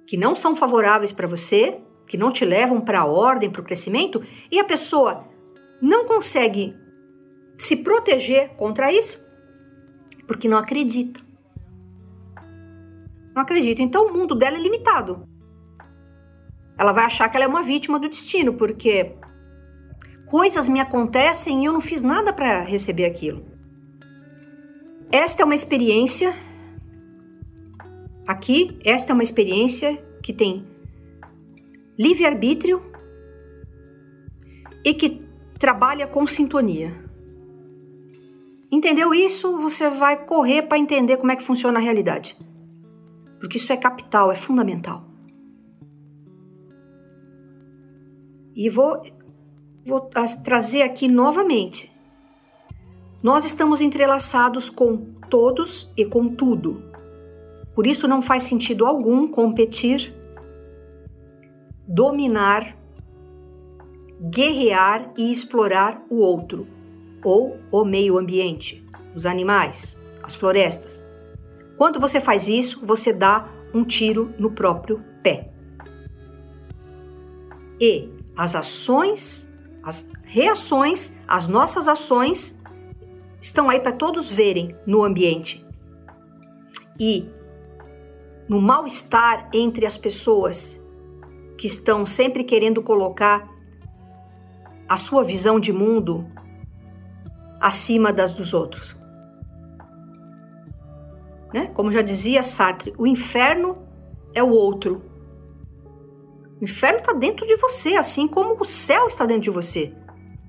que 0.07 0.15
não 0.15 0.35
são 0.35 0.55
favoráveis 0.55 1.11
para 1.11 1.27
você, 1.27 1.81
que 2.07 2.17
não 2.17 2.31
te 2.31 2.45
levam 2.45 2.79
para 2.81 3.01
a 3.01 3.05
ordem, 3.05 3.49
para 3.49 3.61
o 3.61 3.65
crescimento, 3.65 4.23
e 4.51 4.59
a 4.59 4.63
pessoa 4.63 5.27
não 5.81 6.05
consegue 6.05 6.75
se 7.57 7.77
proteger 7.77 8.49
contra 8.55 8.91
isso 8.91 9.25
porque 10.27 10.47
não 10.47 10.57
acredita. 10.57 11.19
Não 13.33 13.41
acredita. 13.41 13.81
Então 13.81 14.07
o 14.07 14.13
mundo 14.13 14.35
dela 14.35 14.57
é 14.57 14.59
limitado. 14.59 15.27
Ela 16.77 16.91
vai 16.91 17.05
achar 17.05 17.29
que 17.29 17.37
ela 17.37 17.45
é 17.45 17.47
uma 17.47 17.63
vítima 17.63 17.99
do 17.99 18.09
destino, 18.09 18.53
porque 18.53 19.15
coisas 20.25 20.67
me 20.67 20.79
acontecem 20.79 21.61
e 21.61 21.65
eu 21.65 21.73
não 21.73 21.81
fiz 21.81 22.01
nada 22.01 22.33
para 22.33 22.61
receber 22.61 23.05
aquilo. 23.05 23.43
Esta 25.11 25.43
é 25.43 25.45
uma 25.45 25.55
experiência 25.55 26.35
aqui, 28.27 28.79
esta 28.83 29.11
é 29.11 29.13
uma 29.13 29.23
experiência 29.23 29.95
que 30.21 30.33
tem 30.33 30.65
livre-arbítrio 31.97 32.81
e 34.83 34.93
que 34.93 35.25
trabalha 35.59 36.07
com 36.07 36.27
sintonia. 36.27 36.93
Entendeu 38.71 39.13
isso? 39.13 39.57
Você 39.61 39.89
vai 39.89 40.25
correr 40.25 40.63
para 40.63 40.77
entender 40.77 41.17
como 41.17 41.31
é 41.31 41.35
que 41.35 41.43
funciona 41.43 41.79
a 41.79 41.81
realidade. 41.81 42.37
Porque 43.39 43.57
isso 43.57 43.71
é 43.71 43.77
capital, 43.77 44.31
é 44.31 44.35
fundamental. 44.35 45.05
E 48.55 48.69
vou, 48.69 49.01
vou 49.85 50.09
trazer 50.43 50.81
aqui 50.81 51.07
novamente. 51.07 51.95
Nós 53.21 53.45
estamos 53.45 53.81
entrelaçados 53.81 54.69
com 54.69 54.97
todos 55.29 55.91
e 55.95 56.03
com 56.05 56.27
tudo. 56.27 56.83
Por 57.73 57.85
isso 57.85 58.07
não 58.07 58.21
faz 58.21 58.43
sentido 58.43 58.85
algum 58.85 59.27
competir, 59.27 60.13
dominar, 61.87 62.75
guerrear 64.29 65.11
e 65.17 65.31
explorar 65.31 66.01
o 66.09 66.17
outro 66.17 66.67
ou 67.23 67.57
o 67.71 67.83
meio 67.83 68.17
ambiente, 68.17 68.83
os 69.13 69.25
animais, 69.25 69.99
as 70.23 70.33
florestas. 70.33 71.03
Quando 71.77 71.99
você 71.99 72.21
faz 72.21 72.47
isso, 72.47 72.85
você 72.85 73.11
dá 73.11 73.49
um 73.73 73.83
tiro 73.83 74.33
no 74.39 74.51
próprio 74.51 75.03
pé. 75.21 75.51
E 77.79 78.09
as 78.37 78.55
ações, 78.55 79.44
as 79.85 80.09
reações, 80.23 81.15
as 81.27 81.47
nossas 81.47 81.87
ações 81.87 82.59
estão 83.39 83.69
aí 83.69 83.79
para 83.79 83.91
todos 83.91 84.27
verem 84.27 84.75
no 84.83 85.03
ambiente. 85.03 85.63
E 86.99 87.29
no 88.49 88.59
mal-estar 88.59 89.47
entre 89.53 89.85
as 89.85 89.95
pessoas 89.95 90.83
que 91.55 91.67
estão 91.67 92.03
sempre 92.03 92.43
querendo 92.43 92.81
colocar 92.81 93.47
a 94.89 94.97
sua 94.97 95.23
visão 95.23 95.59
de 95.59 95.71
mundo 95.71 96.25
acima 97.61 98.11
das 98.11 98.33
dos 98.33 98.55
outros. 98.55 98.95
Né? 101.53 101.67
Como 101.75 101.91
já 101.91 102.01
dizia 102.01 102.41
Sartre, 102.41 102.93
o 102.97 103.05
inferno 103.05 103.77
é 104.33 104.41
o 104.41 104.49
outro. 104.49 105.03
O 106.59 106.63
inferno 106.63 106.99
está 106.99 107.13
dentro 107.13 107.45
de 107.45 107.55
você, 107.57 107.95
assim 107.95 108.27
como 108.27 108.55
o 108.59 108.65
céu 108.65 109.07
está 109.07 109.25
dentro 109.25 109.43
de 109.43 109.49
você. 109.49 109.93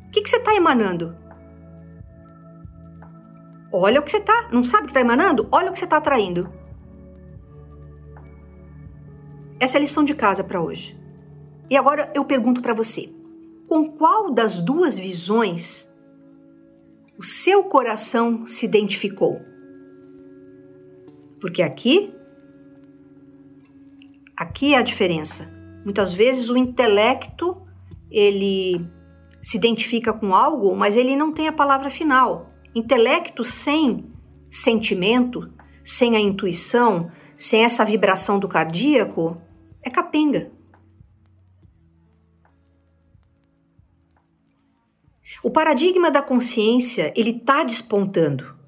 O 0.07 0.11
que, 0.11 0.22
que 0.22 0.30
você 0.30 0.36
está 0.36 0.54
emanando? 0.54 1.16
Olha 3.72 4.00
o 4.00 4.02
que 4.02 4.11
você 4.11 4.18
está. 4.18 4.48
Não 4.52 4.62
sabe 4.62 4.84
o 4.84 4.86
que 4.86 4.90
está 4.90 5.00
emanando? 5.00 5.48
Olha 5.50 5.70
o 5.70 5.72
que 5.72 5.78
você 5.78 5.84
está 5.84 5.96
atraindo. 5.96 6.48
Essa 9.59 9.76
é 9.76 9.78
a 9.78 9.80
lição 9.80 10.04
de 10.04 10.14
casa 10.14 10.44
para 10.44 10.61
hoje. 10.61 10.98
E 11.68 11.76
agora 11.76 12.11
eu 12.14 12.24
pergunto 12.24 12.62
para 12.62 12.74
você: 12.74 13.12
com 13.66 13.90
qual 13.90 14.32
das 14.32 14.61
duas 14.61 14.98
visões 14.98 15.92
o 17.18 17.24
seu 17.24 17.64
coração 17.64 18.46
se 18.46 18.64
identificou? 18.64 19.40
Porque 21.40 21.62
aqui, 21.62 22.14
aqui 24.36 24.74
é 24.74 24.78
a 24.78 24.82
diferença. 24.82 25.55
Muitas 25.87 26.12
vezes 26.12 26.51
o 26.51 26.57
intelecto 26.57 27.64
ele 28.11 28.84
se 29.41 29.57
identifica 29.57 30.12
com 30.12 30.34
algo, 30.34 30.74
mas 30.74 30.97
ele 30.97 31.14
não 31.14 31.32
tem 31.32 31.47
a 31.47 31.53
palavra 31.53 31.91
final. 31.91 32.51
Intelecto 32.74 33.45
sem 33.45 34.05
sentimento, 34.51 35.49
sem 35.84 36.16
a 36.16 36.20
intuição, 36.20 37.09
sem 37.39 37.62
essa 37.62 37.84
vibração 37.84 38.41
do 38.41 38.49
cardíaco, 38.49 39.41
é 39.80 39.89
capenga. 39.89 40.51
O 45.41 45.53
paradigma 45.53 46.11
da 46.11 46.20
consciência 46.20 47.12
ele 47.14 47.30
está 47.30 47.62
despontando 47.62 48.59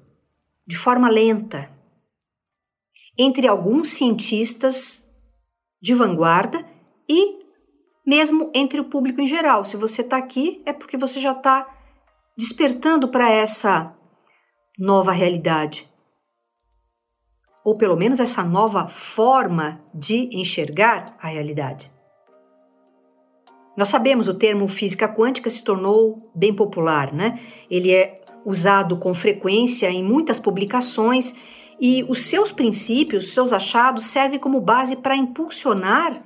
de 0.65 0.77
forma 0.77 1.09
lenta 1.09 1.69
entre 3.17 3.45
alguns 3.45 3.89
cientistas 3.89 5.05
de 5.81 5.93
vanguarda 5.93 6.78
e 7.09 7.39
mesmo 8.05 8.51
entre 8.53 8.79
o 8.79 8.85
público 8.85 9.19
em 9.19 9.27
geral. 9.27 9.65
Se 9.65 9.75
você 9.75 10.01
está 10.01 10.17
aqui, 10.17 10.61
é 10.65 10.71
porque 10.71 10.97
você 10.97 11.19
já 11.19 11.31
está 11.31 11.67
despertando 12.37 13.09
para 13.09 13.31
essa 13.31 13.93
nova 14.77 15.11
realidade. 15.11 15.89
Ou 17.65 17.77
pelo 17.77 17.97
menos 17.97 18.19
essa 18.19 18.43
nova 18.43 18.87
forma 18.87 19.81
de 19.93 20.29
enxergar 20.31 21.17
a 21.21 21.27
realidade. 21.27 21.91
Nós 23.75 23.89
sabemos 23.89 24.27
o 24.27 24.33
termo 24.33 24.67
física 24.67 25.07
quântica 25.07 25.49
se 25.49 25.63
tornou 25.63 26.31
bem 26.35 26.53
popular, 26.53 27.13
né? 27.13 27.39
Ele 27.69 27.91
é 27.91 28.21
usado 28.45 28.97
com 28.97 29.13
frequência 29.13 29.89
em 29.89 30.03
muitas 30.03 30.39
publicações 30.39 31.37
e 31.79 32.03
os 32.09 32.23
seus 32.23 32.51
princípios, 32.51 33.25
os 33.25 33.33
seus 33.33 33.53
achados 33.53 34.05
servem 34.05 34.39
como 34.39 34.59
base 34.59 34.97
para 34.97 35.15
impulsionar 35.15 36.23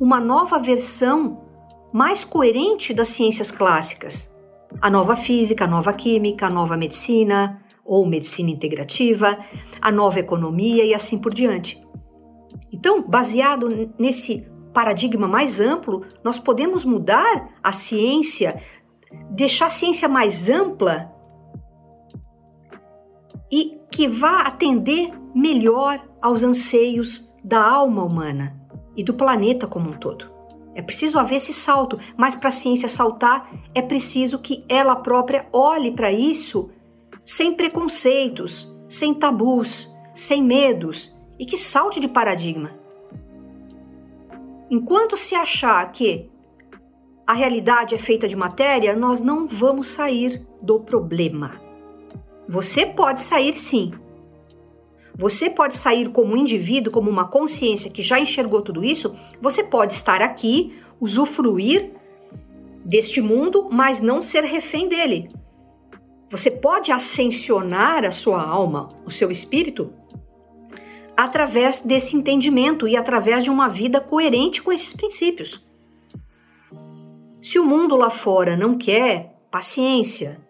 uma 0.00 0.20
nova 0.20 0.58
versão 0.58 1.42
mais 1.92 2.24
coerente 2.24 2.94
das 2.94 3.08
ciências 3.08 3.50
clássicas. 3.50 4.36
A 4.80 4.88
nova 4.88 5.14
física, 5.14 5.64
a 5.64 5.68
nova 5.68 5.92
química, 5.92 6.46
a 6.46 6.50
nova 6.50 6.76
medicina 6.76 7.62
ou 7.84 8.06
medicina 8.06 8.50
integrativa, 8.50 9.38
a 9.80 9.92
nova 9.92 10.18
economia 10.18 10.84
e 10.84 10.94
assim 10.94 11.18
por 11.18 11.34
diante. 11.34 11.82
Então, 12.72 13.02
baseado 13.02 13.92
nesse 13.98 14.48
paradigma 14.72 15.28
mais 15.28 15.60
amplo, 15.60 16.06
nós 16.24 16.38
podemos 16.38 16.84
mudar 16.84 17.50
a 17.62 17.72
ciência, 17.72 18.62
deixar 19.30 19.66
a 19.66 19.70
ciência 19.70 20.08
mais 20.08 20.48
ampla 20.48 21.12
e 23.50 23.78
que 23.90 24.08
vá 24.08 24.40
atender 24.40 25.10
melhor 25.34 26.02
aos 26.22 26.42
anseios 26.42 27.30
da 27.44 27.62
alma 27.62 28.02
humana 28.02 28.61
e 28.96 29.02
do 29.02 29.14
planeta 29.14 29.66
como 29.66 29.90
um 29.90 29.92
todo. 29.92 30.30
É 30.74 30.80
preciso 30.80 31.18
haver 31.18 31.36
esse 31.36 31.52
salto, 31.52 31.98
mas 32.16 32.34
para 32.34 32.48
a 32.48 32.52
ciência 32.52 32.88
saltar, 32.88 33.50
é 33.74 33.82
preciso 33.82 34.38
que 34.38 34.64
ela 34.68 34.96
própria 34.96 35.46
olhe 35.52 35.92
para 35.92 36.10
isso 36.10 36.70
sem 37.24 37.54
preconceitos, 37.54 38.74
sem 38.88 39.14
tabus, 39.14 39.94
sem 40.14 40.42
medos 40.42 41.18
e 41.38 41.46
que 41.46 41.56
salte 41.56 42.00
de 42.00 42.08
paradigma. 42.08 42.70
Enquanto 44.70 45.16
se 45.16 45.34
achar 45.34 45.92
que 45.92 46.30
a 47.26 47.34
realidade 47.34 47.94
é 47.94 47.98
feita 47.98 48.26
de 48.26 48.34
matéria, 48.34 48.96
nós 48.96 49.20
não 49.20 49.46
vamos 49.46 49.88
sair 49.88 50.46
do 50.60 50.80
problema. 50.80 51.60
Você 52.48 52.86
pode 52.86 53.20
sair 53.20 53.54
sim. 53.54 53.92
Você 55.16 55.50
pode 55.50 55.76
sair 55.76 56.10
como 56.10 56.34
um 56.34 56.36
indivíduo, 56.36 56.92
como 56.92 57.10
uma 57.10 57.28
consciência 57.28 57.90
que 57.90 58.02
já 58.02 58.18
enxergou 58.18 58.62
tudo 58.62 58.84
isso. 58.84 59.14
Você 59.40 59.62
pode 59.62 59.92
estar 59.92 60.22
aqui, 60.22 60.78
usufruir 61.00 61.92
deste 62.84 63.20
mundo, 63.20 63.68
mas 63.70 64.00
não 64.00 64.22
ser 64.22 64.44
refém 64.44 64.88
dele. 64.88 65.28
Você 66.30 66.50
pode 66.50 66.90
ascensionar 66.90 68.04
a 68.04 68.10
sua 68.10 68.42
alma, 68.42 68.88
o 69.04 69.10
seu 69.10 69.30
espírito, 69.30 69.92
através 71.14 71.80
desse 71.80 72.16
entendimento 72.16 72.88
e 72.88 72.96
através 72.96 73.44
de 73.44 73.50
uma 73.50 73.68
vida 73.68 74.00
coerente 74.00 74.62
com 74.62 74.72
esses 74.72 74.94
princípios. 74.94 75.62
Se 77.42 77.58
o 77.58 77.66
mundo 77.66 77.96
lá 77.96 78.08
fora 78.08 78.56
não 78.56 78.78
quer, 78.78 79.36
paciência. 79.50 80.40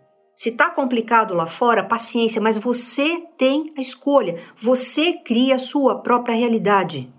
Se 0.43 0.49
está 0.49 0.68
complicado 0.68 1.34
lá 1.34 1.47
fora, 1.47 1.86
paciência, 1.86 2.43
mas 2.43 2.59
você 2.59 3.20
tem 3.38 3.72
a 3.78 3.80
escolha. 3.80 4.43
Você 4.57 5.12
cria 5.12 5.55
a 5.55 5.59
sua 5.61 6.03
própria 6.03 6.34
realidade. 6.34 7.14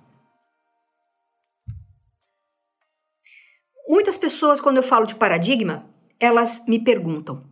Muitas 3.87 4.17
pessoas, 4.17 4.59
quando 4.59 4.75
eu 4.75 4.83
falo 4.83 5.05
de 5.05 5.15
paradigma, 5.15 5.89
elas 6.19 6.67
me 6.67 6.83
perguntam: 6.83 7.49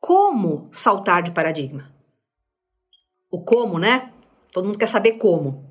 como 0.00 0.68
saltar 0.72 1.22
de 1.22 1.30
paradigma? 1.30 1.94
O 3.30 3.44
como, 3.44 3.78
né? 3.78 4.12
Todo 4.50 4.66
mundo 4.66 4.78
quer 4.78 4.88
saber 4.88 5.18
como. 5.18 5.70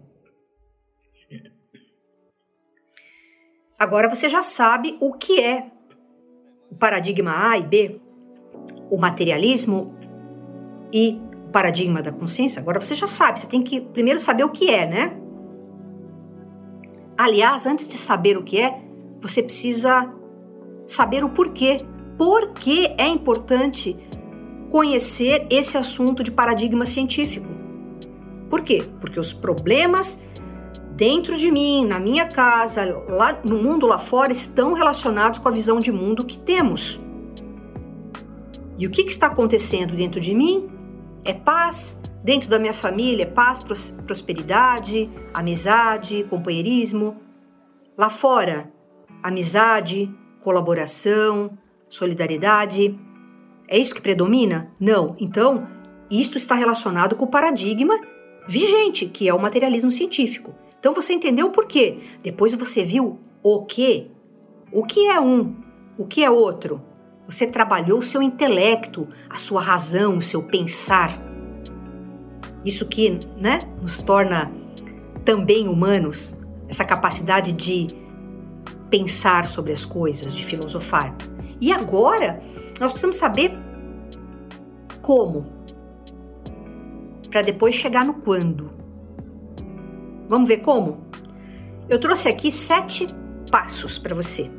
Agora 3.77 4.07
você 4.07 4.29
já 4.29 4.41
sabe 4.41 4.97
o 5.01 5.11
que 5.11 5.41
é 5.41 5.69
o 6.69 6.75
paradigma 6.77 7.49
A 7.49 7.57
e 7.57 7.63
B, 7.63 8.01
o 8.91 8.97
materialismo 8.97 9.95
e 10.91 11.19
o 11.47 11.49
paradigma 11.51 12.01
da 12.01 12.11
consciência. 12.11 12.61
Agora 12.61 12.79
você 12.79 12.93
já 12.93 13.07
sabe, 13.07 13.39
você 13.39 13.47
tem 13.47 13.63
que 13.63 13.79
primeiro 13.79 14.19
saber 14.19 14.43
o 14.43 14.49
que 14.49 14.69
é, 14.69 14.85
né? 14.85 15.17
Aliás, 17.17 17.65
antes 17.65 17.87
de 17.87 17.97
saber 17.97 18.37
o 18.37 18.43
que 18.43 18.59
é, 18.59 18.81
você 19.21 19.41
precisa 19.41 20.13
saber 20.87 21.23
o 21.23 21.29
porquê. 21.29 21.77
Por 22.17 22.49
que 22.49 22.87
é 22.97 23.07
importante 23.07 23.97
conhecer 24.69 25.47
esse 25.49 25.77
assunto 25.77 26.23
de 26.23 26.31
paradigma 26.31 26.85
científico? 26.85 27.47
Por 28.49 28.61
quê? 28.61 28.83
Porque 28.99 29.19
os 29.19 29.33
problemas 29.33 30.21
dentro 30.95 31.37
de 31.37 31.49
mim, 31.49 31.85
na 31.85 31.99
minha 31.99 32.27
casa, 32.27 32.83
lá 33.07 33.39
no 33.43 33.57
mundo 33.57 33.87
lá 33.87 33.97
fora, 33.97 34.31
estão 34.31 34.73
relacionados 34.73 35.39
com 35.39 35.47
a 35.47 35.51
visão 35.51 35.79
de 35.79 35.91
mundo 35.91 36.25
que 36.25 36.37
temos. 36.37 36.99
E 38.77 38.87
o 38.87 38.89
que, 38.89 39.03
que 39.03 39.11
está 39.11 39.27
acontecendo 39.27 39.95
dentro 39.95 40.19
de 40.19 40.33
mim? 40.33 40.69
É 41.23 41.33
paz. 41.33 42.01
Dentro 42.23 42.49
da 42.49 42.59
minha 42.59 42.73
família, 42.73 43.23
é 43.23 43.25
paz, 43.25 43.63
prosperidade, 44.05 45.09
amizade, 45.33 46.23
companheirismo. 46.29 47.17
Lá 47.97 48.09
fora, 48.09 48.71
amizade, 49.23 50.13
colaboração, 50.41 51.57
solidariedade. 51.89 52.97
É 53.67 53.77
isso 53.77 53.95
que 53.95 54.01
predomina? 54.01 54.71
Não. 54.79 55.15
Então, 55.19 55.67
isto 56.09 56.37
está 56.37 56.55
relacionado 56.55 57.15
com 57.15 57.25
o 57.25 57.31
paradigma 57.31 57.99
vigente, 58.47 59.05
que 59.05 59.27
é 59.27 59.33
o 59.33 59.41
materialismo 59.41 59.91
científico. 59.91 60.53
Então 60.79 60.93
você 60.93 61.13
entendeu 61.13 61.47
o 61.47 61.51
porquê. 61.51 61.99
Depois 62.23 62.53
você 62.53 62.83
viu 62.83 63.19
o 63.41 63.65
que. 63.65 64.11
O 64.71 64.83
que 64.83 65.07
é 65.07 65.19
um, 65.19 65.55
o 65.97 66.05
que 66.05 66.23
é 66.23 66.29
outro. 66.29 66.81
Você 67.31 67.47
trabalhou 67.47 67.99
o 67.99 68.03
seu 68.03 68.21
intelecto, 68.21 69.07
a 69.29 69.37
sua 69.37 69.61
razão, 69.61 70.17
o 70.17 70.21
seu 70.21 70.43
pensar. 70.43 71.17
Isso 72.65 72.85
que 72.89 73.19
né, 73.37 73.59
nos 73.81 74.01
torna 74.01 74.51
também 75.23 75.65
humanos, 75.65 76.37
essa 76.67 76.83
capacidade 76.83 77.53
de 77.53 77.87
pensar 78.89 79.47
sobre 79.47 79.71
as 79.71 79.85
coisas, 79.85 80.35
de 80.35 80.43
filosofar. 80.43 81.15
E 81.61 81.71
agora 81.71 82.43
nós 82.77 82.91
precisamos 82.91 83.15
saber 83.15 83.57
como, 85.01 85.45
para 87.29 87.41
depois 87.41 87.75
chegar 87.75 88.03
no 88.03 88.15
quando. 88.15 88.69
Vamos 90.27 90.49
ver 90.49 90.57
como? 90.57 91.05
Eu 91.87 91.97
trouxe 91.97 92.27
aqui 92.27 92.51
sete 92.51 93.07
passos 93.49 93.97
para 93.97 94.13
você. 94.13 94.51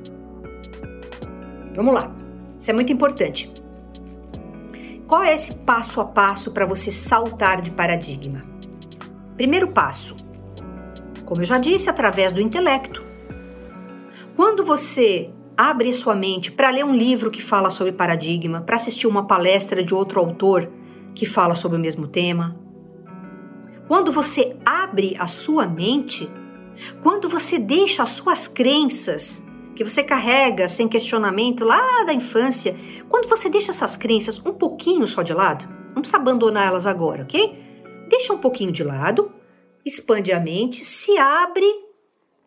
Vamos 1.74 1.94
lá, 1.94 2.21
isso 2.62 2.70
é 2.70 2.74
muito 2.74 2.92
importante. 2.92 3.52
Qual 5.08 5.20
é 5.20 5.34
esse 5.34 5.64
passo 5.64 6.00
a 6.00 6.04
passo 6.04 6.52
para 6.52 6.64
você 6.64 6.92
saltar 6.92 7.60
de 7.60 7.72
paradigma? 7.72 8.44
Primeiro 9.36 9.72
passo, 9.72 10.16
como 11.24 11.42
eu 11.42 11.44
já 11.44 11.58
disse, 11.58 11.90
através 11.90 12.32
do 12.32 12.40
intelecto. 12.40 13.02
Quando 14.36 14.64
você 14.64 15.28
abre 15.56 15.92
sua 15.92 16.14
mente 16.14 16.52
para 16.52 16.70
ler 16.70 16.84
um 16.84 16.94
livro 16.94 17.32
que 17.32 17.42
fala 17.42 17.68
sobre 17.68 17.92
paradigma, 17.92 18.60
para 18.60 18.76
assistir 18.76 19.08
uma 19.08 19.26
palestra 19.26 19.82
de 19.82 19.92
outro 19.92 20.20
autor 20.20 20.70
que 21.16 21.26
fala 21.26 21.56
sobre 21.56 21.76
o 21.76 21.80
mesmo 21.80 22.06
tema, 22.06 22.56
quando 23.88 24.12
você 24.12 24.56
abre 24.64 25.16
a 25.18 25.26
sua 25.26 25.66
mente, 25.66 26.30
quando 27.02 27.28
você 27.28 27.58
deixa 27.58 28.04
as 28.04 28.10
suas 28.10 28.46
crenças 28.46 29.44
que 29.74 29.84
você 29.84 30.02
carrega 30.02 30.68
sem 30.68 30.88
questionamento 30.88 31.64
lá 31.64 32.04
da 32.04 32.12
infância, 32.12 32.76
quando 33.08 33.28
você 33.28 33.48
deixa 33.48 33.70
essas 33.70 33.96
crenças 33.96 34.38
um 34.44 34.52
pouquinho 34.52 35.06
só 35.06 35.22
de 35.22 35.32
lado, 35.32 35.66
não 35.94 36.02
precisa 36.02 36.18
abandonar 36.18 36.68
elas 36.68 36.86
agora, 36.86 37.22
ok? 37.22 37.58
Deixa 38.08 38.32
um 38.32 38.38
pouquinho 38.38 38.72
de 38.72 38.82
lado, 38.82 39.32
expande 39.84 40.32
a 40.32 40.40
mente, 40.40 40.84
se 40.84 41.16
abre 41.18 41.66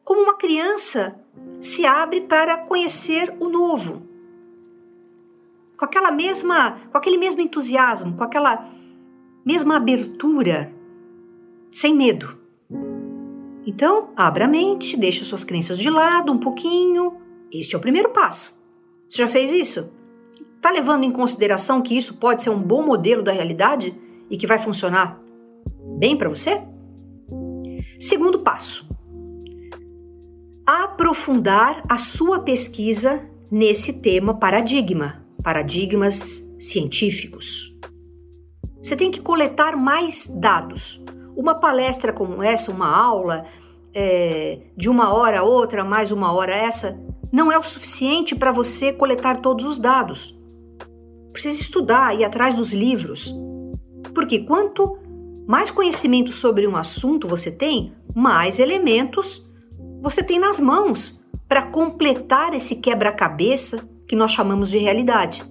como 0.03 0.21
uma 0.21 0.37
criança 0.37 1.15
se 1.61 1.85
abre 1.85 2.21
para 2.21 2.57
conhecer 2.57 3.35
o 3.39 3.49
novo. 3.49 4.03
Com 5.77 5.85
aquela 5.85 6.11
mesma, 6.11 6.79
com 6.91 6.97
aquele 6.97 7.17
mesmo 7.17 7.41
entusiasmo, 7.41 8.15
com 8.15 8.23
aquela 8.23 8.69
mesma 9.43 9.77
abertura 9.77 10.71
sem 11.71 11.93
medo. 11.93 12.37
Então, 13.65 14.09
abra 14.15 14.45
a 14.45 14.47
mente, 14.47 14.95
deixe 14.95 15.25
suas 15.25 15.43
crenças 15.43 15.79
de 15.79 15.89
lado 15.89 16.31
um 16.31 16.39
pouquinho. 16.39 17.17
Este 17.51 17.73
é 17.73 17.77
o 17.77 17.81
primeiro 17.81 18.09
passo. 18.09 18.63
Você 19.09 19.23
já 19.23 19.27
fez 19.27 19.51
isso? 19.51 19.91
Está 20.55 20.69
levando 20.69 21.03
em 21.03 21.11
consideração 21.11 21.81
que 21.81 21.97
isso 21.97 22.17
pode 22.17 22.43
ser 22.43 22.49
um 22.49 22.61
bom 22.61 22.85
modelo 22.85 23.23
da 23.23 23.31
realidade 23.31 23.95
e 24.29 24.37
que 24.37 24.47
vai 24.47 24.59
funcionar 24.59 25.19
bem 25.97 26.17
para 26.17 26.29
você? 26.29 26.61
Segundo 27.99 28.39
passo: 28.39 28.87
aprofundar 30.65 31.81
a 31.89 31.97
sua 31.97 32.39
pesquisa 32.39 33.27
nesse 33.51 34.01
tema 34.01 34.33
paradigma, 34.37 35.25
paradigmas 35.43 36.45
científicos. 36.59 37.75
Você 38.81 38.95
tem 38.95 39.09
que 39.09 39.21
coletar 39.21 39.75
mais 39.75 40.27
dados, 40.39 41.03
uma 41.35 41.55
palestra 41.55 42.13
como 42.13 42.41
essa, 42.41 42.71
uma 42.71 42.87
aula 42.87 43.45
é, 43.93 44.59
de 44.75 44.89
uma 44.89 45.13
hora 45.13 45.39
a 45.39 45.43
outra, 45.43 45.83
mais 45.83 46.11
uma 46.11 46.31
hora 46.31 46.55
essa, 46.55 46.99
não 47.31 47.51
é 47.51 47.57
o 47.57 47.63
suficiente 47.63 48.35
para 48.35 48.51
você 48.51 48.93
coletar 48.93 49.41
todos 49.41 49.65
os 49.65 49.79
dados. 49.79 50.37
Precisa 51.31 51.61
estudar, 51.61 52.17
ir 52.17 52.23
atrás 52.23 52.53
dos 52.55 52.71
livros. 52.71 53.33
Porque 54.13 54.39
quanto 54.39 54.97
mais 55.47 55.69
conhecimento 55.69 56.31
sobre 56.31 56.67
um 56.67 56.75
assunto 56.75 57.27
você 57.27 57.51
tem, 57.51 57.93
mais 58.15 58.59
elementos 58.59 59.45
você 60.01 60.23
tem 60.23 60.39
nas 60.39 60.59
mãos 60.59 61.23
para 61.47 61.63
completar 61.63 62.53
esse 62.53 62.77
quebra-cabeça 62.77 63.87
que 64.07 64.15
nós 64.15 64.31
chamamos 64.31 64.69
de 64.69 64.77
realidade. 64.77 65.43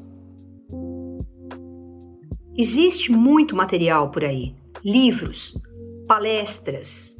Existe 2.57 3.11
muito 3.11 3.57
material 3.57 4.11
por 4.11 4.24
aí, 4.24 4.55
livros, 4.85 5.61
palestras. 6.07 7.16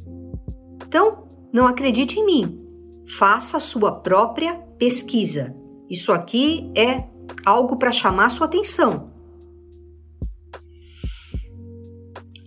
Então, 0.87 1.27
não 1.51 1.67
acredite 1.67 2.19
em 2.19 2.25
mim. 2.25 2.61
Faça 3.17 3.57
a 3.57 3.61
sua 3.61 3.99
própria 4.01 4.55
pesquisa. 4.77 5.55
Isso 5.89 6.11
aqui 6.11 6.71
é 6.75 7.07
algo 7.45 7.77
para 7.77 7.91
chamar 7.91 8.29
sua 8.29 8.47
atenção. 8.47 9.13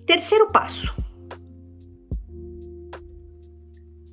Terceiro 0.07 0.49
passo: 0.51 0.95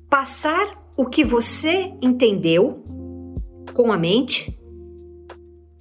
passar 0.08 0.90
o 0.96 1.06
que 1.06 1.24
você 1.24 1.92
entendeu 2.00 2.84
com 3.74 3.92
a 3.92 3.98
mente 3.98 4.58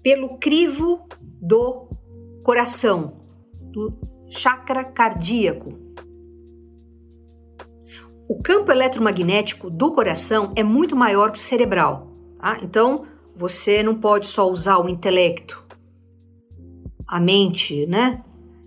pelo 0.02 0.38
crivo 0.38 1.08
do 1.22 1.90
coração, 2.44 3.20
do 3.72 3.98
chakra 4.30 4.84
cardíaco. 4.84 5.85
O 8.28 8.42
campo 8.42 8.72
eletromagnético 8.72 9.70
do 9.70 9.94
coração 9.94 10.52
é 10.56 10.64
muito 10.64 10.96
maior 10.96 11.32
que 11.32 11.38
o 11.38 11.42
cerebral, 11.42 12.12
tá? 12.40 12.60
Então, 12.64 13.06
você 13.36 13.84
não 13.84 14.00
pode 14.00 14.26
só 14.26 14.50
usar 14.50 14.80
o 14.80 14.90
intelecto, 14.90 15.64
a 17.08 17.20
mente, 17.20 17.86
né? 17.86 18.24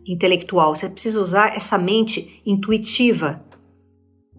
Intelectual. 0.06 0.76
Você 0.76 0.88
precisa 0.88 1.20
usar 1.20 1.56
essa 1.56 1.76
mente 1.76 2.40
intuitiva 2.46 3.44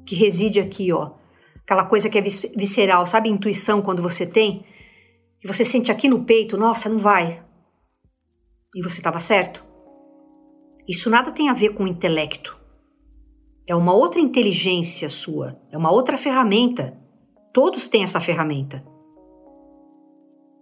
que 0.05 0.15
reside 0.15 0.59
aqui, 0.59 0.91
ó. 0.91 1.11
Aquela 1.63 1.85
coisa 1.85 2.09
que 2.09 2.17
é 2.17 2.21
visceral, 2.21 3.05
sabe? 3.05 3.29
Intuição 3.29 3.81
quando 3.81 4.01
você 4.01 4.25
tem, 4.25 4.65
e 5.43 5.47
você 5.47 5.63
sente 5.63 5.91
aqui 5.91 6.07
no 6.07 6.25
peito, 6.25 6.57
nossa, 6.57 6.89
não 6.89 6.99
vai. 6.99 7.43
E 8.75 8.81
você 8.81 8.97
estava 8.97 9.19
certo. 9.19 9.63
Isso 10.87 11.09
nada 11.09 11.31
tem 11.31 11.49
a 11.49 11.53
ver 11.53 11.75
com 11.75 11.83
o 11.83 11.87
intelecto. 11.87 12.58
É 13.69 13.75
uma 13.75 13.93
outra 13.93 14.19
inteligência 14.19 15.07
sua, 15.09 15.55
é 15.71 15.77
uma 15.77 15.91
outra 15.91 16.17
ferramenta. 16.17 16.97
Todos 17.53 17.87
têm 17.87 18.01
essa 18.01 18.19
ferramenta. 18.19 18.83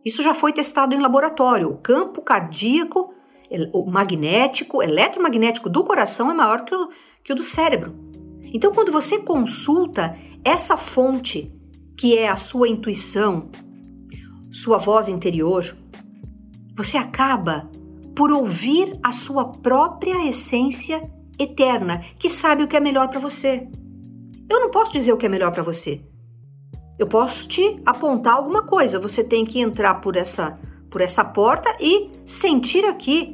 Isso 0.03 0.21
já 0.21 0.33
foi 0.33 0.51
testado 0.51 0.93
em 0.93 0.99
laboratório. 0.99 1.69
O 1.69 1.77
campo 1.77 2.21
cardíaco, 2.21 3.13
o 3.71 3.89
magnético, 3.89 4.83
eletromagnético 4.83 5.69
do 5.69 5.85
coração 5.85 6.29
é 6.29 6.33
maior 6.33 6.65
que 6.65 6.75
o, 6.75 6.89
que 7.23 7.31
o 7.31 7.35
do 7.37 7.43
cérebro. 7.43 7.95
Então, 8.53 8.73
quando 8.73 8.91
você 8.91 9.19
consulta 9.19 10.17
essa 10.43 10.75
fonte, 10.75 11.49
que 11.97 12.17
é 12.17 12.27
a 12.27 12.35
sua 12.35 12.67
intuição, 12.67 13.49
sua 14.51 14.77
voz 14.77 15.07
interior, 15.07 15.77
você 16.75 16.97
acaba 16.97 17.71
por 18.13 18.33
ouvir 18.33 18.99
a 19.01 19.13
sua 19.13 19.45
própria 19.45 20.27
essência 20.27 21.09
eterna, 21.39 22.03
que 22.19 22.29
sabe 22.29 22.63
o 22.63 22.67
que 22.67 22.77
é 22.77 22.79
melhor 22.79 23.09
para 23.09 23.19
você. 23.19 23.67
Eu 24.49 24.59
não 24.59 24.71
posso 24.71 24.93
dizer 24.93 25.11
o 25.13 25.17
que 25.17 25.25
é 25.25 25.29
melhor 25.29 25.51
para 25.51 25.63
você. 25.63 26.01
Eu 26.97 27.07
posso 27.07 27.47
te 27.47 27.79
apontar 27.85 28.35
alguma 28.35 28.63
coisa. 28.63 28.99
Você 28.99 29.23
tem 29.23 29.45
que 29.45 29.59
entrar 29.59 29.95
por 29.95 30.15
essa 30.15 30.59
por 30.89 31.01
essa 31.01 31.23
porta 31.23 31.75
e 31.79 32.09
sentir 32.25 32.85
aqui. 32.85 33.33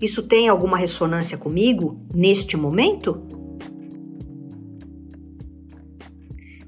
Isso 0.00 0.22
tem 0.22 0.48
alguma 0.48 0.78
ressonância 0.78 1.36
comigo 1.36 2.00
neste 2.14 2.56
momento? 2.56 3.20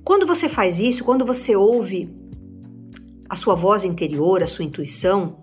Quando 0.04 0.26
você 0.26 0.48
faz 0.48 0.78
isso, 0.78 1.04
quando 1.04 1.24
você 1.24 1.56
ouve 1.56 2.08
a 3.28 3.34
sua 3.34 3.54
voz 3.54 3.84
interior, 3.84 4.42
a 4.42 4.46
sua 4.46 4.64
intuição, 4.64 5.36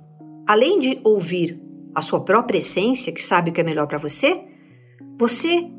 além 0.47 0.79
de 0.79 0.99
ouvir 1.03 1.61
a 1.93 2.01
sua 2.01 2.23
própria 2.23 2.59
essência, 2.59 3.13
que 3.13 3.21
sabe 3.21 3.49
o 3.49 3.53
que 3.53 3.61
é 3.61 3.63
melhor 3.63 3.87
para 3.87 3.97
você, 3.97 4.41
você 5.17 5.69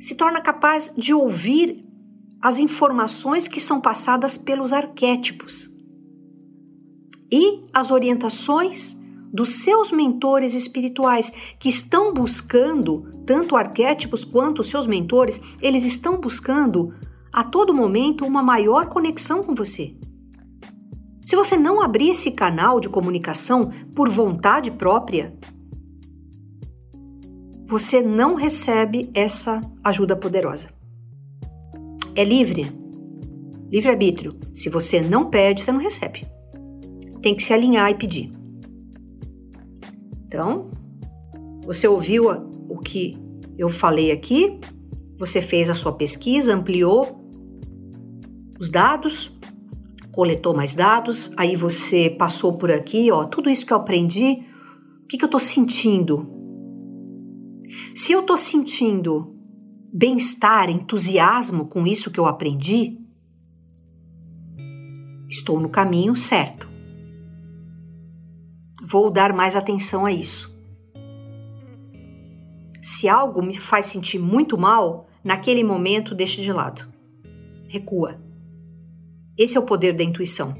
se 0.00 0.16
torna 0.16 0.40
capaz 0.40 0.94
de 0.96 1.14
ouvir 1.14 1.84
as 2.40 2.58
informações 2.58 3.48
que 3.48 3.60
são 3.60 3.80
passadas 3.80 4.36
pelos 4.36 4.72
arquétipos 4.72 5.74
e 7.30 7.64
as 7.72 7.90
orientações 7.90 8.96
dos 9.32 9.50
seus 9.64 9.90
mentores 9.90 10.54
espirituais 10.54 11.32
que 11.58 11.68
estão 11.68 12.14
buscando, 12.14 13.22
tanto 13.26 13.56
arquétipos 13.56 14.24
quanto 14.24 14.62
seus 14.62 14.86
mentores, 14.86 15.40
eles 15.60 15.84
estão 15.84 16.20
buscando 16.20 16.94
a 17.32 17.44
todo 17.44 17.74
momento 17.74 18.24
uma 18.24 18.42
maior 18.42 18.86
conexão 18.86 19.42
com 19.42 19.54
você. 19.54 19.94
Se 21.26 21.34
você 21.34 21.56
não 21.56 21.82
abrir 21.82 22.10
esse 22.10 22.30
canal 22.30 22.78
de 22.78 22.88
comunicação 22.88 23.72
por 23.94 24.08
vontade 24.08 24.70
própria, 24.70 25.36
você 27.66 28.00
não 28.00 28.36
recebe 28.36 29.10
essa 29.12 29.60
ajuda 29.82 30.14
poderosa. 30.14 30.68
É 32.14 32.22
livre, 32.22 32.64
livre-arbítrio. 33.68 34.38
Se 34.54 34.70
você 34.70 35.00
não 35.00 35.28
pede, 35.28 35.64
você 35.64 35.72
não 35.72 35.80
recebe. 35.80 36.24
Tem 37.20 37.34
que 37.34 37.42
se 37.42 37.52
alinhar 37.52 37.90
e 37.90 37.94
pedir. 37.94 38.32
Então, 40.26 40.70
você 41.64 41.88
ouviu 41.88 42.30
o 42.68 42.78
que 42.78 43.18
eu 43.58 43.68
falei 43.68 44.12
aqui, 44.12 44.60
você 45.18 45.42
fez 45.42 45.68
a 45.68 45.74
sua 45.74 45.92
pesquisa, 45.92 46.54
ampliou 46.54 47.20
os 48.60 48.70
dados, 48.70 49.36
coletou 50.12 50.54
mais 50.54 50.74
dados, 50.74 51.32
aí 51.36 51.56
você 51.56 52.08
passou 52.08 52.56
por 52.56 52.70
aqui, 52.70 53.10
ó, 53.10 53.24
tudo 53.24 53.50
isso 53.50 53.66
que 53.66 53.72
eu 53.72 53.76
aprendi, 53.76 54.44
o 55.02 55.06
que, 55.08 55.18
que 55.18 55.24
eu 55.24 55.26
estou 55.26 55.40
sentindo? 55.40 56.35
Se 57.96 58.12
eu 58.12 58.20
estou 58.20 58.36
sentindo 58.36 59.34
bem-estar, 59.90 60.68
entusiasmo 60.68 61.66
com 61.66 61.86
isso 61.86 62.10
que 62.10 62.20
eu 62.20 62.26
aprendi, 62.26 62.98
estou 65.30 65.58
no 65.58 65.70
caminho 65.70 66.14
certo. 66.14 66.68
Vou 68.86 69.10
dar 69.10 69.32
mais 69.32 69.56
atenção 69.56 70.04
a 70.04 70.12
isso. 70.12 70.54
Se 72.82 73.08
algo 73.08 73.42
me 73.42 73.56
faz 73.56 73.86
sentir 73.86 74.18
muito 74.18 74.58
mal, 74.58 75.08
naquele 75.24 75.64
momento 75.64 76.14
deixe 76.14 76.42
de 76.42 76.52
lado. 76.52 76.86
Recua. 77.66 78.20
Esse 79.38 79.56
é 79.56 79.60
o 79.60 79.64
poder 79.64 79.94
da 79.94 80.04
intuição. 80.04 80.54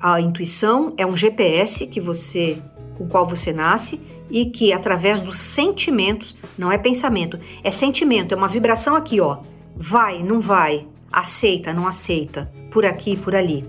A 0.00 0.20
intuição 0.20 0.94
é 0.96 1.04
um 1.04 1.16
GPS 1.16 1.88
que 1.88 2.00
você 2.00 2.62
com 2.96 3.08
qual 3.08 3.26
você 3.26 3.52
nasce 3.52 4.00
e 4.30 4.46
que 4.46 4.72
através 4.72 5.20
dos 5.20 5.38
sentimentos, 5.38 6.36
não 6.56 6.72
é 6.72 6.78
pensamento, 6.78 7.38
é 7.62 7.70
sentimento, 7.70 8.32
é 8.32 8.36
uma 8.36 8.48
vibração 8.48 8.96
aqui, 8.96 9.20
ó. 9.20 9.38
Vai, 9.76 10.22
não 10.22 10.40
vai, 10.40 10.86
aceita, 11.10 11.72
não 11.72 11.86
aceita, 11.86 12.50
por 12.70 12.84
aqui, 12.84 13.16
por 13.16 13.34
ali. 13.34 13.64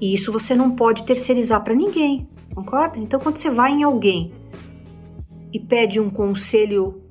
E 0.00 0.14
isso 0.14 0.30
você 0.30 0.54
não 0.54 0.76
pode 0.76 1.04
terceirizar 1.04 1.64
para 1.64 1.74
ninguém, 1.74 2.28
concorda? 2.54 2.98
Então 2.98 3.18
quando 3.18 3.38
você 3.38 3.50
vai 3.50 3.72
em 3.72 3.82
alguém 3.82 4.32
e 5.52 5.58
pede 5.58 5.98
um 5.98 6.10
conselho 6.10 7.02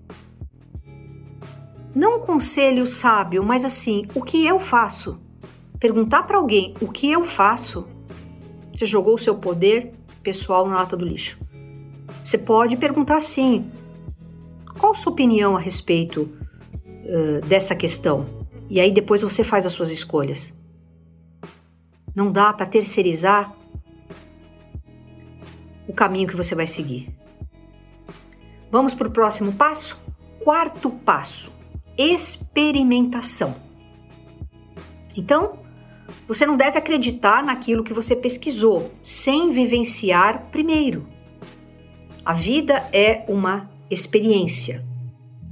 não 1.95 2.17
um 2.17 2.19
conselho 2.19 2.85
sábio, 2.85 3.43
mas 3.43 3.65
assim, 3.65 4.05
o 4.13 4.21
que 4.21 4.45
eu 4.45 4.59
faço? 4.59 5.19
Perguntar 5.79 6.23
para 6.23 6.37
alguém 6.37 6.75
o 6.79 6.91
que 6.91 7.11
eu 7.11 7.25
faço, 7.25 7.87
você 8.71 8.85
jogou 8.85 9.15
o 9.15 9.19
seu 9.19 9.35
poder 9.39 9.96
pessoal 10.27 10.67
na 10.67 10.75
lata 10.75 10.97
do 10.97 11.05
lixo. 11.05 11.39
Você 12.25 12.37
pode 12.37 12.75
perguntar 12.75 13.15
assim: 13.15 13.71
qual 14.77 14.93
sua 14.93 15.13
opinião 15.13 15.55
a 15.55 15.59
respeito 15.59 16.23
uh, 16.83 17.45
dessa 17.47 17.73
questão? 17.73 18.25
E 18.69 18.81
aí 18.81 18.91
depois 18.91 19.21
você 19.21 19.41
faz 19.41 19.65
as 19.65 19.71
suas 19.71 19.89
escolhas. 19.89 20.61
Não 22.13 22.29
dá 22.29 22.51
para 22.51 22.65
terceirizar 22.65 23.55
o 25.87 25.93
caminho 25.93 26.27
que 26.27 26.35
você 26.35 26.53
vai 26.53 26.67
seguir. 26.67 27.09
Vamos 28.69 28.93
para 28.93 29.07
o 29.07 29.11
próximo 29.11 29.53
passo? 29.53 29.97
Quarto 30.43 30.89
passo 30.89 31.55
experimentação. 31.97 33.55
Então, 35.15 35.57
você 36.27 36.45
não 36.45 36.57
deve 36.57 36.77
acreditar 36.77 37.43
naquilo 37.43 37.83
que 37.83 37.93
você 37.93 38.15
pesquisou 38.15 38.91
sem 39.01 39.51
vivenciar 39.51 40.49
primeiro. 40.51 41.07
A 42.25 42.33
vida 42.33 42.89
é 42.91 43.23
uma 43.27 43.69
experiência. 43.89 44.85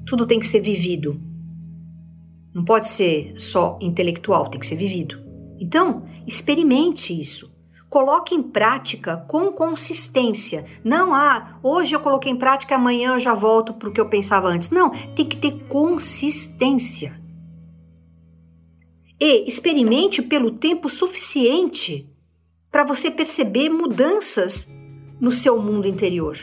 Tudo 0.06 0.28
tem 0.28 0.40
que 0.40 0.48
ser 0.48 0.60
vivido. 0.60 1.20
Não 2.54 2.64
pode 2.64 2.88
ser 2.88 3.34
só 3.38 3.78
intelectual, 3.82 4.50
tem 4.50 4.60
que 4.60 4.68
ser 4.68 4.76
vivido. 4.76 5.18
Então, 5.60 6.06
experimente 6.28 7.20
isso. 7.20 7.54
Coloque 7.90 8.36
em 8.36 8.44
prática 8.44 9.18
com 9.28 9.52
consistência. 9.54 10.66
Não, 10.84 11.14
ah, 11.14 11.60
hoje 11.64 11.96
eu 11.96 12.00
coloquei 12.02 12.32
em 12.32 12.38
prática, 12.38 12.76
amanhã 12.76 13.14
eu 13.14 13.20
já 13.20 13.34
volto 13.34 13.74
para 13.74 13.88
o 13.88 13.94
que 13.94 14.02
eu 14.02 14.10
pensava 14.10 14.50
antes. 14.50 14.70
Não, 14.70 14.90
tem 15.16 15.26
que 15.26 15.38
ter 15.38 15.66
consistência. 15.68 17.25
E 19.20 19.48
experimente 19.48 20.22
pelo 20.22 20.52
tempo 20.52 20.90
suficiente 20.90 22.10
para 22.70 22.84
você 22.84 23.10
perceber 23.10 23.70
mudanças 23.70 24.76
no 25.20 25.32
seu 25.32 25.62
mundo 25.62 25.88
interior. 25.88 26.38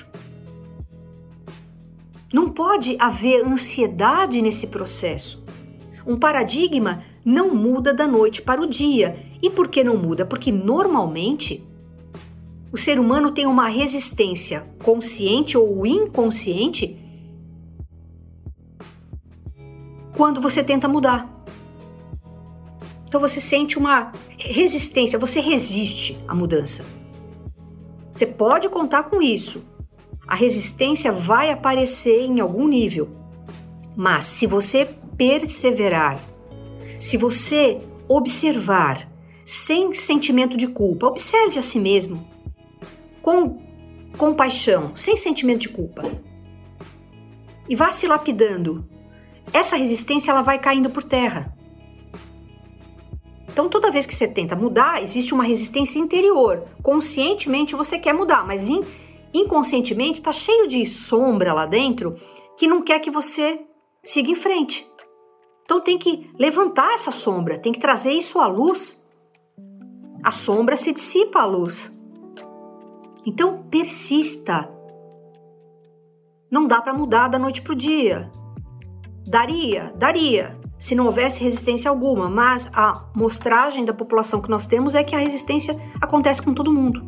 Não 2.32 2.48
pode 2.48 2.96
haver 2.98 3.44
ansiedade 3.44 4.40
nesse 4.40 4.68
processo. 4.68 5.44
Um 6.06 6.18
paradigma 6.18 7.04
não 7.24 7.54
muda 7.54 7.92
da 7.92 8.06
noite 8.06 8.40
para 8.40 8.62
o 8.62 8.66
dia 8.66 9.22
e 9.42 9.50
por 9.50 9.68
que 9.68 9.84
não 9.84 9.96
muda? 9.96 10.24
Porque 10.24 10.50
normalmente 10.50 11.62
o 12.72 12.78
ser 12.78 12.98
humano 12.98 13.32
tem 13.32 13.46
uma 13.46 13.68
resistência 13.68 14.66
consciente 14.82 15.58
ou 15.58 15.86
inconsciente 15.86 16.98
quando 20.16 20.40
você 20.40 20.64
tenta 20.64 20.88
mudar. 20.88 21.31
Então 23.12 23.20
você 23.20 23.42
sente 23.42 23.78
uma 23.78 24.10
resistência, 24.38 25.18
você 25.18 25.38
resiste 25.38 26.18
à 26.26 26.34
mudança. 26.34 26.82
Você 28.10 28.24
pode 28.24 28.70
contar 28.70 29.02
com 29.02 29.20
isso. 29.20 29.62
A 30.26 30.34
resistência 30.34 31.12
vai 31.12 31.50
aparecer 31.50 32.22
em 32.22 32.40
algum 32.40 32.66
nível. 32.66 33.10
Mas 33.94 34.24
se 34.24 34.46
você 34.46 34.88
perseverar, 35.14 36.18
se 36.98 37.18
você 37.18 37.82
observar 38.08 39.06
sem 39.44 39.92
sentimento 39.92 40.56
de 40.56 40.68
culpa, 40.68 41.08
observe 41.08 41.58
a 41.58 41.62
si 41.62 41.78
mesmo 41.78 42.26
com 43.20 43.60
compaixão, 44.16 44.96
sem 44.96 45.18
sentimento 45.18 45.60
de 45.60 45.68
culpa. 45.68 46.02
E 47.68 47.76
vá 47.76 47.92
se 47.92 48.06
lapidando. 48.06 48.88
Essa 49.52 49.76
resistência 49.76 50.30
ela 50.30 50.40
vai 50.40 50.58
caindo 50.58 50.88
por 50.88 51.02
terra. 51.02 51.54
Então, 53.52 53.68
toda 53.68 53.90
vez 53.90 54.06
que 54.06 54.14
você 54.14 54.26
tenta 54.26 54.56
mudar, 54.56 55.02
existe 55.02 55.34
uma 55.34 55.44
resistência 55.44 55.98
interior. 55.98 56.66
Conscientemente 56.82 57.76
você 57.76 57.98
quer 57.98 58.14
mudar, 58.14 58.46
mas 58.46 58.66
in, 58.66 58.82
inconscientemente 59.34 60.20
está 60.20 60.32
cheio 60.32 60.66
de 60.66 60.86
sombra 60.86 61.52
lá 61.52 61.66
dentro 61.66 62.16
que 62.56 62.66
não 62.66 62.80
quer 62.80 62.98
que 63.00 63.10
você 63.10 63.60
siga 64.02 64.30
em 64.30 64.34
frente. 64.34 64.90
Então, 65.64 65.82
tem 65.82 65.98
que 65.98 66.30
levantar 66.38 66.94
essa 66.94 67.12
sombra, 67.12 67.58
tem 67.58 67.72
que 67.72 67.80
trazer 67.80 68.12
isso 68.12 68.38
à 68.38 68.46
luz. 68.46 69.06
A 70.24 70.32
sombra 70.32 70.74
se 70.74 70.94
dissipa 70.94 71.40
à 71.40 71.44
luz. 71.44 71.94
Então, 73.26 73.64
persista. 73.64 74.66
Não 76.50 76.66
dá 76.66 76.80
para 76.80 76.94
mudar 76.94 77.28
da 77.28 77.38
noite 77.38 77.60
para 77.60 77.72
o 77.72 77.76
dia. 77.76 78.30
Daria, 79.26 79.92
daria, 79.96 80.58
se 80.82 80.96
não 80.96 81.06
houvesse 81.06 81.44
resistência 81.44 81.88
alguma, 81.88 82.28
mas 82.28 82.68
a 82.74 83.04
mostragem 83.14 83.84
da 83.84 83.94
população 83.94 84.42
que 84.42 84.50
nós 84.50 84.66
temos 84.66 84.96
é 84.96 85.04
que 85.04 85.14
a 85.14 85.18
resistência 85.20 85.80
acontece 86.00 86.42
com 86.42 86.52
todo 86.52 86.72
mundo. 86.72 87.06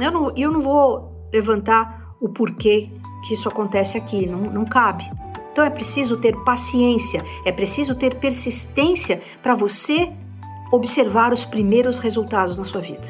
Eu 0.00 0.10
não, 0.10 0.34
eu 0.34 0.50
não 0.50 0.62
vou 0.62 1.28
levantar 1.30 2.14
o 2.22 2.30
porquê 2.30 2.90
que 3.26 3.34
isso 3.34 3.50
acontece 3.50 3.98
aqui, 3.98 4.26
não, 4.26 4.50
não 4.50 4.64
cabe. 4.64 5.04
Então 5.52 5.62
é 5.62 5.68
preciso 5.68 6.16
ter 6.16 6.34
paciência, 6.42 7.22
é 7.44 7.52
preciso 7.52 7.94
ter 7.94 8.14
persistência 8.14 9.22
para 9.42 9.54
você 9.54 10.10
observar 10.72 11.34
os 11.34 11.44
primeiros 11.44 11.98
resultados 11.98 12.58
na 12.58 12.64
sua 12.64 12.80
vida. 12.80 13.06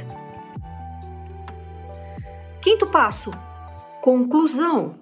Quinto 2.61 2.89
passo: 2.89 3.31
conclusão. 4.03 4.97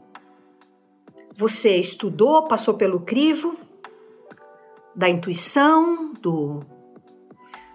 Você 1.38 1.76
estudou, 1.76 2.44
passou 2.44 2.74
pelo 2.74 3.00
crivo 3.00 3.56
da 4.94 5.06
intuição, 5.06 6.14
do, 6.14 6.60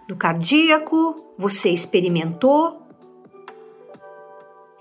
do 0.08 0.16
cardíaco, 0.16 1.36
você 1.38 1.70
experimentou, 1.70 2.82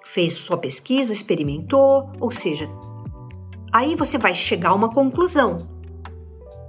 fez 0.03 0.33
sua 0.33 0.57
pesquisa, 0.57 1.13
experimentou, 1.13 2.11
ou 2.19 2.31
seja, 2.31 2.71
aí 3.71 3.95
você 3.95 4.17
vai 4.17 4.35
chegar 4.35 4.71
a 4.71 4.75
uma 4.75 4.95
conclusão. 4.95 5.59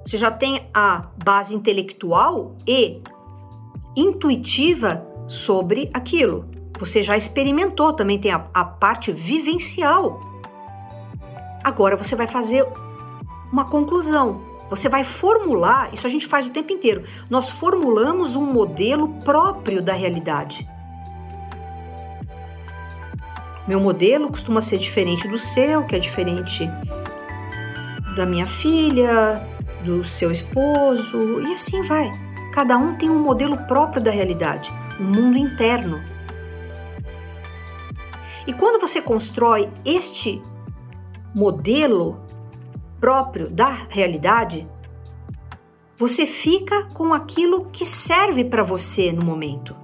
Você 0.06 0.18
já 0.18 0.30
tem 0.30 0.70
a 0.74 1.12
base 1.24 1.56
intelectual 1.56 2.58
e 2.68 3.02
intuitiva 3.96 5.08
sobre 5.30 5.90
aquilo. 5.94 6.46
Você 6.78 7.04
já 7.04 7.16
experimentou, 7.16 7.94
também 7.94 8.20
tem 8.20 8.32
a, 8.32 8.50
a 8.54 8.66
parte 8.66 9.14
vivencial 9.14 10.31
Agora 11.64 11.96
você 11.96 12.16
vai 12.16 12.28
fazer 12.28 12.66
uma 13.52 13.66
conclusão. 13.66 14.42
Você 14.70 14.88
vai 14.88 15.04
formular, 15.04 15.94
isso 15.94 16.08
a 16.08 16.10
gente 16.10 16.26
faz 16.26 16.48
o 16.48 16.52
tempo 16.52 16.72
inteiro. 16.72 17.04
Nós 17.30 17.50
formulamos 17.50 18.36
um 18.36 18.46
modelo 18.46 19.10
próprio 19.24 19.82
da 19.82 19.94
realidade. 19.94 20.68
Meu 23.68 23.80
modelo 23.80 24.30
costuma 24.30 24.62
ser 24.62 24.78
diferente 24.78 25.28
do 25.28 25.38
seu, 25.38 25.86
que 25.86 25.96
é 25.96 26.00
diferente 26.00 26.70
da 28.16 28.26
minha 28.26 28.46
filha, 28.46 29.46
do 29.84 30.04
seu 30.06 30.32
esposo, 30.32 31.42
e 31.42 31.54
assim 31.54 31.84
vai. 31.84 32.10
Cada 32.54 32.78
um 32.78 32.96
tem 32.96 33.10
um 33.10 33.20
modelo 33.20 33.58
próprio 33.68 34.02
da 34.02 34.12
realidade, 34.12 34.72
um 35.00 35.04
mundo 35.04 35.38
interno. 35.38 36.02
E 38.48 38.54
quando 38.54 38.80
você 38.80 39.02
constrói 39.02 39.70
este 39.86 40.42
modelo 41.36 42.22
próprio 43.00 43.50
da 43.50 43.70
realidade, 43.90 44.68
você 45.98 46.26
fica 46.26 46.88
com 46.94 47.14
aquilo 47.14 47.66
que 47.72 47.86
serve 47.86 48.44
para 48.44 48.64
você 48.64 49.12
no 49.12 49.24
momento. 49.24 49.76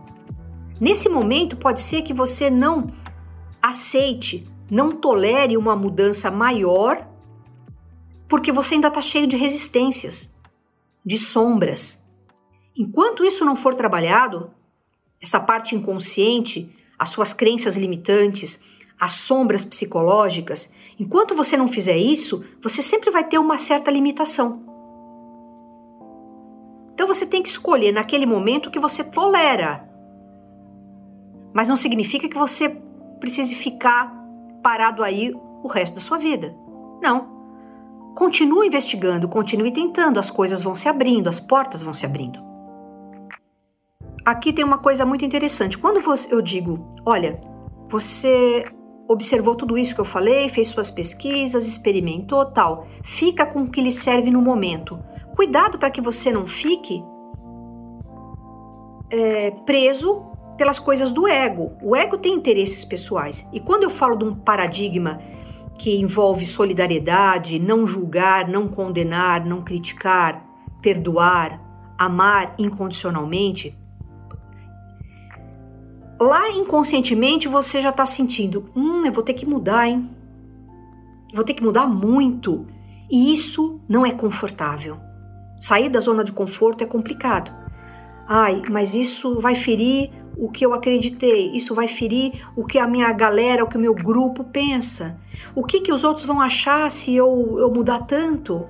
Nesse 0.80 1.10
momento, 1.10 1.56
pode 1.56 1.82
ser 1.82 2.04
que 2.04 2.14
você 2.14 2.50
não 2.50 2.92
aceite, 3.62 4.48
não 4.70 4.92
tolere 4.92 5.58
uma 5.58 5.76
mudança 5.76 6.30
maior, 6.30 7.08
porque 8.28 8.52
você 8.52 8.76
ainda 8.76 8.90
está 8.90 9.02
cheio 9.02 9.28
de 9.28 9.36
resistências, 9.36 10.36
de 11.06 11.18
sombras. 11.18 12.08
Enquanto 12.76 13.24
isso 13.24 13.46
não 13.46 13.56
for 13.56 13.74
trabalhado, 13.76 14.52
essa 15.22 15.40
parte 15.40 15.76
inconsciente, 15.76 16.76
as 16.98 17.10
suas 17.10 17.34
crenças 17.34 17.76
limitantes, 17.76 18.64
as 19.00 19.14
sombras 19.14 19.64
psicológicas, 19.64 20.74
Enquanto 21.00 21.36
você 21.36 21.56
não 21.56 21.68
fizer 21.68 21.98
isso, 21.98 22.44
você 22.62 22.82
sempre 22.82 23.12
vai 23.12 23.24
ter 23.24 23.38
uma 23.38 23.58
certa 23.58 23.92
limitação. 23.92 24.64
Então 26.94 27.06
você 27.06 27.26
tem 27.26 27.44
que 27.44 27.50
escolher 27.50 27.92
naquele 27.92 28.26
momento 28.26 28.72
que 28.72 28.80
você 28.80 29.04
tolera. 29.04 29.88
Mas 31.54 31.68
não 31.68 31.78
significa 31.78 32.28
que 32.28 32.38
você 32.38 32.70
precise 33.20 33.54
ficar 33.54 34.12
parado 34.64 35.04
aí 35.04 35.32
o 35.64 35.68
resto 35.68 35.96
da 35.96 36.02
sua 36.02 36.18
vida. 36.18 36.56
Não. 37.02 37.38
Continue 38.16 38.66
investigando, 38.66 39.30
continue 39.30 39.72
tentando, 39.72 40.20
as 40.20 40.32
coisas 40.32 40.62
vão 40.62 40.76
se 40.76 40.90
abrindo, 40.90 41.30
as 41.30 41.40
portas 41.40 41.84
vão 41.84 41.94
se 41.94 42.06
abrindo. 42.06 42.40
Aqui 44.26 44.52
tem 44.52 44.66
uma 44.66 44.80
coisa 44.80 45.06
muito 45.06 45.24
interessante. 45.24 45.78
Quando 45.78 46.02
eu 46.32 46.42
digo, 46.42 46.90
olha, 47.06 47.40
você 47.88 48.66
observou 49.08 49.56
tudo 49.56 49.78
isso 49.78 49.96
que 49.96 50.02
eu 50.02 50.06
falei, 50.06 50.50
fez 50.50 50.68
suas 50.68 50.92
pesquisas, 50.92 51.68
experimentou 51.68 52.46
tal. 52.46 52.88
Fica 53.04 53.46
com 53.46 53.62
o 53.62 53.70
que 53.70 53.82
lhe 53.82 53.92
serve 53.92 54.30
no 54.30 54.42
momento. 54.42 55.00
Cuidado 55.36 55.78
para 55.78 55.92
que 55.92 56.02
você 56.02 56.32
não 56.32 56.48
fique 56.48 57.04
é, 59.10 59.52
preso 59.66 60.26
pelas 60.58 60.80
coisas 60.80 61.12
do 61.12 61.28
ego. 61.28 61.78
O 61.82 61.96
ego 61.96 62.18
tem 62.18 62.34
interesses 62.34 62.84
pessoais. 62.84 63.48
E 63.54 63.60
quando 63.60 63.84
eu 63.84 63.90
falo 63.90 64.18
de 64.18 64.26
um 64.26 64.36
paradigma 64.36 65.22
que 65.78 65.96
envolve 65.96 66.48
solidariedade, 66.48 67.60
não 67.60 67.86
julgar, 67.86 68.48
não 68.48 68.68
condenar, 68.68 69.46
não 69.46 69.62
criticar, 69.62 70.44
perdoar, 70.82 71.62
amar 71.98 72.56
incondicionalmente, 72.58 73.78
lá 76.20 76.50
inconscientemente 76.52 77.48
você 77.48 77.82
já 77.82 77.90
está 77.90 78.06
sentindo: 78.06 78.70
hum, 78.76 79.06
eu 79.06 79.12
vou 79.12 79.24
ter 79.24 79.34
que 79.34 79.46
mudar, 79.46 79.88
hein? 79.88 80.10
vou 81.34 81.44
ter 81.44 81.54
que 81.54 81.64
mudar 81.64 81.88
muito. 81.88 82.66
E 83.10 83.34
isso 83.34 83.80
não 83.88 84.06
é 84.06 84.12
confortável. 84.12 84.98
Sair 85.60 85.90
da 85.90 86.00
zona 86.00 86.24
de 86.24 86.32
conforto 86.32 86.84
é 86.84 86.88
complicado. 86.88 87.54
Ai, 88.28 88.62
mas 88.70 88.94
isso 88.94 89.40
vai 89.40 89.56
ferir 89.56 90.12
o 90.38 90.52
que 90.52 90.66
eu 90.66 90.74
acreditei, 90.74 91.52
isso 91.56 91.74
vai 91.74 91.88
ferir 91.88 92.46
o 92.56 92.64
que 92.66 92.78
a 92.78 92.86
minha 92.86 93.12
galera, 93.14 93.64
o 93.64 93.68
que 93.68 93.78
o 93.78 93.80
meu 93.80 93.94
grupo 93.94 94.44
pensa. 94.44 95.20
O 95.56 95.64
que, 95.64 95.80
que 95.80 95.92
os 95.92 96.04
outros 96.04 96.26
vão 96.26 96.42
achar 96.42 96.92
se 96.92 97.16
eu, 97.16 97.56
eu 97.58 97.72
mudar 97.72 98.06
tanto? 98.06 98.68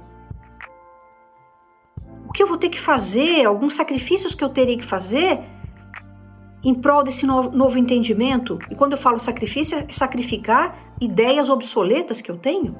O 2.28 2.32
que 2.32 2.44
eu 2.44 2.48
vou 2.48 2.58
ter 2.58 2.70
que 2.70 2.80
fazer? 2.80 3.46
Alguns 3.46 3.74
sacrifícios 3.74 4.36
que 4.36 4.44
eu 4.44 4.50
terei 4.50 4.78
que 4.78 4.86
fazer 4.86 5.40
em 6.68 6.74
prol 6.74 7.02
desse 7.02 7.26
novo, 7.26 7.50
novo 7.50 7.78
entendimento. 7.78 8.60
E 8.70 8.76
quando 8.76 8.92
eu 8.92 8.98
falo 8.98 9.18
sacrifício, 9.20 9.78
é 9.78 9.88
sacrificar 9.90 10.78
ideias 11.00 11.50
obsoletas 11.50 12.20
que 12.20 12.30
eu 12.30 12.38
tenho. 12.38 12.76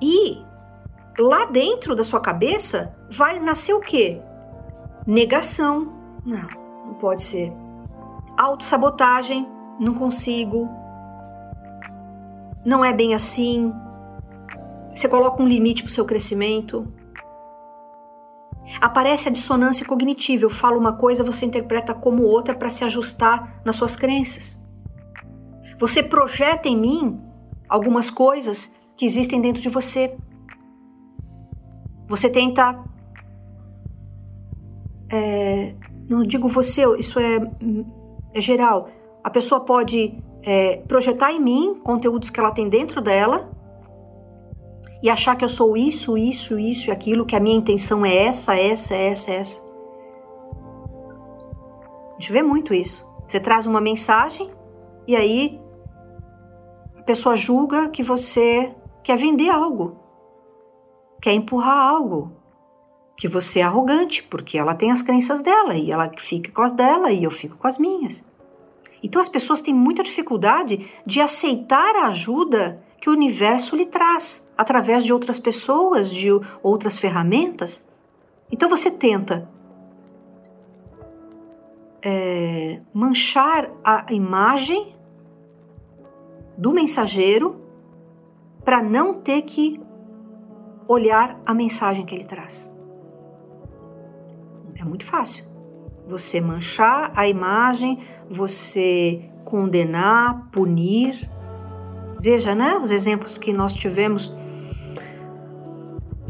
E 0.00 0.42
lá 1.16 1.44
dentro 1.44 1.94
da 1.94 2.02
sua 2.02 2.18
cabeça 2.18 2.92
vai 3.08 3.38
nascer 3.38 3.72
o 3.72 3.78
quê? 3.78 4.20
Negação. 5.06 5.92
Não, 6.26 6.48
não 6.86 6.94
pode 6.94 7.22
ser. 7.22 7.52
Autossabotagem. 8.36 9.46
Não 9.78 9.94
consigo. 9.94 10.68
Não 12.64 12.84
é 12.84 12.92
bem 12.92 13.14
assim. 13.14 13.72
Você 14.92 15.08
coloca 15.08 15.40
um 15.40 15.46
limite 15.46 15.84
para 15.84 15.90
o 15.90 15.92
seu 15.92 16.04
crescimento. 16.04 16.92
Aparece 18.80 19.28
a 19.28 19.32
dissonância 19.32 19.86
cognitiva. 19.86 20.44
Eu 20.44 20.50
falo 20.50 20.78
uma 20.78 20.94
coisa, 20.94 21.24
você 21.24 21.46
interpreta 21.46 21.94
como 21.94 22.22
outra 22.24 22.54
para 22.54 22.70
se 22.70 22.84
ajustar 22.84 23.60
nas 23.64 23.76
suas 23.76 23.96
crenças. 23.96 24.60
Você 25.78 26.02
projeta 26.02 26.68
em 26.68 26.76
mim 26.76 27.20
algumas 27.68 28.10
coisas 28.10 28.74
que 28.96 29.04
existem 29.04 29.40
dentro 29.40 29.60
de 29.60 29.68
você. 29.68 30.16
Você 32.08 32.30
tenta. 32.30 32.82
É, 35.10 35.74
não 36.08 36.22
digo 36.22 36.48
você, 36.48 36.82
isso 36.98 37.18
é, 37.18 37.38
é 38.34 38.40
geral. 38.40 38.88
A 39.22 39.30
pessoa 39.30 39.60
pode 39.60 40.18
é, 40.42 40.76
projetar 40.88 41.32
em 41.32 41.40
mim 41.40 41.80
conteúdos 41.82 42.30
que 42.30 42.40
ela 42.40 42.50
tem 42.50 42.68
dentro 42.68 43.00
dela 43.00 43.50
e 45.02 45.10
achar 45.10 45.36
que 45.36 45.44
eu 45.44 45.48
sou 45.48 45.76
isso, 45.76 46.16
isso, 46.16 46.58
isso 46.58 46.88
e 46.88 46.92
aquilo, 46.92 47.26
que 47.26 47.34
a 47.34 47.40
minha 47.40 47.56
intenção 47.56 48.06
é 48.06 48.26
essa, 48.26 48.56
essa, 48.56 48.94
essa, 48.94 49.32
essa. 49.32 49.72
A 52.10 52.20
gente 52.20 52.32
vê 52.32 52.42
muito 52.42 52.72
isso. 52.72 53.10
Você 53.26 53.40
traz 53.40 53.66
uma 53.66 53.80
mensagem 53.80 54.50
e 55.06 55.16
aí 55.16 55.60
a 56.96 57.02
pessoa 57.02 57.34
julga 57.34 57.88
que 57.88 58.02
você 58.02 58.72
quer 59.02 59.16
vender 59.16 59.50
algo, 59.50 59.96
quer 61.20 61.32
empurrar 61.32 61.76
algo, 61.76 62.30
que 63.16 63.26
você 63.26 63.58
é 63.60 63.64
arrogante, 63.64 64.22
porque 64.22 64.56
ela 64.56 64.74
tem 64.74 64.92
as 64.92 65.02
crenças 65.02 65.40
dela 65.40 65.74
e 65.74 65.90
ela 65.90 66.12
fica 66.18 66.52
com 66.52 66.62
as 66.62 66.72
dela 66.72 67.10
e 67.10 67.24
eu 67.24 67.30
fico 67.30 67.56
com 67.56 67.66
as 67.66 67.78
minhas. 67.78 68.24
Então 69.02 69.20
as 69.20 69.28
pessoas 69.28 69.60
têm 69.60 69.74
muita 69.74 70.04
dificuldade 70.04 70.88
de 71.04 71.20
aceitar 71.20 71.96
a 71.96 72.06
ajuda 72.06 72.80
que 73.00 73.10
o 73.10 73.12
universo 73.12 73.74
lhe 73.74 73.86
traz 73.86 74.51
através 74.62 75.04
de 75.04 75.12
outras 75.12 75.40
pessoas, 75.40 76.08
de 76.08 76.28
outras 76.62 76.96
ferramentas. 76.96 77.90
Então 78.50 78.68
você 78.68 78.90
tenta 78.90 79.48
é, 82.00 82.80
manchar 82.94 83.70
a 83.82 84.12
imagem 84.12 84.94
do 86.56 86.72
mensageiro 86.72 87.60
para 88.64 88.82
não 88.82 89.14
ter 89.14 89.42
que 89.42 89.80
olhar 90.86 91.40
a 91.44 91.52
mensagem 91.52 92.06
que 92.06 92.14
ele 92.14 92.24
traz. 92.24 92.72
É 94.76 94.84
muito 94.84 95.04
fácil. 95.04 95.44
Você 96.06 96.40
manchar 96.40 97.12
a 97.16 97.26
imagem, 97.26 98.04
você 98.28 99.28
condenar, 99.44 100.50
punir, 100.50 101.28
Veja, 102.22 102.54
né, 102.54 102.78
os 102.80 102.92
exemplos 102.92 103.36
que 103.36 103.52
nós 103.52 103.74
tivemos 103.74 104.32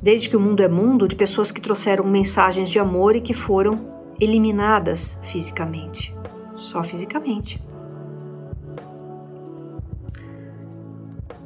desde 0.03 0.29
que 0.29 0.37
o 0.37 0.41
mundo 0.41 0.63
é 0.63 0.69
mundo 0.69 1.07
de 1.07 1.15
pessoas 1.15 1.53
que 1.53 1.61
trouxeram 1.61 2.05
mensagens 2.05 2.69
de 2.69 2.79
amor 2.81 3.15
e 3.15 3.21
que 3.21 3.33
foram 3.33 3.93
eliminadas 4.21 5.21
fisicamente, 5.25 6.15
só 6.57 6.83
fisicamente. 6.83 7.63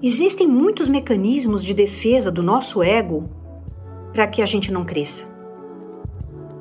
Existem 0.03 0.49
muitos 0.49 0.89
mecanismos 0.89 1.63
de 1.63 1.75
defesa 1.75 2.31
do 2.31 2.43
nosso 2.43 2.83
ego 2.83 3.29
para 4.13 4.27
que 4.27 4.41
a 4.41 4.47
gente 4.47 4.73
não 4.73 4.85
cresça. 4.85 5.35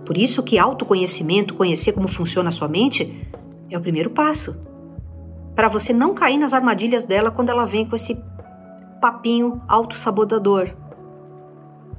Por 0.06 0.18
isso 0.18 0.44
que 0.44 0.60
autoconhecimento, 0.60 1.56
conhecer 1.56 1.94
como 1.94 2.08
funciona 2.08 2.50
a 2.50 2.52
sua 2.52 2.68
mente, 2.68 3.28
é 3.70 3.78
o 3.78 3.82
primeiro 3.82 4.10
passo 4.10 4.64
para 5.56 5.70
você 5.70 5.94
não 5.94 6.14
cair 6.14 6.38
nas 6.38 6.54
armadilhas 6.54 7.06
dela 7.06 7.32
quando 7.32 7.50
ela 7.50 7.66
vem 7.66 7.88
com 7.88 7.96
esse 7.96 8.22
papinho 9.00 9.62
autossabotador, 9.68 10.72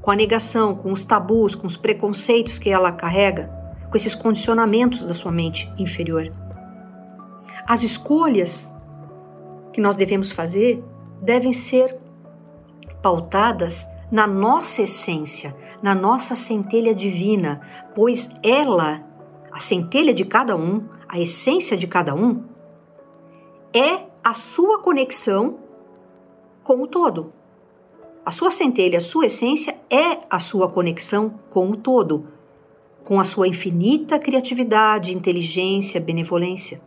com 0.06 0.12
a 0.12 0.14
negação, 0.14 0.72
com 0.76 0.92
os 0.92 1.04
tabus, 1.04 1.56
com 1.56 1.66
os 1.66 1.76
preconceitos 1.76 2.60
que 2.60 2.70
ela 2.70 2.92
carrega, 2.92 3.50
com 3.90 3.96
esses 3.96 4.14
condicionamentos 4.14 5.04
da 5.04 5.12
sua 5.12 5.32
mente 5.32 5.68
inferior. 5.76 6.32
As 7.66 7.82
escolhas 7.82 8.72
que 9.72 9.80
nós 9.80 9.96
devemos 9.96 10.30
fazer 10.30 10.80
devem 11.20 11.52
ser 11.52 11.98
pautadas 13.02 13.84
na 14.08 14.28
nossa 14.28 14.82
essência, 14.82 15.56
na 15.82 15.92
nossa 15.92 16.36
centelha 16.36 16.94
divina, 16.94 17.60
pois 17.92 18.30
ela, 18.44 19.02
a 19.50 19.58
centelha 19.58 20.14
de 20.14 20.24
cada 20.24 20.56
um, 20.56 20.84
a 21.08 21.18
essência 21.18 21.76
de 21.76 21.88
cada 21.88 22.14
um, 22.14 22.44
é 23.74 24.04
a 24.22 24.34
sua 24.34 24.80
conexão 24.82 25.58
com 26.62 26.80
o 26.80 26.86
todo. 26.86 27.32
A 28.26 28.32
sua 28.32 28.50
centelha, 28.50 28.98
a 28.98 29.00
sua 29.00 29.26
essência 29.26 29.78
é 29.88 30.18
a 30.28 30.40
sua 30.40 30.68
conexão 30.68 31.38
com 31.48 31.70
o 31.70 31.76
todo, 31.76 32.26
com 33.04 33.20
a 33.20 33.24
sua 33.24 33.46
infinita 33.46 34.18
criatividade, 34.18 35.14
inteligência, 35.14 36.00
benevolência. 36.00 36.80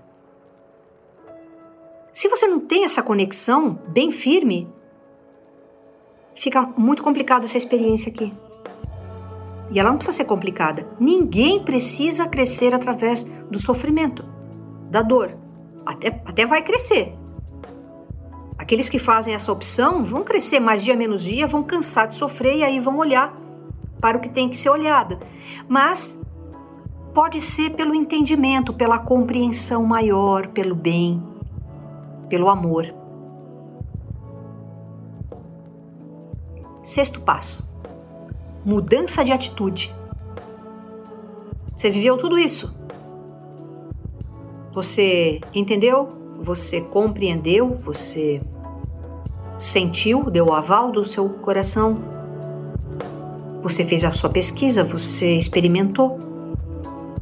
Se 2.11 2.27
você 2.27 2.45
não 2.45 2.59
tem 2.59 2.83
essa 2.83 3.01
conexão 3.01 3.79
bem 3.87 4.11
firme, 4.11 4.67
fica 6.35 6.61
muito 6.75 7.01
complicada 7.01 7.45
essa 7.45 7.57
experiência 7.57 8.11
aqui. 8.11 8.33
E 9.71 9.79
ela 9.79 9.91
não 9.91 9.97
precisa 9.97 10.17
ser 10.17 10.25
complicada. 10.25 10.85
Ninguém 10.99 11.63
precisa 11.63 12.27
crescer 12.27 12.75
através 12.75 13.23
do 13.49 13.59
sofrimento, 13.59 14.25
da 14.91 15.01
dor 15.01 15.37
até, 15.85 16.21
até 16.25 16.45
vai 16.45 16.65
crescer. 16.65 17.15
Aqueles 18.69 18.87
que 18.87 18.99
fazem 18.99 19.33
essa 19.33 19.51
opção 19.51 20.03
vão 20.03 20.23
crescer 20.23 20.59
mais 20.59 20.83
dia 20.83 20.95
menos 20.95 21.23
dia, 21.23 21.47
vão 21.47 21.63
cansar 21.63 22.07
de 22.07 22.13
sofrer 22.13 22.57
e 22.57 22.63
aí 22.63 22.79
vão 22.79 22.99
olhar 22.99 23.35
para 23.99 24.15
o 24.15 24.21
que 24.21 24.29
tem 24.29 24.47
que 24.47 24.59
ser 24.59 24.69
olhado. 24.69 25.17
Mas 25.67 26.21
pode 27.11 27.41
ser 27.41 27.71
pelo 27.71 27.95
entendimento, 27.95 28.71
pela 28.71 28.99
compreensão 28.99 29.83
maior, 29.83 30.49
pelo 30.49 30.75
bem, 30.75 31.19
pelo 32.29 32.47
amor. 32.47 32.93
Sexto 36.83 37.21
passo: 37.21 37.67
mudança 38.63 39.25
de 39.25 39.31
atitude. 39.31 39.95
Você 41.75 41.89
viveu 41.89 42.19
tudo 42.19 42.37
isso? 42.37 42.79
Você 44.75 45.41
entendeu? 45.55 46.09
Você 46.39 46.81
compreendeu? 46.81 47.75
Você 47.83 48.39
sentiu? 49.59 50.31
Deu 50.31 50.47
o 50.47 50.53
aval 50.53 50.91
do 50.91 51.05
seu 51.05 51.29
coração? 51.29 51.99
Você 53.61 53.83
fez 53.83 54.05
a 54.05 54.13
sua 54.13 54.29
pesquisa? 54.29 54.83
Você 54.85 55.35
experimentou? 55.35 56.17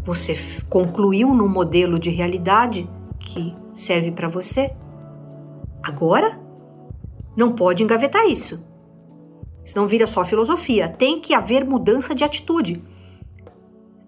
Você 0.05 0.39
concluiu 0.69 1.33
num 1.33 1.49
modelo 1.49 1.99
de 1.99 2.11
realidade 2.11 2.87
que 3.19 3.53
serve 3.73 4.11
para 4.11 4.29
você? 4.29 4.71
Agora? 5.81 6.39
Não 7.35 7.53
pode 7.53 7.83
engavetar 7.83 8.25
isso. 8.27 8.65
Senão 9.65 9.87
vira 9.87 10.07
só 10.07 10.23
filosofia. 10.23 10.87
Tem 10.87 11.19
que 11.19 11.33
haver 11.33 11.65
mudança 11.65 12.15
de 12.15 12.23
atitude. 12.23 12.81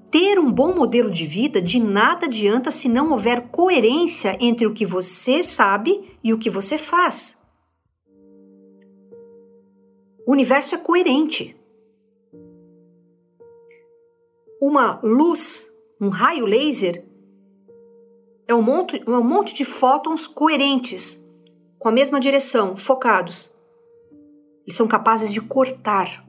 Ter 0.09 0.39
um 0.39 0.51
bom 0.51 0.73
modelo 0.73 1.11
de 1.11 1.25
vida 1.25 1.61
de 1.61 1.79
nada 1.79 2.25
adianta 2.25 2.71
se 2.71 2.87
não 2.87 3.11
houver 3.11 3.49
coerência 3.49 4.37
entre 4.39 4.65
o 4.65 4.73
que 4.73 4.85
você 4.85 5.43
sabe 5.43 6.17
e 6.23 6.33
o 6.33 6.37
que 6.39 6.49
você 6.49 6.77
faz. 6.77 7.38
O 10.29 10.31
universo 10.31 10.75
é 10.75 10.77
coerente. 10.77 11.59
Uma 14.61 14.99
luz, 15.01 15.75
um 15.99 16.09
raio 16.09 16.45
laser, 16.45 17.03
é 18.47 18.53
um 18.53 18.61
monte, 18.61 19.01
é 19.03 19.09
um 19.09 19.23
monte 19.23 19.55
de 19.55 19.65
fótons 19.65 20.27
coerentes, 20.27 21.27
com 21.79 21.89
a 21.89 21.91
mesma 21.91 22.19
direção, 22.19 22.77
focados. 22.77 23.57
Eles 24.67 24.77
são 24.77 24.87
capazes 24.87 25.33
de 25.33 25.41
cortar 25.41 26.23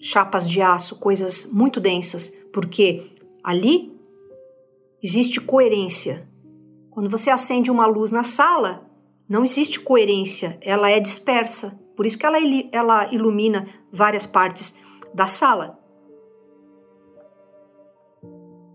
chapas 0.00 0.48
de 0.48 0.62
aço, 0.62 0.96
coisas 0.96 1.52
muito 1.52 1.80
densas, 1.80 2.28
porque 2.52 3.10
ali 3.42 3.92
existe 5.02 5.40
coerência. 5.40 6.28
Quando 6.88 7.10
você 7.10 7.30
acende 7.30 7.68
uma 7.68 7.86
luz 7.86 8.12
na 8.12 8.22
sala, 8.22 8.88
não 9.30 9.44
existe 9.44 9.80
coerência, 9.80 10.58
ela 10.60 10.90
é 10.90 11.00
dispersa. 11.00 11.78
Por 11.96 12.04
isso 12.04 12.18
que 12.18 12.26
ela, 12.26 12.38
ela 12.72 13.14
ilumina 13.14 13.68
várias 13.92 14.26
partes 14.26 14.76
da 15.14 15.26
sala. 15.26 15.78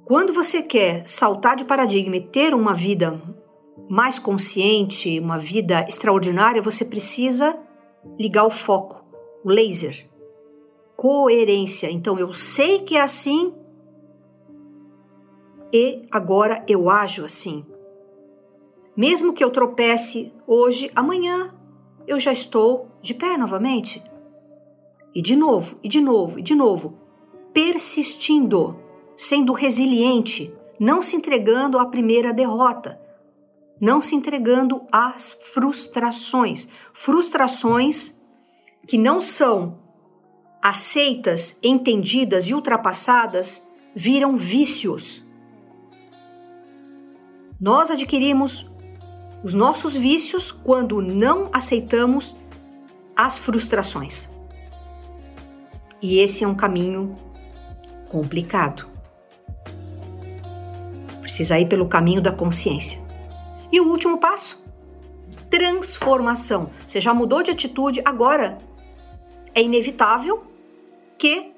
Quando 0.06 0.34
você 0.34 0.64
quer 0.64 1.08
saltar 1.08 1.56
de 1.56 1.66
paradigma 1.66 2.16
e 2.16 2.28
ter 2.28 2.56
uma 2.56 2.74
vida 2.74 3.22
mais 3.90 4.18
consciente, 4.18 5.20
uma 5.20 5.38
vida 5.38 5.86
extraordinária, 5.88 6.62
você 6.62 6.86
precisa 6.86 7.60
ligar 8.18 8.46
o 8.46 8.52
foco, 8.52 9.04
o 9.44 9.50
laser 9.50 10.08
coerência. 10.96 11.92
Então 11.92 12.18
eu 12.18 12.34
sei 12.34 12.80
que 12.80 12.96
é 12.96 13.02
assim 13.02 13.54
e 15.72 16.08
agora 16.12 16.64
eu 16.68 16.90
ajo 16.90 17.26
assim. 17.26 17.66
Mesmo 18.96 19.34
que 19.34 19.44
eu 19.44 19.52
tropece 19.52 20.32
hoje, 20.48 20.90
amanhã 20.96 21.54
eu 22.08 22.20
já 22.20 22.32
estou 22.32 22.88
de 23.02 23.14
pé 23.14 23.38
novamente. 23.38 24.04
E 25.14 25.22
de 25.22 25.36
novo, 25.36 25.78
e 25.84 25.90
de 25.90 26.00
novo, 26.00 26.40
e 26.40 26.42
de 26.42 26.56
novo, 26.56 26.98
persistindo, 27.54 28.78
sendo 29.16 29.54
resiliente, 29.54 30.54
não 30.80 31.02
se 31.02 31.16
entregando 31.16 31.80
à 31.80 31.86
primeira 31.86 32.34
derrota, 32.34 33.00
não 33.80 34.02
se 34.02 34.16
entregando 34.16 34.82
às 34.92 35.34
frustrações. 35.54 36.70
frustrações 36.94 38.22
que 38.88 38.98
não 38.98 39.22
são 39.22 39.80
aceitas, 40.62 41.60
entendidas 41.62 42.48
e 42.48 42.54
ultrapassadas 42.54 43.68
viram 43.94 44.38
vícios. 44.38 45.26
Nós 47.60 47.90
adquirimos 47.90 48.70
os 49.44 49.54
nossos 49.54 49.94
vícios 49.94 50.52
quando 50.52 51.02
não 51.02 51.50
aceitamos 51.54 52.38
as 53.16 53.38
frustrações. 53.38 54.34
E 56.02 56.20
esse 56.20 56.44
é 56.44 56.48
um 56.48 56.56
caminho 56.56 57.16
complicado. 58.10 58.88
Precisa 61.22 61.60
ir 61.60 61.68
pelo 61.68 61.88
caminho 61.88 62.22
da 62.22 62.32
consciência. 62.32 63.06
E 63.72 63.80
o 63.80 63.90
último 63.90 64.20
passo? 64.20 64.64
Transformação. 65.50 66.70
Você 66.88 67.02
já 67.02 67.14
mudou 67.14 67.44
de 67.44 67.52
atitude, 67.52 68.02
agora 68.06 68.58
é 69.54 69.62
inevitável 69.62 70.44
que 71.18 71.52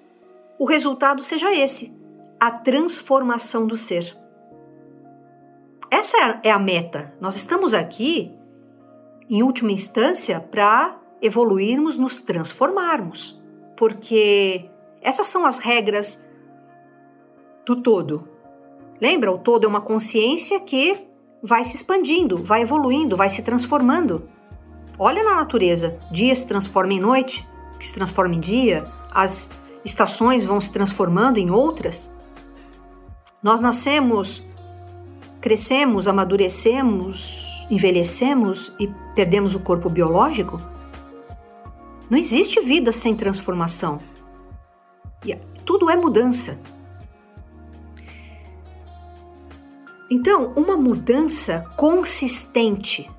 o 0.60 0.66
resultado 0.66 1.24
seja 1.24 1.54
esse: 1.54 1.94
a 2.40 2.52
transformação 2.52 3.68
do 3.68 3.76
ser. 3.76 4.16
Essa 5.90 6.40
é 6.44 6.52
a 6.52 6.60
meta. 6.60 7.14
Nós 7.20 7.36
estamos 7.36 7.74
aqui, 7.74 8.34
em 9.30 9.42
última 9.42 9.72
instância, 9.72 10.40
para 10.40 10.98
evoluirmos, 11.22 11.98
nos 11.98 12.22
transformarmos, 12.22 13.42
porque 13.76 14.70
essas 15.02 15.28
são 15.28 15.46
as 15.46 15.60
regras 15.60 16.28
do 17.66 17.82
todo. 17.82 18.28
Lembra? 19.00 19.32
O 19.32 19.38
todo 19.38 19.66
é 19.66 19.68
uma 19.68 19.82
consciência 19.82 20.60
que 20.60 21.08
vai 21.42 21.64
se 21.64 21.78
expandindo, 21.78 22.38
vai 22.38 22.62
evoluindo, 22.62 23.16
vai 23.16 23.30
se 23.30 23.44
transformando. 23.44 24.30
Olha 25.00 25.24
na 25.24 25.36
natureza: 25.36 26.00
dia 26.12 26.36
se 26.36 26.48
transforma 26.48 26.94
em 26.94 27.00
noite, 27.00 27.48
que 27.80 27.88
se 27.88 27.94
transforma 27.94 28.36
em 28.36 28.40
dia, 28.40 28.86
as 29.12 29.52
estações 29.86 30.46
vão 30.46 30.60
se 30.60 30.74
transformando 30.74 31.38
em 31.38 31.52
outras. 31.52 32.14
Nós 33.42 33.62
nascemos, 33.62 34.46
crescemos, 35.42 36.08
amadurecemos, 36.08 37.66
envelhecemos 37.70 38.76
e 38.80 38.88
perdemos 39.16 39.56
o 39.56 39.60
corpo 39.60 39.90
biológico? 39.90 40.62
Não 42.10 42.18
existe 42.18 42.62
vida 42.62 42.92
sem 42.92 43.16
transformação. 43.16 44.00
E 45.26 45.36
tudo 45.66 45.90
é 45.90 45.96
mudança. 45.96 46.60
Então, 50.10 50.54
uma 50.56 50.78
mudança 50.78 51.70
consistente, 51.76 53.12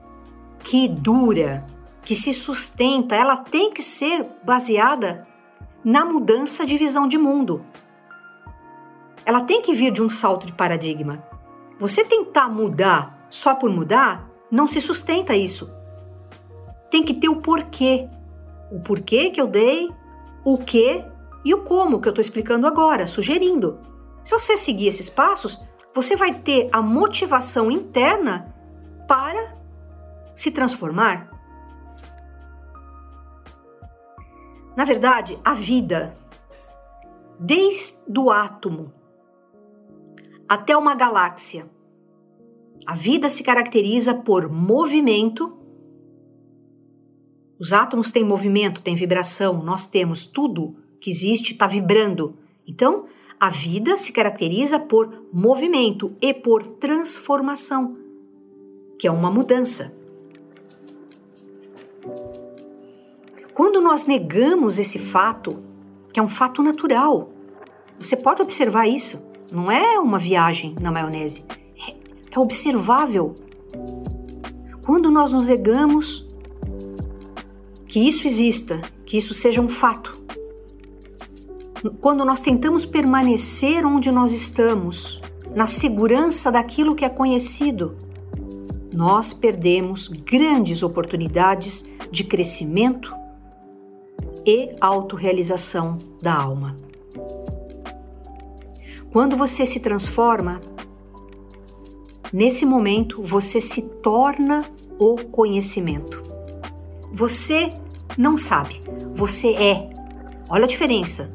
que 0.64 0.88
dura, 0.88 1.66
que 2.02 2.16
se 2.16 2.32
sustenta, 2.32 3.14
ela 3.14 3.36
tem 3.36 3.70
que 3.70 3.82
ser 3.82 4.26
baseada 4.42 5.28
na 5.84 6.04
mudança 6.04 6.64
de 6.64 6.78
visão 6.78 7.06
de 7.06 7.18
mundo. 7.18 7.62
Ela 9.24 9.42
tem 9.42 9.60
que 9.60 9.74
vir 9.74 9.92
de 9.92 10.02
um 10.02 10.08
salto 10.08 10.46
de 10.46 10.52
paradigma. 10.52 11.22
Você 11.78 12.04
tentar 12.04 12.48
mudar 12.48 13.26
só 13.30 13.54
por 13.54 13.70
mudar, 13.70 14.28
não 14.50 14.66
se 14.66 14.80
sustenta 14.80 15.36
isso. 15.36 15.72
Tem 16.90 17.04
que 17.04 17.14
ter 17.14 17.28
o 17.28 17.40
porquê. 17.40 18.08
O 18.70 18.80
porquê 18.80 19.30
que 19.30 19.40
eu 19.40 19.46
dei, 19.46 19.90
o 20.44 20.58
que 20.58 21.04
e 21.44 21.54
o 21.54 21.62
como 21.62 22.00
que 22.00 22.08
eu 22.08 22.10
estou 22.10 22.22
explicando 22.22 22.66
agora, 22.66 23.06
sugerindo. 23.06 23.78
Se 24.24 24.32
você 24.32 24.56
seguir 24.56 24.88
esses 24.88 25.08
passos, 25.08 25.62
você 25.94 26.16
vai 26.16 26.34
ter 26.34 26.68
a 26.72 26.82
motivação 26.82 27.70
interna 27.70 28.54
para 29.06 29.56
se 30.34 30.50
transformar. 30.50 31.30
Na 34.76 34.84
verdade, 34.84 35.38
a 35.44 35.54
vida, 35.54 36.14
desde 37.38 38.18
o 38.18 38.30
átomo 38.30 38.92
até 40.48 40.76
uma 40.76 40.94
galáxia, 40.94 41.68
a 42.86 42.94
vida 42.94 43.28
se 43.28 43.42
caracteriza 43.42 44.14
por 44.14 44.50
movimento. 44.50 45.52
Os 47.58 47.72
átomos 47.72 48.10
têm 48.10 48.24
movimento, 48.24 48.80
têm 48.80 48.94
vibração, 48.94 49.62
nós 49.62 49.86
temos 49.86 50.26
tudo 50.26 50.76
que 51.00 51.10
existe 51.10 51.52
está 51.52 51.66
vibrando. 51.66 52.38
Então, 52.66 53.06
a 53.38 53.50
vida 53.50 53.98
se 53.98 54.12
caracteriza 54.12 54.78
por 54.78 55.26
movimento 55.32 56.16
e 56.20 56.32
por 56.32 56.64
transformação, 56.78 57.94
que 58.98 59.06
é 59.06 59.10
uma 59.10 59.30
mudança. 59.30 59.94
Quando 63.52 63.80
nós 63.80 64.06
negamos 64.06 64.78
esse 64.78 64.98
fato, 64.98 65.62
que 66.12 66.18
é 66.18 66.22
um 66.22 66.28
fato 66.28 66.62
natural, 66.62 67.32
você 67.98 68.16
pode 68.16 68.40
observar 68.40 68.88
isso, 68.88 69.28
não 69.50 69.70
é 69.70 69.98
uma 69.98 70.18
viagem 70.18 70.74
na 70.80 70.90
maionese, 70.90 71.44
é, 71.76 71.94
é 72.30 72.38
observável. 72.38 73.34
Quando 74.84 75.10
nós 75.10 75.32
nos 75.32 75.48
negamos 75.48 76.26
que 77.86 78.00
isso 78.00 78.26
exista, 78.26 78.80
que 79.06 79.16
isso 79.16 79.34
seja 79.34 79.60
um 79.60 79.68
fato, 79.68 80.18
quando 82.00 82.24
nós 82.24 82.40
tentamos 82.40 82.84
permanecer 82.84 83.86
onde 83.86 84.10
nós 84.10 84.32
estamos, 84.32 85.20
na 85.54 85.66
segurança 85.66 86.50
daquilo 86.50 86.94
que 86.94 87.04
é 87.04 87.08
conhecido, 87.08 87.96
nós 88.92 89.32
perdemos 89.32 90.08
grandes 90.08 90.82
oportunidades 90.82 91.88
de 92.10 92.24
crescimento 92.24 93.14
e 94.44 94.74
autorrealização 94.80 95.98
da 96.22 96.34
alma. 96.34 96.74
Quando 99.12 99.36
você 99.36 99.64
se 99.64 99.80
transforma, 99.80 100.60
nesse 102.32 102.66
momento 102.66 103.22
você 103.22 103.60
se 103.60 103.88
torna 104.00 104.60
o 104.98 105.16
conhecimento. 105.16 106.22
Você 107.12 107.72
não 108.18 108.36
sabe, 108.36 108.80
você 109.14 109.54
é. 109.54 109.90
Olha 110.50 110.64
a 110.64 110.68
diferença 110.68 111.30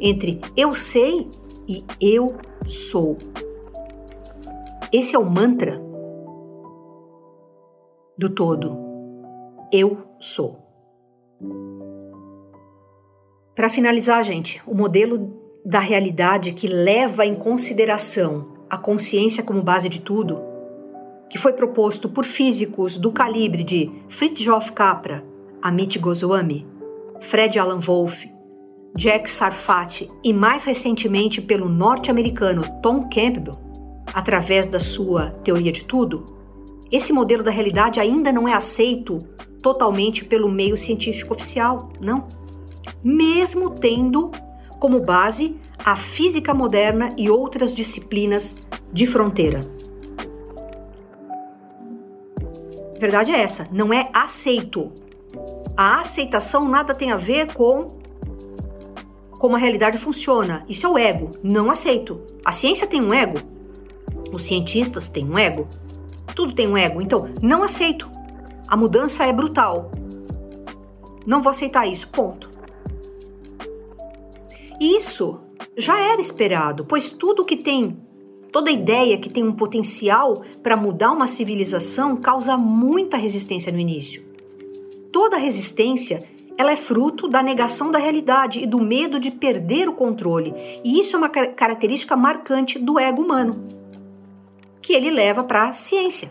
entre 0.00 0.40
eu 0.56 0.74
sei 0.74 1.30
e 1.68 1.78
eu 2.00 2.26
sou. 2.66 3.18
Esse 4.92 5.16
é 5.16 5.18
o 5.18 5.24
mantra 5.24 5.80
do 8.16 8.30
todo. 8.30 8.76
Eu 9.72 9.98
sou. 10.20 10.60
Para 13.54 13.68
finalizar, 13.68 14.22
gente, 14.22 14.62
o 14.66 14.74
modelo 14.74 15.41
da 15.64 15.78
realidade 15.78 16.52
que 16.52 16.66
leva 16.66 17.24
em 17.24 17.34
consideração 17.34 18.52
a 18.68 18.76
consciência 18.76 19.42
como 19.44 19.62
base 19.62 19.88
de 19.88 20.00
tudo, 20.00 20.40
que 21.30 21.38
foi 21.38 21.52
proposto 21.52 22.08
por 22.08 22.24
físicos 22.24 22.98
do 22.98 23.12
calibre 23.12 23.62
de 23.62 23.90
Fritjof 24.08 24.72
Capra, 24.72 25.24
Amit 25.60 25.98
Goswami, 25.98 26.66
Fred 27.20 27.58
Alan 27.58 27.78
Wolff, 27.78 28.30
Jack 28.96 29.30
Sarfati 29.30 30.06
e 30.22 30.32
mais 30.32 30.64
recentemente 30.64 31.40
pelo 31.40 31.68
norte-americano 31.68 32.62
Tom 32.82 33.00
Campbell, 33.00 33.54
através 34.12 34.66
da 34.66 34.78
sua 34.78 35.30
teoria 35.42 35.72
de 35.72 35.84
tudo, 35.84 36.24
esse 36.90 37.12
modelo 37.12 37.42
da 37.42 37.50
realidade 37.50 37.98
ainda 37.98 38.30
não 38.30 38.46
é 38.46 38.52
aceito 38.52 39.16
totalmente 39.62 40.24
pelo 40.24 40.50
meio 40.50 40.76
científico 40.76 41.32
oficial, 41.32 41.78
não. 41.98 42.28
Mesmo 43.02 43.70
tendo 43.70 44.30
como 44.82 44.98
base 44.98 45.56
a 45.84 45.94
física 45.94 46.52
moderna 46.52 47.14
e 47.16 47.30
outras 47.30 47.72
disciplinas 47.72 48.58
de 48.92 49.06
fronteira. 49.06 49.60
A 52.96 52.98
verdade 52.98 53.30
é 53.30 53.40
essa, 53.40 53.68
não 53.70 53.94
é 53.94 54.10
aceito. 54.12 54.90
A 55.76 56.00
aceitação 56.00 56.68
nada 56.68 56.94
tem 56.94 57.12
a 57.12 57.14
ver 57.14 57.54
com 57.54 57.86
como 59.38 59.54
a 59.54 59.58
realidade 59.58 59.98
funciona. 59.98 60.64
Isso 60.68 60.84
é 60.84 60.90
o 60.90 60.98
ego. 60.98 61.30
Não 61.44 61.70
aceito. 61.70 62.20
A 62.44 62.50
ciência 62.50 62.84
tem 62.84 63.04
um 63.04 63.14
ego. 63.14 63.38
Os 64.32 64.42
cientistas 64.42 65.08
têm 65.08 65.24
um 65.24 65.38
ego. 65.38 65.68
Tudo 66.34 66.56
tem 66.56 66.68
um 66.68 66.76
ego. 66.76 66.98
Então, 67.00 67.28
não 67.40 67.62
aceito. 67.62 68.10
A 68.66 68.76
mudança 68.76 69.22
é 69.24 69.32
brutal. 69.32 69.92
Não 71.24 71.38
vou 71.38 71.50
aceitar 71.50 71.86
isso. 71.86 72.08
Ponto. 72.08 72.51
Isso 74.82 75.38
já 75.76 75.96
era 75.96 76.20
esperado, 76.20 76.84
pois 76.84 77.08
tudo 77.08 77.44
que 77.44 77.56
tem, 77.56 77.96
toda 78.50 78.68
ideia 78.68 79.16
que 79.16 79.30
tem 79.30 79.44
um 79.44 79.54
potencial 79.54 80.42
para 80.60 80.76
mudar 80.76 81.12
uma 81.12 81.28
civilização 81.28 82.16
causa 82.16 82.56
muita 82.56 83.16
resistência 83.16 83.70
no 83.70 83.78
início. 83.78 84.24
Toda 85.12 85.36
resistência 85.36 86.24
ela 86.58 86.72
é 86.72 86.76
fruto 86.76 87.28
da 87.28 87.44
negação 87.44 87.92
da 87.92 87.98
realidade 88.00 88.58
e 88.58 88.66
do 88.66 88.80
medo 88.80 89.20
de 89.20 89.30
perder 89.30 89.88
o 89.88 89.94
controle. 89.94 90.52
E 90.82 90.98
isso 90.98 91.14
é 91.14 91.18
uma 91.20 91.28
característica 91.28 92.16
marcante 92.16 92.76
do 92.76 92.98
ego 92.98 93.22
humano, 93.22 93.64
que 94.82 94.94
ele 94.94 95.12
leva 95.12 95.44
para 95.44 95.68
a 95.68 95.72
ciência, 95.72 96.28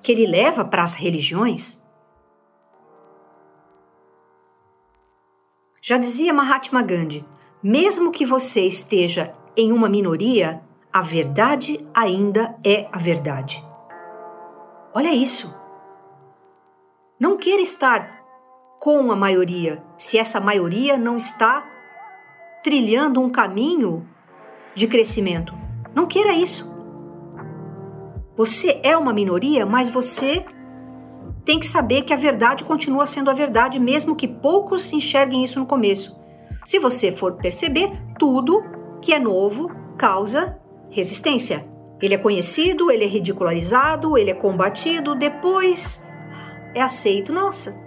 que 0.00 0.12
ele 0.12 0.28
leva 0.28 0.64
para 0.64 0.84
as 0.84 0.94
religiões 0.94 1.83
Já 5.86 5.98
dizia 5.98 6.32
Mahatma 6.32 6.80
Gandhi: 6.80 7.26
mesmo 7.62 8.10
que 8.10 8.24
você 8.24 8.62
esteja 8.62 9.34
em 9.54 9.70
uma 9.70 9.86
minoria, 9.86 10.62
a 10.90 11.02
verdade 11.02 11.86
ainda 11.92 12.56
é 12.64 12.88
a 12.90 12.98
verdade. 12.98 13.62
Olha 14.94 15.14
isso. 15.14 15.54
Não 17.20 17.36
queira 17.36 17.60
estar 17.60 18.24
com 18.80 19.12
a 19.12 19.16
maioria 19.16 19.84
se 19.98 20.16
essa 20.16 20.40
maioria 20.40 20.96
não 20.96 21.18
está 21.18 21.62
trilhando 22.62 23.20
um 23.20 23.28
caminho 23.28 24.08
de 24.74 24.86
crescimento. 24.86 25.54
Não 25.94 26.06
queira 26.06 26.32
isso. 26.32 26.74
Você 28.34 28.80
é 28.82 28.96
uma 28.96 29.12
minoria, 29.12 29.66
mas 29.66 29.90
você 29.90 30.46
tem 31.44 31.60
que 31.60 31.68
saber 31.68 32.02
que 32.02 32.12
a 32.12 32.16
verdade 32.16 32.64
continua 32.64 33.06
sendo 33.06 33.30
a 33.30 33.34
verdade, 33.34 33.78
mesmo 33.78 34.16
que 34.16 34.26
poucos 34.26 34.92
enxerguem 34.92 35.44
isso 35.44 35.60
no 35.60 35.66
começo. 35.66 36.16
Se 36.64 36.78
você 36.78 37.12
for 37.12 37.34
perceber, 37.34 37.92
tudo 38.18 38.62
que 39.02 39.12
é 39.12 39.18
novo 39.18 39.70
causa 39.98 40.58
resistência. 40.90 41.66
Ele 42.00 42.14
é 42.14 42.18
conhecido, 42.18 42.90
ele 42.90 43.04
é 43.04 43.06
ridicularizado, 43.06 44.16
ele 44.16 44.30
é 44.30 44.34
combatido, 44.34 45.14
depois 45.14 46.06
é 46.74 46.80
aceito. 46.80 47.32
Nossa! 47.32 47.78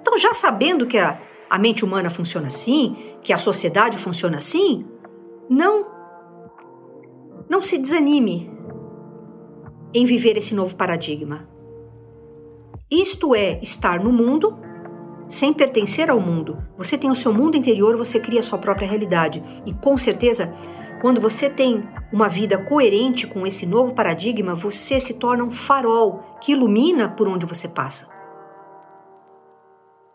Então, 0.00 0.18
já 0.18 0.34
sabendo 0.34 0.86
que 0.86 0.98
a, 0.98 1.20
a 1.48 1.58
mente 1.58 1.84
humana 1.84 2.10
funciona 2.10 2.48
assim, 2.48 2.96
que 3.22 3.32
a 3.32 3.38
sociedade 3.38 3.98
funciona 3.98 4.36
assim, 4.36 4.86
não 5.48 5.92
não 7.48 7.62
se 7.62 7.78
desanime 7.78 8.50
em 9.92 10.04
viver 10.04 10.36
esse 10.36 10.54
novo 10.54 10.74
paradigma. 10.74 11.53
Isto 12.90 13.34
é 13.34 13.58
estar 13.62 13.98
no 13.98 14.12
mundo 14.12 14.58
sem 15.28 15.52
pertencer 15.52 16.10
ao 16.10 16.20
mundo. 16.20 16.58
Você 16.76 16.98
tem 16.98 17.10
o 17.10 17.14
seu 17.14 17.32
mundo 17.32 17.56
interior, 17.56 17.96
você 17.96 18.20
cria 18.20 18.40
a 18.40 18.42
sua 18.42 18.58
própria 18.58 18.86
realidade. 18.86 19.42
E 19.64 19.72
com 19.72 19.96
certeza, 19.96 20.54
quando 21.00 21.20
você 21.20 21.48
tem 21.48 21.82
uma 22.12 22.28
vida 22.28 22.58
coerente 22.58 23.26
com 23.26 23.46
esse 23.46 23.66
novo 23.66 23.94
paradigma, 23.94 24.54
você 24.54 25.00
se 25.00 25.18
torna 25.18 25.44
um 25.44 25.50
farol 25.50 26.38
que 26.40 26.52
ilumina 26.52 27.08
por 27.08 27.26
onde 27.26 27.46
você 27.46 27.68
passa. 27.68 28.12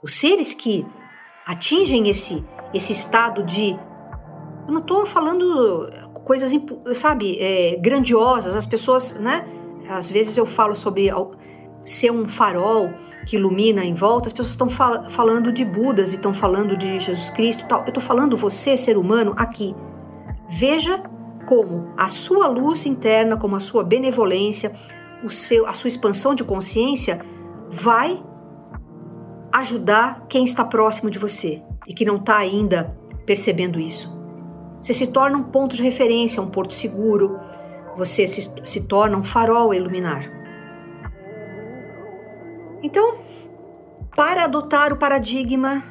Os 0.02 0.16
seres 0.16 0.54
que 0.54 0.86
atingem 1.46 2.08
esse, 2.08 2.46
esse 2.74 2.92
estado 2.92 3.44
de. 3.44 3.78
Eu 4.68 4.74
não 4.74 4.82
estou 4.82 5.06
falando 5.06 5.92
coisas, 6.24 6.52
sabe, 6.96 7.38
é, 7.40 7.76
grandiosas, 7.78 8.56
as 8.56 8.66
pessoas, 8.66 9.20
né? 9.20 9.46
Às 9.90 10.10
vezes 10.10 10.38
eu 10.38 10.46
falo 10.46 10.76
sobre 10.76 11.10
ser 11.90 12.12
um 12.12 12.28
farol 12.28 12.92
que 13.26 13.36
ilumina 13.36 13.84
em 13.84 13.94
volta, 13.94 14.28
as 14.28 14.34
pessoas 14.34 14.52
estão 14.52 14.70
fal 14.70 15.10
falando 15.10 15.52
de 15.52 15.66
Budas 15.66 16.14
e 16.14 16.16
estão 16.16 16.34
falando 16.34 16.78
de 16.78 17.00
Jesus 17.00 17.30
Cristo 17.32 17.66
tal. 17.68 17.82
Eu 17.82 17.88
estou 17.88 18.02
falando 18.02 18.38
você, 18.38 18.78
ser 18.78 18.98
humano, 18.98 19.34
aqui. 19.36 19.76
Veja 20.50 21.02
como 21.46 21.94
a 21.98 22.08
sua 22.08 22.48
luz 22.48 22.86
interna, 22.86 23.38
como 23.38 23.56
a 23.56 23.60
sua 23.60 23.84
benevolência, 23.84 24.76
o 25.24 25.30
seu, 25.30 25.68
a 25.68 25.74
sua 25.74 25.88
expansão 25.88 26.34
de 26.34 26.44
consciência 26.44 27.22
vai 27.70 28.22
ajudar 29.52 30.26
quem 30.30 30.44
está 30.44 30.64
próximo 30.64 31.10
de 31.10 31.20
você 31.20 31.62
e 31.88 31.94
que 31.94 32.06
não 32.06 32.18
está 32.18 32.38
ainda 32.38 32.96
percebendo 33.26 33.80
isso. 33.80 34.16
Você 34.82 34.94
se 34.94 35.08
torna 35.08 35.38
um 35.38 35.44
ponto 35.44 35.76
de 35.76 35.84
referência, 35.84 36.42
um 36.42 36.50
porto 36.50 36.74
seguro, 36.74 37.40
você 37.98 38.28
se, 38.28 38.54
se 38.64 38.88
torna 38.88 39.18
um 39.18 39.24
farol 39.24 39.72
a 39.72 39.76
iluminar. 39.76 40.39
Então, 42.82 43.18
para 44.16 44.46
adotar 44.46 44.94
o 44.94 44.98
paradigma 44.98 45.84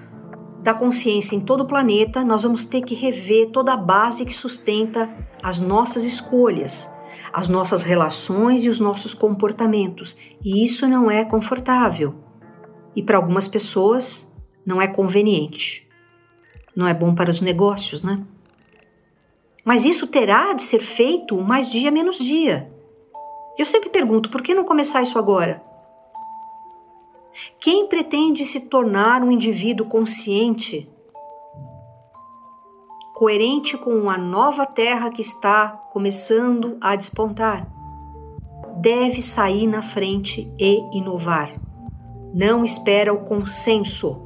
da 0.63 0.75
consciência 0.75 1.37
em 1.37 1.41
todo 1.41 1.63
o 1.63 1.67
planeta, 1.67 2.25
nós 2.25 2.43
vamos 2.43 2.65
ter 2.65 2.83
que 2.83 2.95
rever 2.95 3.51
toda 3.51 3.73
a 3.73 3.77
base 3.77 4.27
que 4.27 4.35
sustenta 4.35 5.09
as 5.43 5.61
nossas 5.61 6.05
escolhas, 6.05 6.93
as 7.33 7.49
nossas 7.49 7.85
relações 7.85 8.65
e 8.65 8.69
os 8.69 8.81
nossos 8.81 9.15
comportamentos. 9.15 10.19
E 10.45 10.65
isso 10.65 10.87
não 10.89 11.11
é 11.11 11.25
confortável. 11.25 12.15
E 12.97 13.03
para 13.03 13.17
algumas 13.17 13.47
pessoas 13.47 14.35
não 14.67 14.83
é 14.83 14.89
conveniente. 14.89 15.89
Não 16.75 16.87
é 16.87 16.95
bom 16.95 17.15
para 17.15 17.31
os 17.31 17.41
negócios, 17.41 18.03
né? 18.03 18.23
Mas 19.65 19.85
isso 19.85 20.07
terá 20.07 20.53
de 20.55 20.63
ser 20.63 20.81
feito 20.81 21.37
mais 21.41 21.71
dia 21.71 21.91
menos 21.91 22.19
dia. 22.19 22.73
Eu 23.59 23.67
sempre 23.67 23.91
pergunto, 23.91 24.31
por 24.31 24.43
que 24.43 24.55
não 24.55 24.65
começar 24.65 25.03
isso 25.03 25.19
agora? 25.19 25.68
Quem 27.61 27.87
pretende 27.87 28.45
se 28.45 28.69
tornar 28.69 29.23
um 29.23 29.31
indivíduo 29.31 29.87
consciente, 29.87 30.89
coerente 33.15 33.77
com 33.77 34.09
a 34.09 34.17
nova 34.17 34.65
terra 34.65 35.11
que 35.11 35.21
está 35.21 35.69
começando 35.93 36.77
a 36.81 36.95
despontar, 36.95 37.69
deve 38.77 39.21
sair 39.21 39.67
na 39.67 39.83
frente 39.83 40.53
e 40.59 40.81
inovar. 40.97 41.53
Não 42.33 42.65
espera 42.65 43.13
o 43.13 43.25
consenso. 43.25 44.23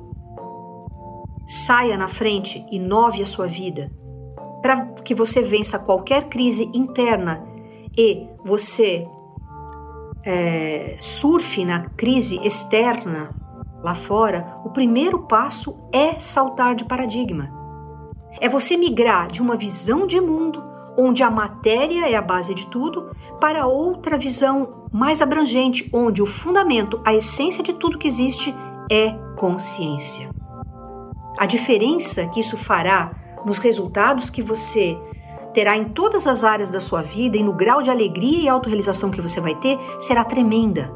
Saia 1.46 1.96
na 1.96 2.08
frente, 2.08 2.64
inove 2.70 3.22
a 3.22 3.26
sua 3.26 3.46
vida, 3.46 3.90
para 4.60 4.86
que 5.04 5.14
você 5.14 5.40
vença 5.40 5.78
qualquer 5.78 6.28
crise 6.28 6.70
interna 6.74 7.46
e 7.96 8.26
você 8.44 9.06
é, 10.24 10.98
surfe 11.00 11.64
na 11.64 11.88
crise 11.90 12.38
externa 12.46 13.30
lá 13.82 13.94
fora, 13.94 14.60
o 14.64 14.70
primeiro 14.70 15.20
passo 15.26 15.88
é 15.92 16.18
saltar 16.20 16.74
de 16.74 16.84
paradigma. 16.84 17.50
É 18.40 18.48
você 18.48 18.76
migrar 18.76 19.28
de 19.28 19.42
uma 19.42 19.56
visão 19.56 20.06
de 20.06 20.20
mundo, 20.20 20.62
onde 20.96 21.22
a 21.22 21.30
matéria 21.30 22.08
é 22.08 22.14
a 22.14 22.22
base 22.22 22.54
de 22.54 22.66
tudo, 22.68 23.10
para 23.40 23.66
outra 23.66 24.16
visão 24.16 24.86
mais 24.92 25.20
abrangente, 25.20 25.88
onde 25.92 26.22
o 26.22 26.26
fundamento, 26.26 27.00
a 27.04 27.14
essência 27.14 27.62
de 27.64 27.72
tudo 27.72 27.98
que 27.98 28.06
existe 28.06 28.54
é 28.90 29.10
consciência. 29.36 30.30
A 31.38 31.46
diferença 31.46 32.26
que 32.28 32.40
isso 32.40 32.56
fará 32.56 33.12
nos 33.44 33.58
resultados 33.58 34.30
que 34.30 34.42
você 34.42 34.96
terá 35.52 35.76
em 35.76 35.90
todas 35.90 36.26
as 36.26 36.44
áreas 36.44 36.70
da 36.70 36.80
sua 36.80 37.02
vida 37.02 37.36
e 37.36 37.42
no 37.42 37.52
grau 37.52 37.82
de 37.82 37.90
alegria 37.90 38.42
e 38.42 38.48
autorrealização 38.48 39.10
que 39.10 39.20
você 39.20 39.40
vai 39.40 39.54
ter 39.56 39.78
será 40.00 40.24
tremenda. 40.24 40.92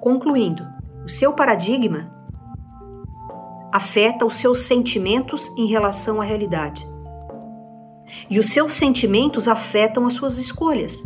Concluindo, 0.00 0.66
o 1.04 1.08
seu 1.08 1.32
paradigma 1.32 2.10
afeta 3.72 4.24
os 4.24 4.36
seus 4.36 4.60
sentimentos 4.60 5.48
em 5.56 5.66
relação 5.66 6.20
à 6.20 6.24
realidade. 6.24 6.86
E 8.30 8.38
os 8.38 8.50
seus 8.50 8.72
sentimentos 8.72 9.48
afetam 9.48 10.06
as 10.06 10.14
suas 10.14 10.38
escolhas. 10.38 11.04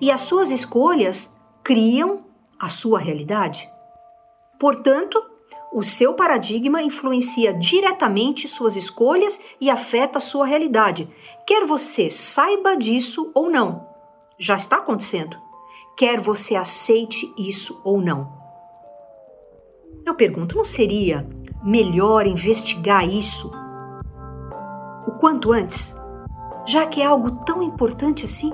E 0.00 0.10
as 0.10 0.22
suas 0.22 0.50
escolhas 0.50 1.40
criam 1.62 2.24
a 2.60 2.68
sua 2.68 2.98
realidade. 2.98 3.68
Portanto, 4.58 5.18
o 5.76 5.82
seu 5.82 6.14
paradigma 6.14 6.80
influencia 6.80 7.52
diretamente 7.52 8.48
suas 8.48 8.76
escolhas 8.76 9.38
e 9.60 9.68
afeta 9.68 10.18
sua 10.18 10.46
realidade, 10.46 11.06
quer 11.46 11.66
você 11.66 12.08
saiba 12.08 12.74
disso 12.74 13.30
ou 13.34 13.50
não. 13.50 13.86
Já 14.38 14.56
está 14.56 14.78
acontecendo. 14.78 15.36
Quer 15.94 16.18
você 16.18 16.56
aceite 16.56 17.30
isso 17.36 17.78
ou 17.84 18.00
não. 18.00 18.32
Eu 20.06 20.14
pergunto, 20.14 20.56
não 20.56 20.64
seria 20.64 21.28
melhor 21.62 22.26
investigar 22.26 23.06
isso 23.06 23.52
o 25.06 25.10
quanto 25.20 25.52
antes, 25.52 25.94
já 26.66 26.86
que 26.86 27.02
é 27.02 27.04
algo 27.04 27.44
tão 27.44 27.62
importante 27.62 28.24
assim? 28.24 28.50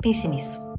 Pense 0.00 0.28
nisso. 0.28 0.69